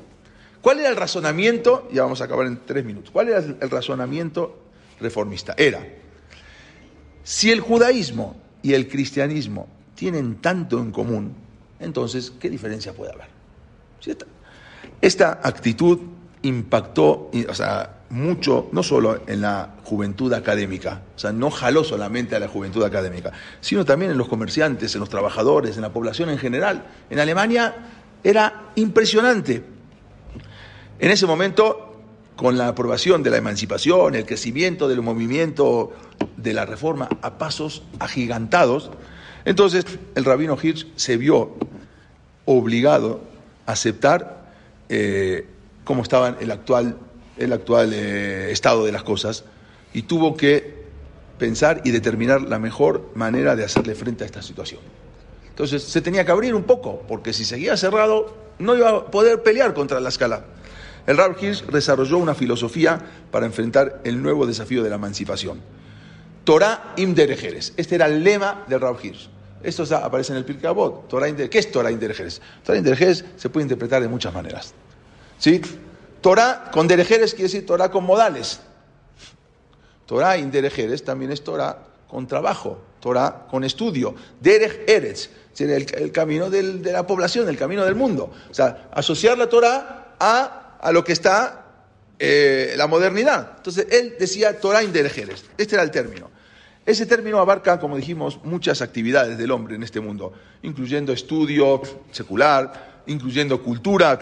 ¿Cuál 0.60 0.80
era 0.80 0.88
el 0.88 0.96
razonamiento? 0.96 1.88
Ya 1.92 2.02
vamos 2.02 2.20
a 2.20 2.24
acabar 2.24 2.46
en 2.46 2.60
tres 2.64 2.84
minutos. 2.84 3.10
¿Cuál 3.10 3.28
era 3.28 3.38
el 3.38 3.70
razonamiento 3.70 4.58
reformista? 5.00 5.54
Era, 5.56 5.86
si 7.22 7.50
el 7.50 7.60
judaísmo 7.60 8.36
y 8.62 8.74
el 8.74 8.88
cristianismo 8.88 9.68
tienen 9.94 10.36
tanto 10.36 10.78
en 10.78 10.92
común, 10.92 11.34
entonces, 11.80 12.32
¿qué 12.38 12.50
diferencia 12.50 12.92
puede 12.92 13.12
haber? 13.12 13.28
Esta 15.00 15.40
actitud 15.42 15.98
impactó, 16.42 17.30
o 17.48 17.54
sea, 17.54 17.95
mucho, 18.10 18.68
no 18.72 18.82
solo 18.82 19.22
en 19.26 19.40
la 19.40 19.74
juventud 19.84 20.32
académica, 20.32 21.02
o 21.14 21.18
sea, 21.18 21.32
no 21.32 21.50
jaló 21.50 21.82
solamente 21.84 22.36
a 22.36 22.40
la 22.40 22.48
juventud 22.48 22.84
académica, 22.84 23.32
sino 23.60 23.84
también 23.84 24.12
en 24.12 24.18
los 24.18 24.28
comerciantes, 24.28 24.94
en 24.94 25.00
los 25.00 25.08
trabajadores, 25.08 25.76
en 25.76 25.82
la 25.82 25.92
población 25.92 26.30
en 26.30 26.38
general. 26.38 26.84
En 27.10 27.18
Alemania 27.18 27.74
era 28.22 28.70
impresionante. 28.76 29.62
En 30.98 31.10
ese 31.10 31.26
momento, 31.26 32.00
con 32.36 32.56
la 32.56 32.68
aprobación 32.68 33.22
de 33.22 33.30
la 33.30 33.38
emancipación, 33.38 34.14
el 34.14 34.24
crecimiento 34.24 34.88
del 34.88 35.02
movimiento 35.02 35.92
de 36.36 36.52
la 36.52 36.64
reforma 36.64 37.08
a 37.22 37.38
pasos 37.38 37.82
agigantados, 37.98 38.90
entonces 39.44 39.84
el 40.14 40.24
rabino 40.24 40.56
Hirsch 40.60 40.86
se 40.96 41.16
vio 41.16 41.54
obligado 42.44 43.20
a 43.66 43.72
aceptar 43.72 44.46
eh, 44.88 45.46
cómo 45.84 46.02
estaba 46.02 46.36
el 46.40 46.50
actual 46.50 46.96
el 47.36 47.52
actual 47.52 47.92
eh, 47.92 48.50
estado 48.50 48.84
de 48.84 48.92
las 48.92 49.02
cosas 49.02 49.44
y 49.92 50.02
tuvo 50.02 50.36
que 50.36 50.86
pensar 51.38 51.82
y 51.84 51.90
determinar 51.90 52.42
la 52.42 52.58
mejor 52.58 53.10
manera 53.14 53.56
de 53.56 53.64
hacerle 53.64 53.94
frente 53.94 54.24
a 54.24 54.26
esta 54.26 54.42
situación. 54.42 54.80
Entonces 55.48 55.82
se 55.82 56.00
tenía 56.00 56.24
que 56.24 56.32
abrir 56.32 56.54
un 56.54 56.64
poco, 56.64 57.02
porque 57.08 57.32
si 57.32 57.44
seguía 57.44 57.76
cerrado 57.76 58.36
no 58.58 58.76
iba 58.76 58.90
a 58.90 59.06
poder 59.06 59.42
pelear 59.42 59.74
contra 59.74 60.00
la 60.00 60.08
escala. 60.08 60.44
El 61.06 61.16
Rav 61.16 61.36
Hirsch 61.40 61.64
desarrolló 61.66 62.18
una 62.18 62.34
filosofía 62.34 63.00
para 63.30 63.46
enfrentar 63.46 64.00
el 64.04 64.20
nuevo 64.20 64.46
desafío 64.46 64.82
de 64.82 64.90
la 64.90 64.96
emancipación. 64.96 65.60
Torah 66.44 66.94
im 66.96 67.14
derejeres. 67.14 67.72
Este 67.76 67.94
era 67.94 68.06
el 68.06 68.24
lema 68.24 68.64
del 68.66 68.80
Rav 68.80 68.98
Hirsch. 69.02 69.30
Esto 69.62 69.84
aparece 69.96 70.32
en 70.32 70.38
el 70.38 70.44
Pirkei 70.44 70.68
Avot. 70.68 71.08
¿Qué 71.50 71.58
es 71.58 71.70
Torah 71.70 71.90
im 71.90 71.98
derejeres? 71.98 72.40
Torah 72.64 72.78
im 72.78 72.84
derejeres 72.84 73.24
se 73.36 73.48
puede 73.48 73.64
interpretar 73.64 74.02
de 74.02 74.08
muchas 74.08 74.34
maneras. 74.34 74.74
¿Sí? 75.38 75.60
Torah 76.20 76.70
con 76.72 76.88
derejeres 76.88 77.32
quiere 77.32 77.44
decir 77.44 77.66
Torah 77.66 77.90
con 77.90 78.04
modales. 78.04 78.60
Torah 80.06 80.36
derejeres 80.36 81.04
también 81.04 81.32
es 81.32 81.42
Torah 81.42 81.78
con 82.08 82.26
trabajo, 82.26 82.78
Torah 83.00 83.46
con 83.50 83.64
estudio. 83.64 84.14
Derech 84.40 84.88
Eretz, 84.88 85.30
el, 85.58 86.12
camino 86.12 86.50
de 86.50 86.92
la 86.92 87.06
población, 87.06 87.48
el 87.48 87.56
camino 87.56 87.84
del 87.84 87.94
mundo. 87.94 88.30
O 88.50 88.54
sea, 88.54 88.88
asociar 88.92 89.36
la 89.36 89.48
Torah 89.48 90.14
a, 90.18 90.78
a 90.80 90.92
lo 90.92 91.02
que 91.04 91.12
está 91.12 91.66
eh, 92.18 92.74
la 92.76 92.86
modernidad. 92.86 93.54
Entonces 93.58 93.86
él 93.90 94.14
decía 94.18 94.58
Torah 94.58 94.82
derejeres. 94.82 95.44
Este 95.58 95.74
era 95.74 95.82
el 95.82 95.90
término. 95.90 96.30
Ese 96.86 97.04
término 97.04 97.40
abarca, 97.40 97.80
como 97.80 97.96
dijimos, 97.96 98.40
muchas 98.44 98.80
actividades 98.80 99.36
del 99.36 99.50
hombre 99.50 99.74
en 99.74 99.82
este 99.82 100.00
mundo, 100.00 100.32
incluyendo 100.62 101.12
estudio 101.12 101.82
secular, 102.12 103.02
incluyendo 103.06 103.60
cultura, 103.60 104.18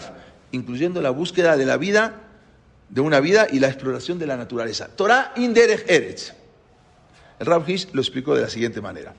incluyendo 0.55 1.01
la 1.01 1.11
búsqueda 1.11 1.57
de 1.57 1.65
la 1.65 1.77
vida, 1.77 2.21
de 2.89 3.01
una 3.01 3.19
vida 3.19 3.47
y 3.51 3.59
la 3.59 3.67
exploración 3.67 4.17
de 4.17 4.25
la 4.25 4.37
naturaleza. 4.37 4.87
Torah 4.87 5.33
Inderech 5.35 5.89
Eretz. 5.89 6.33
El 7.39 7.45
Rav 7.45 7.69
Hish 7.69 7.89
lo 7.91 8.01
explicó 8.01 8.33
de 8.33 8.41
la 8.41 8.49
siguiente 8.49 8.81
manera. 8.81 9.13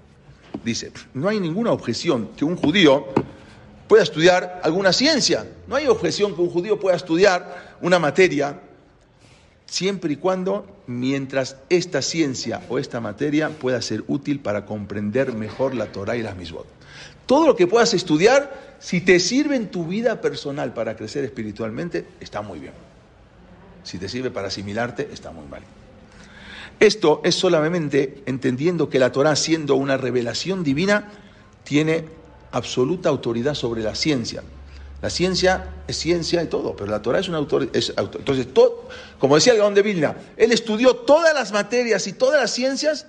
Dice, 0.65 0.91
no 1.15 1.29
hay 1.29 1.39
ninguna 1.39 1.71
objeción 1.73 2.31
que 2.37 2.45
un 2.45 2.57
judío 2.57 3.07
pueda 3.87 4.03
estudiar 4.03 4.61
alguna 4.65 4.93
ciencia. 4.93 5.47
No 5.69 5.77
hay 5.77 5.87
objeción 5.87 6.35
que 6.35 6.41
un 6.41 6.51
judío 6.51 6.81
pueda 6.81 6.97
estudiar 6.97 7.77
una 7.83 7.99
materia 7.99 8.61
siempre 9.67 10.15
y 10.15 10.17
cuando, 10.17 10.67
mientras 10.87 11.57
esta 11.69 12.01
ciencia 12.01 12.63
o 12.69 12.79
esta 12.79 13.01
materia 13.01 13.51
pueda 13.51 13.83
ser 13.83 14.05
útil 14.07 14.41
para 14.41 14.65
comprender 14.65 15.35
mejor 15.35 15.75
la 15.75 15.87
Torah 15.87 16.17
y 16.17 16.23
las 16.23 16.37
misbot. 16.37 16.67
Todo 17.27 17.47
lo 17.47 17.57
que 17.57 17.67
puedas 17.67 17.93
estudiar, 17.93 18.77
si 18.79 19.01
te 19.01 19.19
sirve 19.21 19.57
en 19.57 19.71
tu 19.71 19.87
vida 19.87 20.21
personal 20.21 20.73
para 20.73 20.97
crecer 20.97 21.25
espiritualmente, 21.25 22.07
está 22.21 22.41
muy 22.41 22.61
bien. 22.61 22.73
Si 23.83 23.99
te 23.99 24.09
sirve 24.09 24.31
para 24.31 24.49
asimilarte, 24.49 25.09
está 25.13 25.33
muy 25.33 25.47
mal. 25.47 25.63
Esto 26.79 27.21
es 27.25 27.35
solamente 27.35 28.23
entendiendo 28.27 28.89
que 28.89 28.99
la 28.99 29.11
Torah, 29.11 29.35
siendo 29.35 29.77
una 29.77 29.97
revelación 29.97 30.63
divina, 30.63 31.11
tiene 31.65 32.05
absoluta 32.53 33.09
autoridad 33.09 33.55
sobre 33.55 33.83
la 33.83 33.95
ciencia. 33.95 34.43
La 35.03 35.11
ciencia 35.11 35.69
es 35.87 35.97
ciencia 35.97 36.43
y 36.43 36.47
todo, 36.47 36.75
pero 36.75 36.91
la 36.91 37.03
Torah 37.03 37.19
es 37.19 37.29
una 37.29 37.39
autoridad. 37.39 37.75
Entonces, 37.75 38.53
todo, 38.53 38.89
como 39.19 39.35
decía 39.35 39.53
el 39.53 39.75
de 39.75 39.83
Vilna, 39.83 40.17
él 40.37 40.53
estudió 40.53 40.97
todas 40.97 41.35
las 41.35 41.53
materias 41.53 42.07
y 42.07 42.13
todas 42.13 42.41
las 42.41 42.51
ciencias 42.51 43.07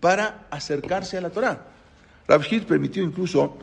para 0.00 0.46
acercarse 0.50 1.18
a 1.18 1.20
la 1.20 1.30
Torah. 1.30 1.66
Rav 2.26 2.42
permitió 2.66 3.02
incluso 3.02 3.56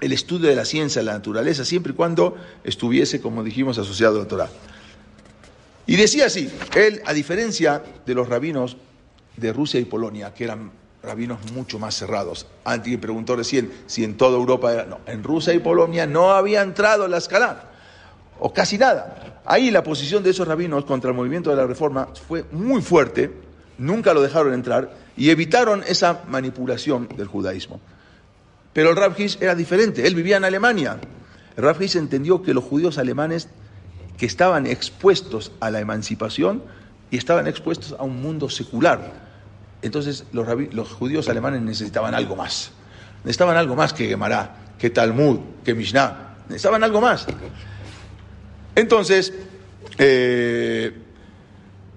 el 0.00 0.12
estudio 0.12 0.48
de 0.48 0.56
la 0.56 0.64
ciencia, 0.64 1.02
la 1.02 1.12
naturaleza, 1.12 1.64
siempre 1.64 1.92
y 1.92 1.94
cuando 1.94 2.36
estuviese, 2.64 3.20
como 3.20 3.44
dijimos, 3.44 3.78
asociado 3.78 4.16
a 4.16 4.22
la 4.22 4.28
Torah. 4.28 4.48
Y 5.86 5.96
decía 5.96 6.26
así, 6.26 6.50
él, 6.74 7.02
a 7.04 7.12
diferencia 7.12 7.82
de 8.06 8.14
los 8.14 8.28
rabinos 8.28 8.76
de 9.36 9.52
Rusia 9.52 9.80
y 9.80 9.84
Polonia, 9.84 10.32
que 10.32 10.44
eran 10.44 10.70
rabinos 11.02 11.38
mucho 11.52 11.78
más 11.78 11.94
cerrados. 11.94 12.46
Antes 12.64 12.96
preguntó 12.98 13.36
recién 13.36 13.72
si 13.86 14.04
en 14.04 14.16
toda 14.16 14.36
Europa 14.36 14.72
era. 14.72 14.84
No, 14.86 15.00
en 15.06 15.22
Rusia 15.22 15.52
y 15.54 15.58
Polonia 15.58 16.06
no 16.06 16.32
había 16.32 16.62
entrado 16.62 17.08
la 17.08 17.18
escala, 17.18 17.70
o 18.38 18.52
casi 18.52 18.78
nada. 18.78 19.42
Ahí 19.44 19.70
la 19.70 19.82
posición 19.82 20.22
de 20.22 20.30
esos 20.30 20.46
rabinos 20.46 20.84
contra 20.84 21.10
el 21.10 21.16
movimiento 21.16 21.50
de 21.50 21.56
la 21.56 21.66
reforma 21.66 22.08
fue 22.28 22.44
muy 22.52 22.82
fuerte, 22.82 23.30
nunca 23.78 24.14
lo 24.14 24.22
dejaron 24.22 24.54
entrar 24.54 24.90
y 25.16 25.30
evitaron 25.30 25.84
esa 25.86 26.22
manipulación 26.28 27.08
del 27.16 27.26
judaísmo. 27.26 27.80
Pero 28.72 28.90
el 28.90 28.96
Rav 28.96 29.14
era 29.40 29.54
diferente, 29.54 30.06
él 30.06 30.14
vivía 30.14 30.36
en 30.36 30.44
Alemania. 30.44 30.98
El 31.56 31.64
Rav 31.64 31.76
entendió 31.82 32.42
que 32.42 32.54
los 32.54 32.64
judíos 32.64 32.98
alemanes 32.98 33.48
que 34.16 34.26
estaban 34.26 34.66
expuestos 34.66 35.52
a 35.60 35.70
la 35.70 35.80
emancipación 35.80 36.62
y 37.10 37.16
estaban 37.16 37.46
expuestos 37.46 37.96
a 37.98 38.04
un 38.04 38.22
mundo 38.22 38.48
secular 38.48 39.30
entonces 39.82 40.24
los, 40.32 40.88
judíos 40.92 41.28
alemanes 41.28 41.62
necesitaban 41.62 42.14
algo 42.14 42.36
más. 42.36 42.70
Necesitaban 43.24 43.56
algo 43.56 43.74
más 43.76 43.92
que 43.92 44.08
Gemara, 44.08 44.56
que 44.78 44.90
Talmud, 44.90 45.38
que 45.64 45.74
Mishnah. 45.74 46.36
Necesitaban 46.48 46.84
algo 46.84 47.00
más. 47.00 47.26
Entonces, 48.74 49.32
eh, 49.98 50.92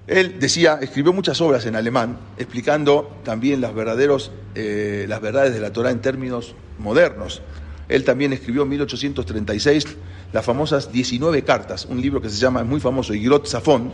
él 0.07 0.39
decía, 0.39 0.79
escribió 0.81 1.13
muchas 1.13 1.39
obras 1.39 1.65
en 1.65 1.75
alemán, 1.75 2.17
explicando 2.37 3.09
también 3.23 3.61
las, 3.61 3.73
verdaderos, 3.73 4.31
eh, 4.53 5.05
las 5.07 5.21
verdades 5.21 5.53
de 5.53 5.61
la 5.61 5.71
Torah 5.71 5.91
en 5.91 6.01
términos 6.01 6.55
modernos. 6.77 7.41
Él 7.87 8.03
también 8.03 8.33
escribió 8.33 8.63
en 8.63 8.69
1836 8.69 9.85
las 10.33 10.43
famosas 10.43 10.91
19 10.91 11.43
cartas, 11.43 11.85
un 11.85 12.01
libro 12.01 12.21
que 12.21 12.29
se 12.29 12.37
llama, 12.37 12.63
muy 12.63 12.79
famoso, 12.79 13.13
Igrot 13.13 13.45
Safon. 13.45 13.91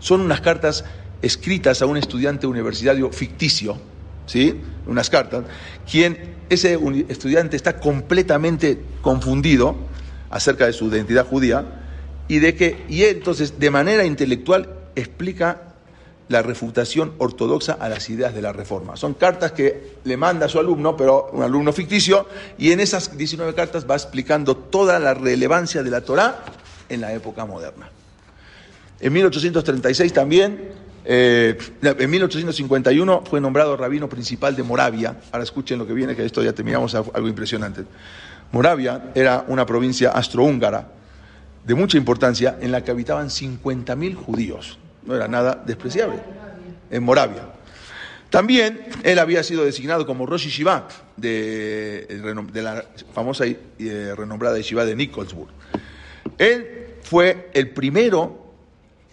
Son 0.00 0.20
unas 0.20 0.40
cartas 0.40 0.84
escritas 1.20 1.80
a 1.82 1.86
un 1.86 1.96
estudiante 1.96 2.46
universitario 2.46 3.10
ficticio, 3.12 3.78
¿sí? 4.26 4.60
Unas 4.86 5.10
cartas, 5.10 5.44
quien 5.88 6.34
ese 6.48 6.78
estudiante 7.08 7.56
está 7.56 7.78
completamente 7.78 8.80
confundido 9.00 9.76
acerca 10.30 10.66
de 10.66 10.72
su 10.72 10.88
identidad 10.88 11.26
judía 11.26 11.64
y 12.26 12.40
de 12.40 12.54
que 12.56 12.84
y 12.88 13.02
él 13.02 13.18
entonces 13.18 13.58
de 13.58 13.70
manera 13.70 14.04
intelectual 14.04 14.81
explica 14.96 15.72
la 16.28 16.42
refutación 16.42 17.12
ortodoxa 17.18 17.74
a 17.74 17.88
las 17.88 18.08
ideas 18.08 18.34
de 18.34 18.42
la 18.42 18.52
reforma. 18.52 18.96
Son 18.96 19.14
cartas 19.14 19.52
que 19.52 19.96
le 20.04 20.16
manda 20.16 20.46
a 20.46 20.48
su 20.48 20.58
alumno, 20.58 20.96
pero 20.96 21.30
un 21.32 21.42
alumno 21.42 21.72
ficticio, 21.72 22.26
y 22.58 22.72
en 22.72 22.80
esas 22.80 23.16
19 23.16 23.54
cartas 23.54 23.88
va 23.88 23.94
explicando 23.94 24.56
toda 24.56 24.98
la 24.98 25.14
relevancia 25.14 25.82
de 25.82 25.90
la 25.90 26.00
Torá 26.00 26.42
en 26.88 27.00
la 27.00 27.12
época 27.12 27.44
moderna. 27.44 27.90
En 29.00 29.12
1836 29.12 30.12
también 30.12 30.72
eh, 31.04 31.58
en 31.82 32.10
1851 32.10 33.24
fue 33.28 33.40
nombrado 33.40 33.76
rabino 33.76 34.08
principal 34.08 34.54
de 34.54 34.62
Moravia. 34.62 35.16
Ahora 35.32 35.44
escuchen 35.44 35.78
lo 35.78 35.86
que 35.86 35.92
viene, 35.92 36.14
que 36.14 36.24
esto 36.24 36.42
ya 36.42 36.52
terminamos 36.52 36.94
algo 36.94 37.28
impresionante. 37.28 37.84
Moravia 38.52 39.10
era 39.14 39.44
una 39.48 39.66
provincia 39.66 40.10
astrohúngara 40.10 40.86
de 41.64 41.74
mucha 41.74 41.96
importancia 41.96 42.58
en 42.60 42.72
la 42.72 42.82
que 42.82 42.90
habitaban 42.90 43.28
50.000 43.28 44.14
judíos. 44.14 44.78
No 45.04 45.14
era 45.14 45.28
nada 45.28 45.62
despreciable. 45.64 46.18
En 46.90 47.02
Moravia. 47.02 47.48
También 48.30 48.86
él 49.02 49.18
había 49.18 49.42
sido 49.42 49.64
designado 49.64 50.06
como 50.06 50.24
Rosh 50.24 50.48
Shiva 50.48 50.88
de, 51.16 52.06
de 52.52 52.62
la 52.62 52.84
famosa 53.12 53.46
y 53.46 53.58
eh, 53.78 54.14
renombrada 54.16 54.56
Yeshiva 54.56 54.86
de 54.86 54.96
Nikolsburg. 54.96 55.50
Él 56.38 56.96
fue 57.02 57.50
el 57.52 57.70
primero 57.70 58.41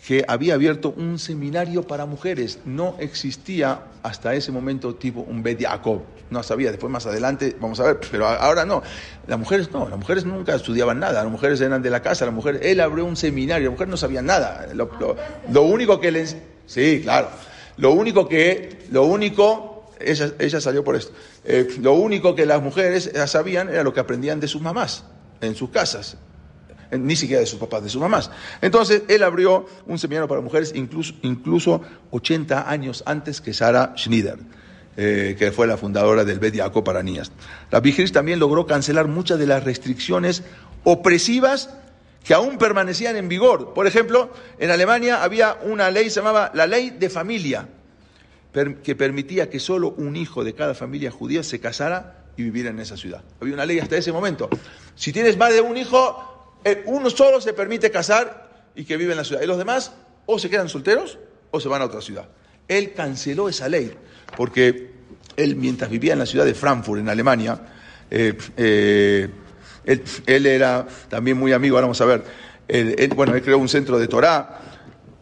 que 0.06 0.24
había 0.28 0.54
abierto 0.54 0.93
un 0.95 1.20
seminario 1.20 1.84
para 1.84 2.06
mujeres. 2.06 2.60
No 2.66 2.95
existía 3.00 3.84
hasta 4.02 4.34
ese 4.34 4.52
momento 4.52 4.95
tipo 4.95 5.22
un 5.22 5.43
Bet 5.43 5.60
Yaakov. 5.60 6.02
No 6.30 6.43
sabía, 6.43 6.72
después 6.72 6.91
más 6.91 7.06
adelante, 7.06 7.56
vamos 7.60 7.80
a 7.80 7.84
ver, 7.84 8.00
pero 8.12 8.28
ahora 8.28 8.66
no. 8.66 8.82
Las 9.28 9.38
mujeres 9.39 9.72
no, 9.72 9.89
las 9.89 9.97
mujeres 9.97 10.26
nunca 10.26 10.56
estudiaban 10.56 11.00
nada, 11.00 11.24
las 11.24 11.32
mujeres 11.32 11.60
eran 11.62 11.82
de 11.82 11.89
la 11.89 12.02
casa, 12.02 12.26
las 12.26 12.34
mujeres, 12.34 12.62
él 12.64 12.80
abrió 12.80 13.06
un 13.06 13.16
seminario, 13.16 13.70
las 13.70 13.74
mujeres 13.74 13.91
no 13.91 13.97
sabían 13.97 14.26
nada. 14.26 14.68
Lo, 14.74 15.64
único 15.64 16.00
que 16.00 16.12
les... 16.12 16.38
Sí, 16.66 17.02
claro. 17.04 17.30
Lo 17.78 17.91
único 17.91 18.28
que, 18.28 18.86
lo 18.91 19.06
único, 19.06 19.91
ella, 20.00 20.32
ella 20.38 20.62
salió 20.62 20.84
por 20.84 20.95
esto, 20.95 21.14
eh, 21.45 21.68
lo 21.82 21.93
único 21.93 22.36
que 22.36 22.45
las 22.45 22.62
mujeres 22.62 23.12
sabían 23.26 23.70
era 23.70 23.84
lo 23.84 23.93
que 23.93 24.02
aprendían 24.02 24.39
de 24.39 24.47
sus 24.47 24.62
mamás 24.62 25.06
en 25.41 25.56
sus 25.56 25.70
casas 25.70 26.18
ni 26.92 27.16
siquiera 27.16 27.40
de 27.40 27.46
sus 27.46 27.60
papás, 27.60 27.84
de 27.84 27.90
sus 27.90 28.02
mamás. 28.02 28.32
Entonces, 28.62 29.04
él 29.08 29.24
abrió 29.24 29.66
un 29.86 30.00
seminario 30.00 30.28
para 30.28 30.42
mujeres 30.42 30.72
incluso, 30.76 31.14
incluso 31.22 31.82
80 32.12 32.70
años 32.70 33.04
antes 33.06 33.42
que 33.42 33.54
Sarah 33.54 33.94
Schneider. 33.96 34.40
Eh, 35.02 35.38
que 35.40 35.54
fue 35.54 35.66
la 35.66 35.78
fundadora 35.78 36.26
del 36.26 36.40
Bet 36.40 36.60
para 36.84 37.02
niñas. 37.02 37.32
La 37.72 37.80
Vigris 37.80 38.12
también 38.12 38.38
logró 38.38 38.66
cancelar 38.66 39.08
muchas 39.08 39.40
de 39.40 39.48
las 39.48 39.64
restricciones 39.64 40.44
opresivas 40.84 41.70
que 42.24 42.34
aún 42.34 42.58
permanecían 42.58 43.16
en 43.16 43.30
vigor. 43.30 43.74
Por 43.74 43.88
ejemplo, 43.88 44.30
en 44.58 44.72
Alemania 44.72 45.24
había 45.24 45.58
una 45.64 45.90
ley, 45.90 46.10
se 46.10 46.20
llamaba 46.20 46.52
la 46.54 46.68
ley 46.68 46.90
de 46.90 47.10
familia, 47.10 47.70
que 48.84 48.96
permitía 48.96 49.50
que 49.50 49.60
solo 49.60 49.92
un 49.92 50.18
hijo 50.18 50.44
de 50.44 50.54
cada 50.54 50.74
familia 50.74 51.12
judía 51.12 51.44
se 51.44 51.62
casara 51.62 52.26
y 52.36 52.44
viviera 52.44 52.70
en 52.70 52.80
esa 52.80 52.98
ciudad. 52.98 53.24
Había 53.40 53.54
una 53.54 53.66
ley 53.66 53.80
hasta 53.80 53.96
ese 53.96 54.12
momento. 54.12 54.50
Si 54.96 55.14
tienes 55.14 55.38
más 55.38 55.54
de 55.54 55.62
un 55.62 55.78
hijo, 55.78 55.98
eh, 55.98 56.28
uno 56.86 57.10
solo 57.10 57.41
se 57.41 57.53
permite 57.53 57.89
casar 57.91 58.49
y 58.76 58.86
que 58.86 58.97
vive 58.97 59.12
en 59.12 59.18
la 59.18 59.24
ciudad. 59.24 59.41
Y 59.41 59.45
los 59.45 59.57
demás 59.57 59.93
o 60.26 60.39
se 60.39 60.49
quedan 60.49 60.70
solteros 60.70 61.18
o 61.51 61.60
se 61.60 61.68
van 61.68 61.82
a 61.82 61.86
otra 61.86 62.01
ciudad. 62.01 62.28
Él 62.68 62.93
canceló 62.93 63.49
esa 63.49 63.68
ley 63.68 63.91
porque 64.38 64.91
él, 65.36 65.55
mientras 65.55 65.89
vivía 65.89 66.14
en 66.14 66.20
la 66.20 66.26
ciudad 66.26 66.45
de 66.45 66.53
Frankfurt, 66.53 66.99
en 66.99 67.10
Alemania, 67.10 67.60
eh, 68.12 68.38
eh, 68.57 69.30
él, 69.86 70.45
era 70.45 70.86
también 71.07 71.38
muy 71.38 71.51
amigo, 71.51 71.78
ahora 71.78 71.88
vamos 71.88 72.01
a 72.01 72.05
ver, 72.05 72.24
bueno, 73.16 73.34
él 73.34 73.41
creó 73.41 73.57
un 73.57 73.70
centro 73.70 73.97
de 73.97 74.07
Torah 74.07 74.60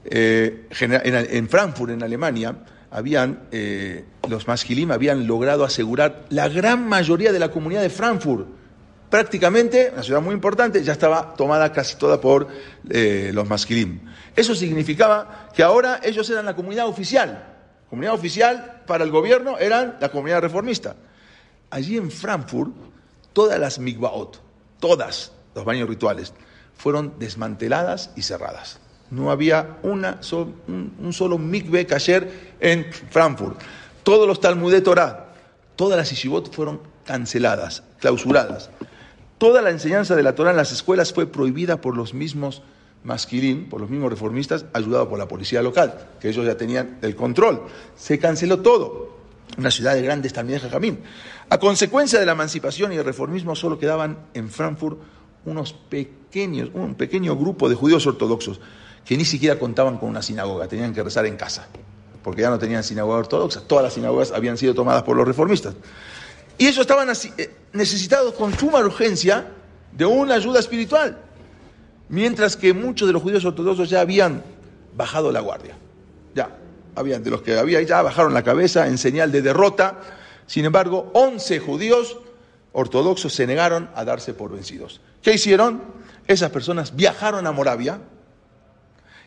en, 0.04 1.48
Frankfurt, 1.48 1.92
en 1.92 2.04
Alemania, 2.04 2.56
habían, 2.92 3.44
los 4.28 4.48
masquilim 4.48 4.92
habían 4.92 5.26
logrado 5.26 5.64
asegurar 5.64 6.26
la 6.30 6.50
gran 6.50 6.86
mayoría 6.88 7.32
de 7.32 7.40
la 7.40 7.50
comunidad 7.50 7.82
de 7.82 7.90
Frankfurt 7.90 8.57
prácticamente, 9.10 9.92
una 9.94 10.04
ciudad 10.04 10.22
muy 10.22 10.34
importante, 10.34 10.84
ya 10.84 10.94
estaba 10.94 11.34
tomada 11.36 11.72
casi 11.72 11.96
toda 11.98 12.20
por 12.20 12.48
eh, 12.90 13.32
los 13.34 13.48
masquilim. 13.48 14.02
Eso 14.36 14.56
significaba 14.56 15.50
que 15.54 15.64
ahora 15.64 16.00
ellos 16.04 16.30
eran 16.30 16.46
la 16.46 16.56
comunidad 16.56 16.88
oficial. 16.88 17.56
Comunidad 17.90 18.14
oficial 18.14 18.84
para 18.86 19.04
el 19.04 19.12
gobierno 19.12 19.58
eran 19.58 19.98
la 20.00 20.10
comunidad 20.10 20.42
reformista. 20.42 20.96
Allí 21.70 21.98
en 21.98 22.12
Frankfurt, 22.12 22.72
todas 23.34 23.60
las 23.60 23.80
mikvaot, 23.80 24.42
todas 24.80 25.32
los 25.56 25.66
baños 25.66 25.90
rituales, 25.90 26.34
fueron 26.76 27.14
desmanteladas 27.18 28.12
y 28.16 28.22
cerradas. 28.22 28.80
No 29.10 29.32
había 29.32 29.78
una, 29.84 30.20
un, 30.68 31.14
solo 31.14 31.38
mikve 31.38 31.86
kasher 31.86 32.56
en 32.60 32.86
Frankfurt. 33.10 33.60
todos 34.04 34.28
los 34.28 34.40
Talmud 34.40 34.72
de 34.72 34.82
Torah, 34.82 35.34
todas 35.76 35.98
las 35.98 36.10
Yeshivot 36.10 36.54
fueron 36.54 36.82
canceladas, 37.06 37.84
clausuradas. 38.00 38.70
Toda 39.38 39.62
la 39.62 39.70
enseñanza 39.70 40.16
de 40.16 40.24
la 40.24 40.34
Torah 40.34 40.52
en 40.52 40.58
las 40.58 40.72
escuelas 40.72 41.14
fue 41.14 41.28
prohibida 41.28 41.80
por 41.80 41.96
los 41.96 42.14
mismos 42.14 42.64
masquilín, 43.04 43.70
por 43.70 43.80
los 43.80 43.90
mismos 43.90 44.10
reformistas, 44.10 44.66
ayudado 44.74 45.08
por 45.08 45.20
la 45.20 45.28
policía 45.28 45.62
local, 45.62 46.10
que 46.20 46.30
ellos 46.30 46.46
ya 46.46 46.58
tenían 46.58 46.98
el 47.02 47.16
control. 47.16 47.62
Se 47.96 48.18
canceló 48.18 48.60
todo. 48.60 49.16
Una 49.58 49.72
ciudad 49.72 49.94
de 49.94 50.02
grandes 50.02 50.34
también 50.34 50.60
de 50.60 50.66
Jajamín. 50.66 51.00
A 51.50 51.58
consecuencia 51.60 52.20
de 52.20 52.26
la 52.26 52.34
emancipación 52.34 52.92
y 52.92 52.98
el 52.98 53.06
reformismo, 53.06 53.56
solo 53.56 53.80
quedaban 53.80 54.18
en 54.34 54.50
Frankfurt 54.50 54.98
unos 55.46 55.72
pequeños, 55.74 56.72
un 56.74 56.96
pequeño 56.96 57.36
grupo 57.38 57.70
de 57.70 57.76
judíos 57.76 58.06
ortodoxos 58.06 58.60
que 59.06 59.16
ni 59.16 59.24
siquiera 59.24 59.58
contaban 59.58 59.98
con 59.98 60.10
una 60.10 60.22
sinagoga, 60.22 60.68
tenían 60.68 60.94
que 60.94 61.02
rezar 61.02 61.26
en 61.26 61.38
casa, 61.38 61.68
porque 62.24 62.42
ya 62.42 62.50
no 62.50 62.60
tenían 62.60 62.84
sinagoga 62.84 63.20
ortodoxa, 63.20 63.62
todas 63.62 63.86
las 63.86 63.94
sinagogas 63.94 64.34
habían 64.34 64.58
sido 64.58 64.74
tomadas 64.74 65.04
por 65.04 65.16
los 65.16 65.26
reformistas. 65.26 65.76
Y 66.58 66.66
ellos 66.66 66.80
estaban 66.80 67.10
eh, 67.10 67.50
necesitados 67.74 68.34
con 68.34 68.58
suma 68.58 68.80
urgencia 68.80 69.48
de 69.92 70.06
una 70.06 70.36
ayuda 70.36 70.60
espiritual, 70.60 71.18
mientras 72.10 72.56
que 72.56 72.74
muchos 72.74 73.08
de 73.08 73.14
los 73.14 73.22
judíos 73.22 73.46
ortodoxos 73.46 73.90
ya 73.90 74.02
habían 74.02 74.44
bajado 74.96 75.32
la 75.32 75.40
guardia. 75.40 75.76
Ya, 76.34 76.50
habían, 76.96 77.24
de 77.24 77.30
los 77.30 77.42
que 77.42 77.58
había 77.58 77.82
ya 77.82 78.02
bajaron 78.02 78.34
la 78.34 78.44
cabeza 78.44 78.88
en 78.88 78.98
señal 78.98 79.32
de 79.32 79.42
derrota. 79.42 80.00
Sin 80.46 80.66
embargo, 80.66 81.12
11 81.14 81.60
judíos 81.60 82.18
ortodoxos 82.74 83.34
se 83.34 83.48
negaron 83.48 83.90
a 83.96 84.06
darse 84.06 84.34
por 84.34 84.52
vencidos. 84.52 85.02
¿Qué 85.22 85.34
hicieron? 85.34 85.82
Esas 86.28 86.52
personas 86.52 86.96
viajaron 86.96 87.48
a 87.48 87.52
Moravia 87.52 88.00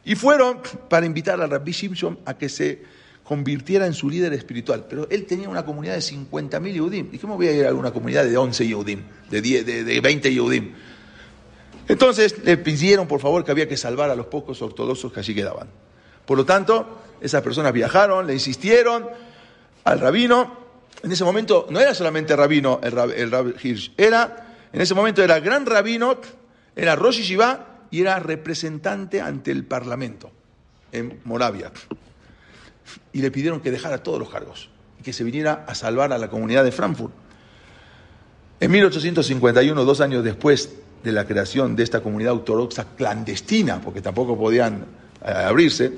y 0.04 0.14
fueron 0.14 0.60
para 0.88 1.06
invitar 1.06 1.40
al 1.40 1.50
Rabbi 1.50 1.72
Shimshon 1.72 2.18
a 2.24 2.34
que 2.34 2.48
se 2.48 2.82
convirtiera 3.30 3.86
en 3.86 3.94
su 3.94 4.10
líder 4.10 4.32
espiritual. 4.32 4.86
Pero 4.90 5.06
él 5.08 5.24
tenía 5.24 5.48
una 5.48 5.64
comunidad 5.64 5.94
de 5.94 6.00
50.000 6.00 6.72
Yehudim. 6.72 7.10
¿Y 7.12 7.18
cómo 7.18 7.36
voy 7.36 7.46
a 7.46 7.52
ir 7.52 7.64
a 7.64 7.72
una 7.72 7.92
comunidad 7.92 8.24
de 8.24 8.36
11 8.36 8.66
Yehudim, 8.66 9.04
de, 9.30 9.40
10, 9.40 9.66
de, 9.66 9.84
de 9.84 10.00
20 10.00 10.32
Yehudim? 10.34 10.72
Entonces 11.86 12.42
le 12.42 12.56
pidieron, 12.56 13.06
por 13.06 13.20
favor, 13.20 13.44
que 13.44 13.52
había 13.52 13.68
que 13.68 13.76
salvar 13.76 14.10
a 14.10 14.16
los 14.16 14.26
pocos 14.26 14.60
ortodoxos 14.62 15.12
que 15.12 15.20
allí 15.20 15.32
quedaban. 15.32 15.68
Por 16.26 16.38
lo 16.38 16.44
tanto, 16.44 17.02
esas 17.20 17.40
personas 17.40 17.72
viajaron, 17.72 18.26
le 18.26 18.32
insistieron 18.32 19.06
al 19.84 20.00
rabino. 20.00 20.56
En 21.00 21.12
ese 21.12 21.22
momento 21.22 21.68
no 21.70 21.78
era 21.78 21.94
solamente 21.94 22.34
rabino 22.34 22.80
el, 22.82 22.90
rab, 23.30 23.54
Hirsch, 23.62 23.92
era, 23.96 24.56
en 24.72 24.80
ese 24.80 24.94
momento 24.94 25.22
era 25.22 25.38
gran 25.38 25.66
rabino, 25.66 26.18
era 26.74 26.96
Rosh 26.96 27.20
Shiva 27.20 27.84
y 27.92 28.00
era 28.00 28.18
representante 28.18 29.20
ante 29.20 29.52
el 29.52 29.64
Parlamento 29.64 30.32
en 30.90 31.20
Moravia. 31.22 31.70
Y 33.12 33.20
le 33.20 33.30
pidieron 33.30 33.60
que 33.60 33.70
dejara 33.70 34.02
todos 34.02 34.18
los 34.18 34.30
cargos 34.30 34.68
y 34.98 35.02
que 35.02 35.12
se 35.12 35.24
viniera 35.24 35.64
a 35.66 35.74
salvar 35.74 36.12
a 36.12 36.18
la 36.18 36.28
comunidad 36.28 36.64
de 36.64 36.72
Frankfurt. 36.72 37.12
En 38.60 38.70
1851, 38.70 39.84
dos 39.84 40.00
años 40.00 40.22
después 40.22 40.70
de 41.02 41.12
la 41.12 41.26
creación 41.26 41.76
de 41.76 41.82
esta 41.82 42.00
comunidad 42.00 42.34
ortodoxa 42.34 42.86
clandestina, 42.96 43.80
porque 43.80 44.02
tampoco 44.02 44.38
podían 44.38 44.84
eh, 45.24 45.30
abrirse, 45.30 45.92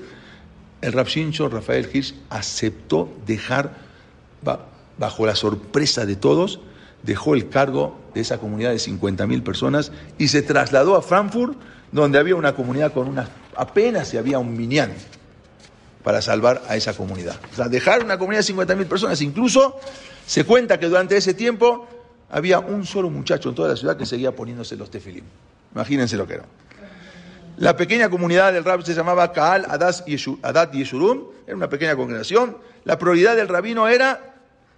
el 0.81 0.93
Rabshincho 0.93 1.49
Rafael 1.49 1.89
Hirsch 1.93 2.15
aceptó 2.31 3.09
dejar, 3.27 3.77
bajo 4.99 5.27
la 5.27 5.35
sorpresa 5.35 6.07
de 6.07 6.17
todos, 6.17 6.61
dejó 7.03 7.35
el 7.35 7.49
cargo 7.49 7.99
de 8.15 8.21
esa 8.21 8.39
comunidad 8.39 8.71
de 8.71 8.77
50.000 8.77 9.43
personas 9.43 9.93
y 10.19 10.29
se 10.29 10.43
trasladó 10.43 10.97
a 10.97 11.03
Frankfurt 11.03 11.57
donde 11.93 12.19
había 12.19 12.35
una 12.37 12.55
comunidad 12.55 12.93
con 12.93 13.09
unas, 13.09 13.29
apenas 13.57 14.09
si 14.09 14.17
había 14.17 14.39
un 14.39 14.57
minián 14.57 14.93
para 16.03 16.23
salvar 16.23 16.63
a 16.69 16.77
esa 16.77 16.95
comunidad. 16.95 17.37
O 17.53 17.57
sea, 17.57 17.69
dejar 17.69 18.05
una 18.05 18.19
comunidad 18.19 18.45
de 18.45 18.55
50.000 18.55 18.87
personas, 18.87 19.21
incluso 19.23 19.79
se 20.27 20.45
cuenta 20.45 20.79
que 20.79 20.87
durante 20.87 21.17
ese 21.17 21.35
tiempo 21.35 21.87
había 22.31 22.59
un 22.59 22.85
solo 22.87 23.11
muchacho 23.11 23.51
en 23.51 23.55
toda 23.55 23.69
la 23.69 23.77
ciudad 23.77 23.97
que 23.97 24.07
seguía 24.07 24.33
poniéndose 24.33 24.77
los 24.77 24.91
tefilim. 24.91 25.25
Imagínense 25.75 26.17
lo 26.17 26.27
que 26.27 26.35
era. 26.35 26.45
La 27.59 27.77
pequeña 27.77 28.09
comunidad 28.09 28.53
del 28.53 28.65
rab 28.65 28.83
se 28.83 28.95
llamaba 28.95 29.33
Kaal 29.33 29.67
Adat 29.69 30.73
Yeshurum, 30.73 31.25
era 31.47 31.57
una 31.57 31.69
pequeña 31.69 31.95
congregación. 31.95 32.57
La 32.85 32.99
prioridad 32.99 33.37
del 33.37 33.49
rabino 33.49 33.89
era 33.89 34.35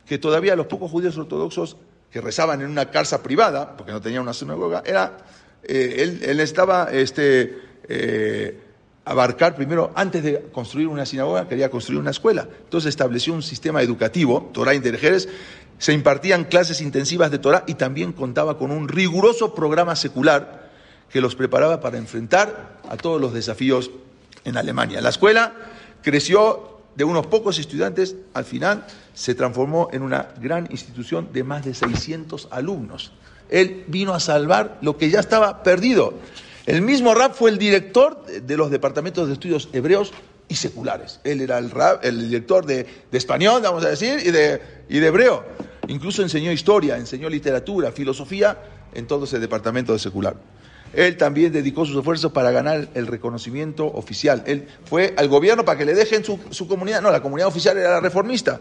que 0.07 0.18
todavía 0.18 0.57
los 0.57 0.66
pocos 0.66 0.91
judíos 0.91 1.16
ortodoxos 1.16 1.77
que 2.11 2.20
rezaban 2.20 2.61
en 2.61 2.68
una 2.68 2.91
casa 2.91 3.22
privada, 3.22 3.77
porque 3.77 3.93
no 3.93 4.01
tenía 4.01 4.20
una 4.20 4.33
sinagoga, 4.33 4.83
era 4.85 5.16
eh, 5.62 5.97
él, 5.99 6.37
necesitaba 6.37 6.89
este, 6.93 7.59
eh, 7.89 8.61
abarcar 9.05 9.55
primero, 9.55 9.92
antes 9.94 10.22
de 10.22 10.40
construir 10.52 10.88
una 10.88 11.07
sinagoga, 11.07 11.48
quería 11.48 11.70
construir 11.70 12.00
una 12.00 12.11
escuela. 12.11 12.48
Entonces 12.64 12.88
estableció 12.88 13.34
un 13.34 13.42
sistema 13.42 13.82
educativo, 13.82 14.50
Torah 14.52 14.74
Interjeres, 14.74 15.28
se 15.78 15.92
impartían 15.92 16.44
clases 16.44 16.80
intensivas 16.80 17.30
de 17.30 17.38
Torah 17.38 17.64
y 17.66 17.74
también 17.74 18.12
contaba 18.12 18.57
con 18.57 18.70
un 18.70 18.88
riguroso 18.88 19.55
programa 19.55 19.96
secular 19.96 20.70
que 21.11 21.20
los 21.20 21.34
preparaba 21.34 21.80
para 21.80 21.98
enfrentar 21.98 22.80
a 22.88 22.96
todos 22.96 23.20
los 23.20 23.32
desafíos 23.32 23.90
en 24.44 24.57
Alemania. 24.57 25.00
La 25.00 25.11
escuela 25.11 25.52
creció 26.02 26.80
de 26.94 27.05
unos 27.05 27.26
pocos 27.26 27.59
estudiantes, 27.59 28.16
al 28.34 28.44
final 28.44 28.86
se 29.14 29.34
transformó 29.34 29.88
en 29.92 30.02
una 30.02 30.28
gran 30.40 30.68
institución 30.70 31.28
de 31.32 31.44
más 31.44 31.64
de 31.64 31.74
600 31.74 32.48
alumnos. 32.50 33.12
Él 33.50 33.84
vino 33.88 34.14
a 34.14 34.20
salvar 34.20 34.78
lo 34.80 34.96
que 34.96 35.11
ya 35.11 35.20
estaba 35.20 35.62
perdido. 35.62 36.14
El 36.67 36.81
mismo 36.83 37.15
Rab 37.15 37.35
fue 37.35 37.51
el 37.51 37.59
director 37.59 38.25
de 38.27 38.57
los 38.57 38.71
departamentos 38.71 39.27
de 39.27 39.35
estudios 39.35 39.69
hebreos 39.73 40.12
y 40.49 40.55
seculares. 40.57 41.21
Él 41.25 41.41
era 41.41 41.59
el, 41.59 41.71
Rab, 41.71 42.01
el 42.03 42.29
director 42.29 42.65
de, 42.65 42.87
español, 43.12 43.61
vamos 43.62 43.85
a 43.85 43.91
decir, 43.91 44.21
y 44.25 44.31
de, 44.31 44.61
y 44.89 44.99
de 44.99 45.07
hebreo. 45.07 45.45
Incluso 45.89 46.23
enseñó 46.23 46.51
historia, 46.53 46.97
enseñó 46.97 47.29
literatura, 47.29 47.93
filosofía 47.93 48.59
en 48.95 49.07
todo 49.07 49.25
ese 49.25 49.39
departamento 49.39 49.93
de 49.93 49.99
secular. 49.99 50.37
Él 50.95 51.17
también 51.17 51.53
dedicó 51.53 51.85
sus 51.85 51.97
esfuerzos 51.97 52.33
para 52.33 52.51
ganar 52.51 52.89
el 52.95 53.07
reconocimiento 53.09 53.87
oficial. 53.87 54.45
Él 54.47 54.69
fue 54.85 55.12
al 55.17 55.29
gobierno 55.29 55.65
para 55.65 55.77
que 55.77 55.85
le 55.85 55.95
dejen 55.95 56.25
su, 56.25 56.39
su 56.51 56.69
comunidad. 56.69 57.03
No, 57.03 57.11
la 57.11 57.21
comunidad 57.21 57.49
oficial 57.49 57.77
era 57.77 57.91
la 57.91 58.01
reformista. 58.01 58.61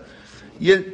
Y 0.60 0.72
él 0.72 0.94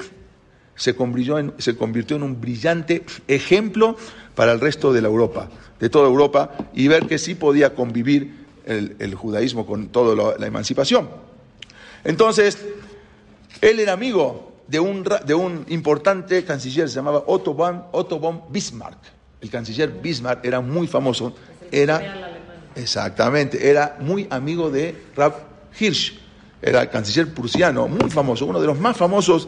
se 0.79 0.95
convirtió, 0.95 1.37
en, 1.37 1.53
se 1.57 1.75
convirtió 1.75 2.15
en 2.15 2.23
un 2.23 2.39
brillante 2.39 3.03
ejemplo 3.27 3.97
para 4.33 4.53
el 4.53 4.61
resto 4.61 4.93
de 4.93 5.01
la 5.01 5.09
Europa, 5.09 5.49
de 5.79 5.89
toda 5.89 6.07
Europa, 6.07 6.55
y 6.73 6.87
ver 6.87 7.05
que 7.05 7.17
sí 7.17 7.35
podía 7.35 7.75
convivir 7.75 8.45
el, 8.65 8.95
el 8.99 9.13
judaísmo 9.13 9.65
con 9.65 9.89
toda 9.89 10.37
la 10.39 10.47
emancipación. 10.47 11.09
Entonces, 12.05 12.57
él 13.59 13.79
era 13.81 13.91
amigo 13.91 14.53
de 14.67 14.79
un, 14.79 15.03
de 15.25 15.33
un 15.33 15.65
importante 15.67 16.45
canciller, 16.45 16.87
se 16.87 16.95
llamaba 16.95 17.23
Otto 17.27 17.53
von, 17.53 17.83
Otto 17.91 18.17
von 18.17 18.43
Bismarck. 18.49 18.99
El 19.41 19.49
canciller 19.49 19.89
Bismarck 19.89 20.45
era 20.45 20.61
muy 20.61 20.87
famoso, 20.87 21.35
era, 21.71 22.39
exactamente, 22.75 23.69
era 23.69 23.97
muy 23.99 24.27
amigo 24.29 24.71
de 24.71 24.95
Rav 25.15 25.33
Hirsch, 25.77 26.19
era 26.61 26.81
el 26.81 26.89
canciller 26.89 27.33
prusiano, 27.33 27.87
muy 27.87 28.09
famoso, 28.09 28.45
uno 28.45 28.59
de 28.59 28.67
los 28.67 28.79
más 28.79 28.97
famosos, 28.97 29.47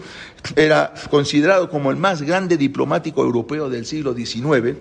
era 0.55 0.93
considerado 1.09 1.69
como 1.69 1.91
el 1.91 1.97
más 1.97 2.21
grande 2.21 2.57
diplomático 2.57 3.23
europeo 3.23 3.69
del 3.69 3.85
siglo 3.85 4.13
XIX, 4.13 4.77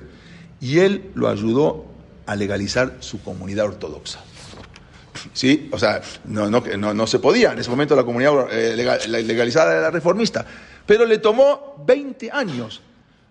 y 0.61 0.78
él 0.78 1.11
lo 1.14 1.28
ayudó 1.28 1.87
a 2.26 2.37
legalizar 2.37 2.97
su 3.01 3.22
comunidad 3.22 3.66
ortodoxa. 3.66 4.20
¿Sí? 5.33 5.68
O 5.72 5.78
sea, 5.78 6.01
no, 6.24 6.49
no, 6.49 6.95
no, 6.95 7.07
se 7.07 7.18
podía, 7.18 7.53
en 7.53 7.59
ese 7.59 7.68
momento 7.68 7.95
la 7.97 8.05
comunidad 8.05 8.47
eh, 8.53 8.76
legalizada 9.09 9.76
era 9.76 9.91
reformista, 9.91 10.47
pero 10.87 11.05
le 11.05 11.18
tomó 11.18 11.83
20 11.87 12.31
años 12.31 12.81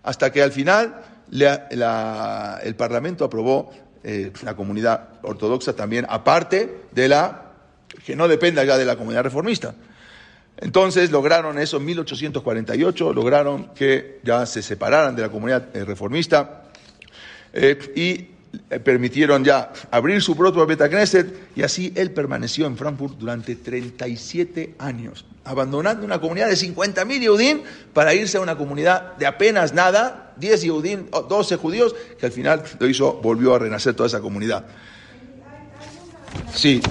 hasta 0.03 0.31
que 0.31 0.43
al 0.43 0.51
final 0.51 1.01
el 1.31 2.75
Parlamento 2.75 3.25
aprobó 3.25 3.71
eh, 4.03 4.31
la 4.43 4.55
comunidad 4.55 5.09
ortodoxa 5.23 5.73
también, 5.73 6.05
aparte 6.09 6.83
de 6.91 7.07
la 7.07 7.48
que 8.05 8.15
no 8.15 8.27
dependa 8.27 8.63
ya 8.63 8.77
de 8.77 8.85
la 8.85 8.95
comunidad 8.95 9.23
reformista. 9.23 9.73
Entonces 10.57 11.09
lograron 11.11 11.57
eso 11.57 11.77
en 11.77 11.85
1848, 11.85 13.13
lograron 13.13 13.69
que 13.73 14.19
ya 14.23 14.45
se 14.45 14.61
separaran 14.61 15.15
de 15.15 15.21
la 15.21 15.29
comunidad 15.29 15.75
eh, 15.75 15.85
reformista 15.85 16.63
eh, 17.53 17.77
y 17.95 18.27
eh, 18.69 18.79
permitieron 18.79 19.43
ya 19.43 19.71
abrir 19.89 20.21
su 20.21 20.35
propio 20.35 20.65
Beta 20.65 20.89
Knesset 20.89 21.55
y 21.55 21.63
así 21.63 21.93
él 21.95 22.11
permaneció 22.11 22.67
en 22.67 22.75
Frankfurt 22.75 23.17
durante 23.17 23.55
37 23.55 24.75
años, 24.79 25.25
abandonando 25.45 26.05
una 26.05 26.19
comunidad 26.19 26.49
de 26.49 26.55
50.000 26.55 27.19
Yehudim 27.19 27.61
para 27.93 28.13
irse 28.13 28.37
a 28.37 28.41
una 28.41 28.57
comunidad 28.57 29.15
de 29.15 29.27
apenas 29.27 29.73
nada, 29.73 30.33
10 30.37 30.63
Yehudim, 30.63 31.05
12 31.29 31.55
judíos, 31.55 31.95
que 32.19 32.25
al 32.25 32.31
final 32.33 32.63
lo 32.79 32.87
hizo, 32.87 33.13
volvió 33.13 33.55
a 33.55 33.59
renacer 33.59 33.93
toda 33.93 34.07
esa 34.07 34.19
comunidad. 34.19 34.65
Sí. 36.53 36.81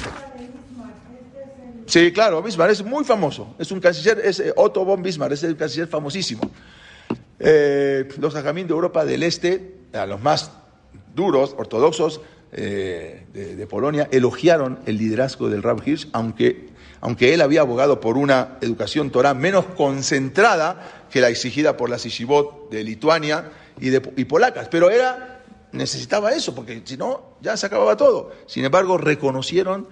Sí, 1.88 2.12
claro, 2.12 2.42
Bismarck 2.42 2.72
es 2.72 2.84
muy 2.84 3.02
famoso. 3.02 3.54
Es 3.58 3.72
un 3.72 3.80
canciller, 3.80 4.20
es 4.22 4.40
eh, 4.40 4.52
Otto 4.54 4.84
von 4.84 5.02
Bismarck, 5.02 5.32
es 5.32 5.42
el 5.42 5.56
canciller 5.56 5.88
famosísimo. 5.88 6.42
Eh, 7.40 8.06
los 8.20 8.36
ajamín 8.36 8.66
de 8.66 8.74
Europa 8.74 9.06
del 9.06 9.22
Este, 9.22 9.76
a 9.94 10.04
los 10.04 10.20
más 10.20 10.52
duros, 11.14 11.54
ortodoxos 11.56 12.20
eh, 12.52 13.24
de, 13.32 13.66
Polonia, 13.66 14.06
elogiaron 14.12 14.80
el 14.84 14.98
liderazgo 14.98 15.48
del 15.48 15.62
Rab 15.62 15.82
Hirsch, 15.84 16.08
aunque 16.12 16.68
aunque 17.00 17.32
él 17.32 17.40
había 17.40 17.60
abogado 17.60 18.00
por 18.00 18.18
una 18.18 18.58
educación 18.60 19.10
Torah 19.10 19.32
menos 19.32 19.64
concentrada 19.66 21.06
que 21.10 21.20
la 21.20 21.28
exigida 21.28 21.76
por 21.76 21.88
las 21.90 22.04
Ishivot 22.04 22.70
de 22.70 22.82
Lituania 22.82 23.52
y, 23.80 23.90
de, 23.90 24.02
y 24.16 24.24
polacas, 24.24 24.68
pero 24.68 24.90
era, 24.90 25.44
necesitaba 25.70 26.32
eso, 26.32 26.56
porque 26.56 26.82
si 26.84 26.96
no, 26.96 27.36
ya 27.40 27.56
se 27.56 27.66
acababa 27.66 27.96
todo. 27.96 28.32
Sin 28.46 28.64
embargo, 28.64 28.98
reconocieron 28.98 29.86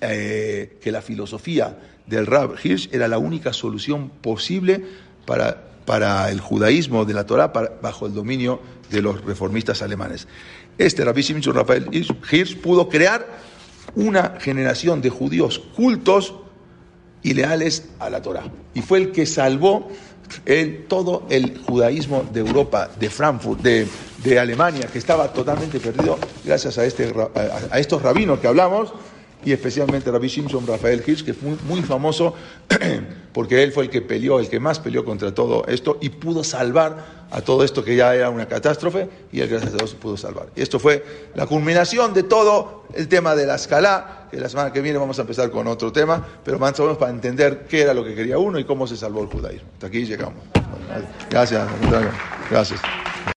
eh, 0.00 0.78
que 0.80 0.90
la 0.90 1.02
filosofía 1.02 1.76
del 2.06 2.26
Rab 2.26 2.54
Hirsch 2.62 2.88
era 2.92 3.08
la 3.08 3.18
única 3.18 3.52
solución 3.52 4.08
posible 4.08 4.82
para, 5.26 5.64
para 5.84 6.30
el 6.30 6.40
judaísmo 6.40 7.04
de 7.04 7.12
la 7.12 7.26
Torah 7.26 7.48
bajo 7.48 8.06
el 8.06 8.14
dominio 8.14 8.60
de 8.90 9.02
los 9.02 9.22
reformistas 9.22 9.82
alemanes. 9.82 10.28
Este 10.78 11.04
Rabbi 11.04 11.22
Rafael 11.52 11.88
Hirsch 11.92 12.56
pudo 12.56 12.88
crear 12.88 13.26
una 13.96 14.38
generación 14.40 15.02
de 15.02 15.10
judíos 15.10 15.58
cultos 15.58 16.34
y 17.22 17.34
leales 17.34 17.90
a 17.98 18.08
la 18.08 18.22
Torah. 18.22 18.44
Y 18.72 18.80
fue 18.80 18.98
el 18.98 19.12
que 19.12 19.26
salvó 19.26 19.88
el, 20.46 20.86
todo 20.86 21.26
el 21.28 21.58
judaísmo 21.58 22.24
de 22.32 22.40
Europa, 22.40 22.90
de 22.98 23.10
Frankfurt, 23.10 23.60
de, 23.60 23.86
de 24.22 24.38
Alemania, 24.38 24.86
que 24.90 24.98
estaba 24.98 25.32
totalmente 25.32 25.80
perdido 25.80 26.18
gracias 26.44 26.78
a, 26.78 26.84
este, 26.84 27.12
a 27.70 27.78
estos 27.78 28.00
rabinos 28.00 28.38
que 28.38 28.46
hablamos 28.46 28.92
y 29.46 29.52
especialmente 29.52 30.10
Rabbi 30.10 30.26
Shimshon 30.26 30.66
Rafael 30.66 31.02
Hirsch, 31.06 31.24
que 31.24 31.32
fue 31.32 31.50
muy, 31.50 31.58
muy, 31.68 31.82
famoso 31.82 32.34
porque 33.32 33.62
él 33.62 33.70
fue 33.70 33.84
el 33.84 33.90
que 33.90 34.02
peleó, 34.02 34.40
el 34.40 34.48
que 34.48 34.58
más 34.58 34.80
peleó 34.80 35.04
contra 35.04 35.32
todo 35.32 35.64
esto 35.68 35.98
y 36.00 36.08
pudo 36.08 36.42
salvar 36.42 37.26
a 37.30 37.40
todo 37.40 37.62
esto 37.62 37.84
que 37.84 37.94
ya 37.94 38.12
era 38.12 38.28
una 38.28 38.46
catástrofe 38.46 39.08
y 39.30 39.40
él 39.40 39.48
gracias 39.48 39.72
a 39.74 39.76
Dios 39.76 39.94
pudo 39.94 40.16
salvar. 40.16 40.48
Y 40.56 40.62
esto 40.62 40.80
fue 40.80 41.04
la 41.36 41.46
culminación 41.46 42.12
de 42.12 42.24
todo 42.24 42.86
el 42.92 43.06
tema 43.06 43.36
de 43.36 43.46
la 43.46 43.54
escala, 43.54 44.26
que 44.32 44.40
la 44.40 44.48
semana 44.48 44.72
que 44.72 44.80
viene 44.80 44.98
vamos 44.98 45.18
a 45.20 45.22
empezar 45.22 45.48
con 45.52 45.68
otro 45.68 45.92
tema, 45.92 46.26
pero 46.44 46.58
más 46.58 46.78
o 46.80 46.82
menos 46.82 46.98
para 46.98 47.12
entender 47.12 47.66
qué 47.68 47.82
era 47.82 47.94
lo 47.94 48.04
que 48.04 48.16
quería 48.16 48.38
uno 48.38 48.58
y 48.58 48.64
cómo 48.64 48.88
se 48.88 48.96
salvó 48.96 49.22
el 49.22 49.28
judaísmo. 49.28 49.68
Hasta 49.74 49.86
aquí 49.86 50.04
llegamos. 50.04 50.42
Gracias. 51.30 51.68
Gracias. 52.50 52.80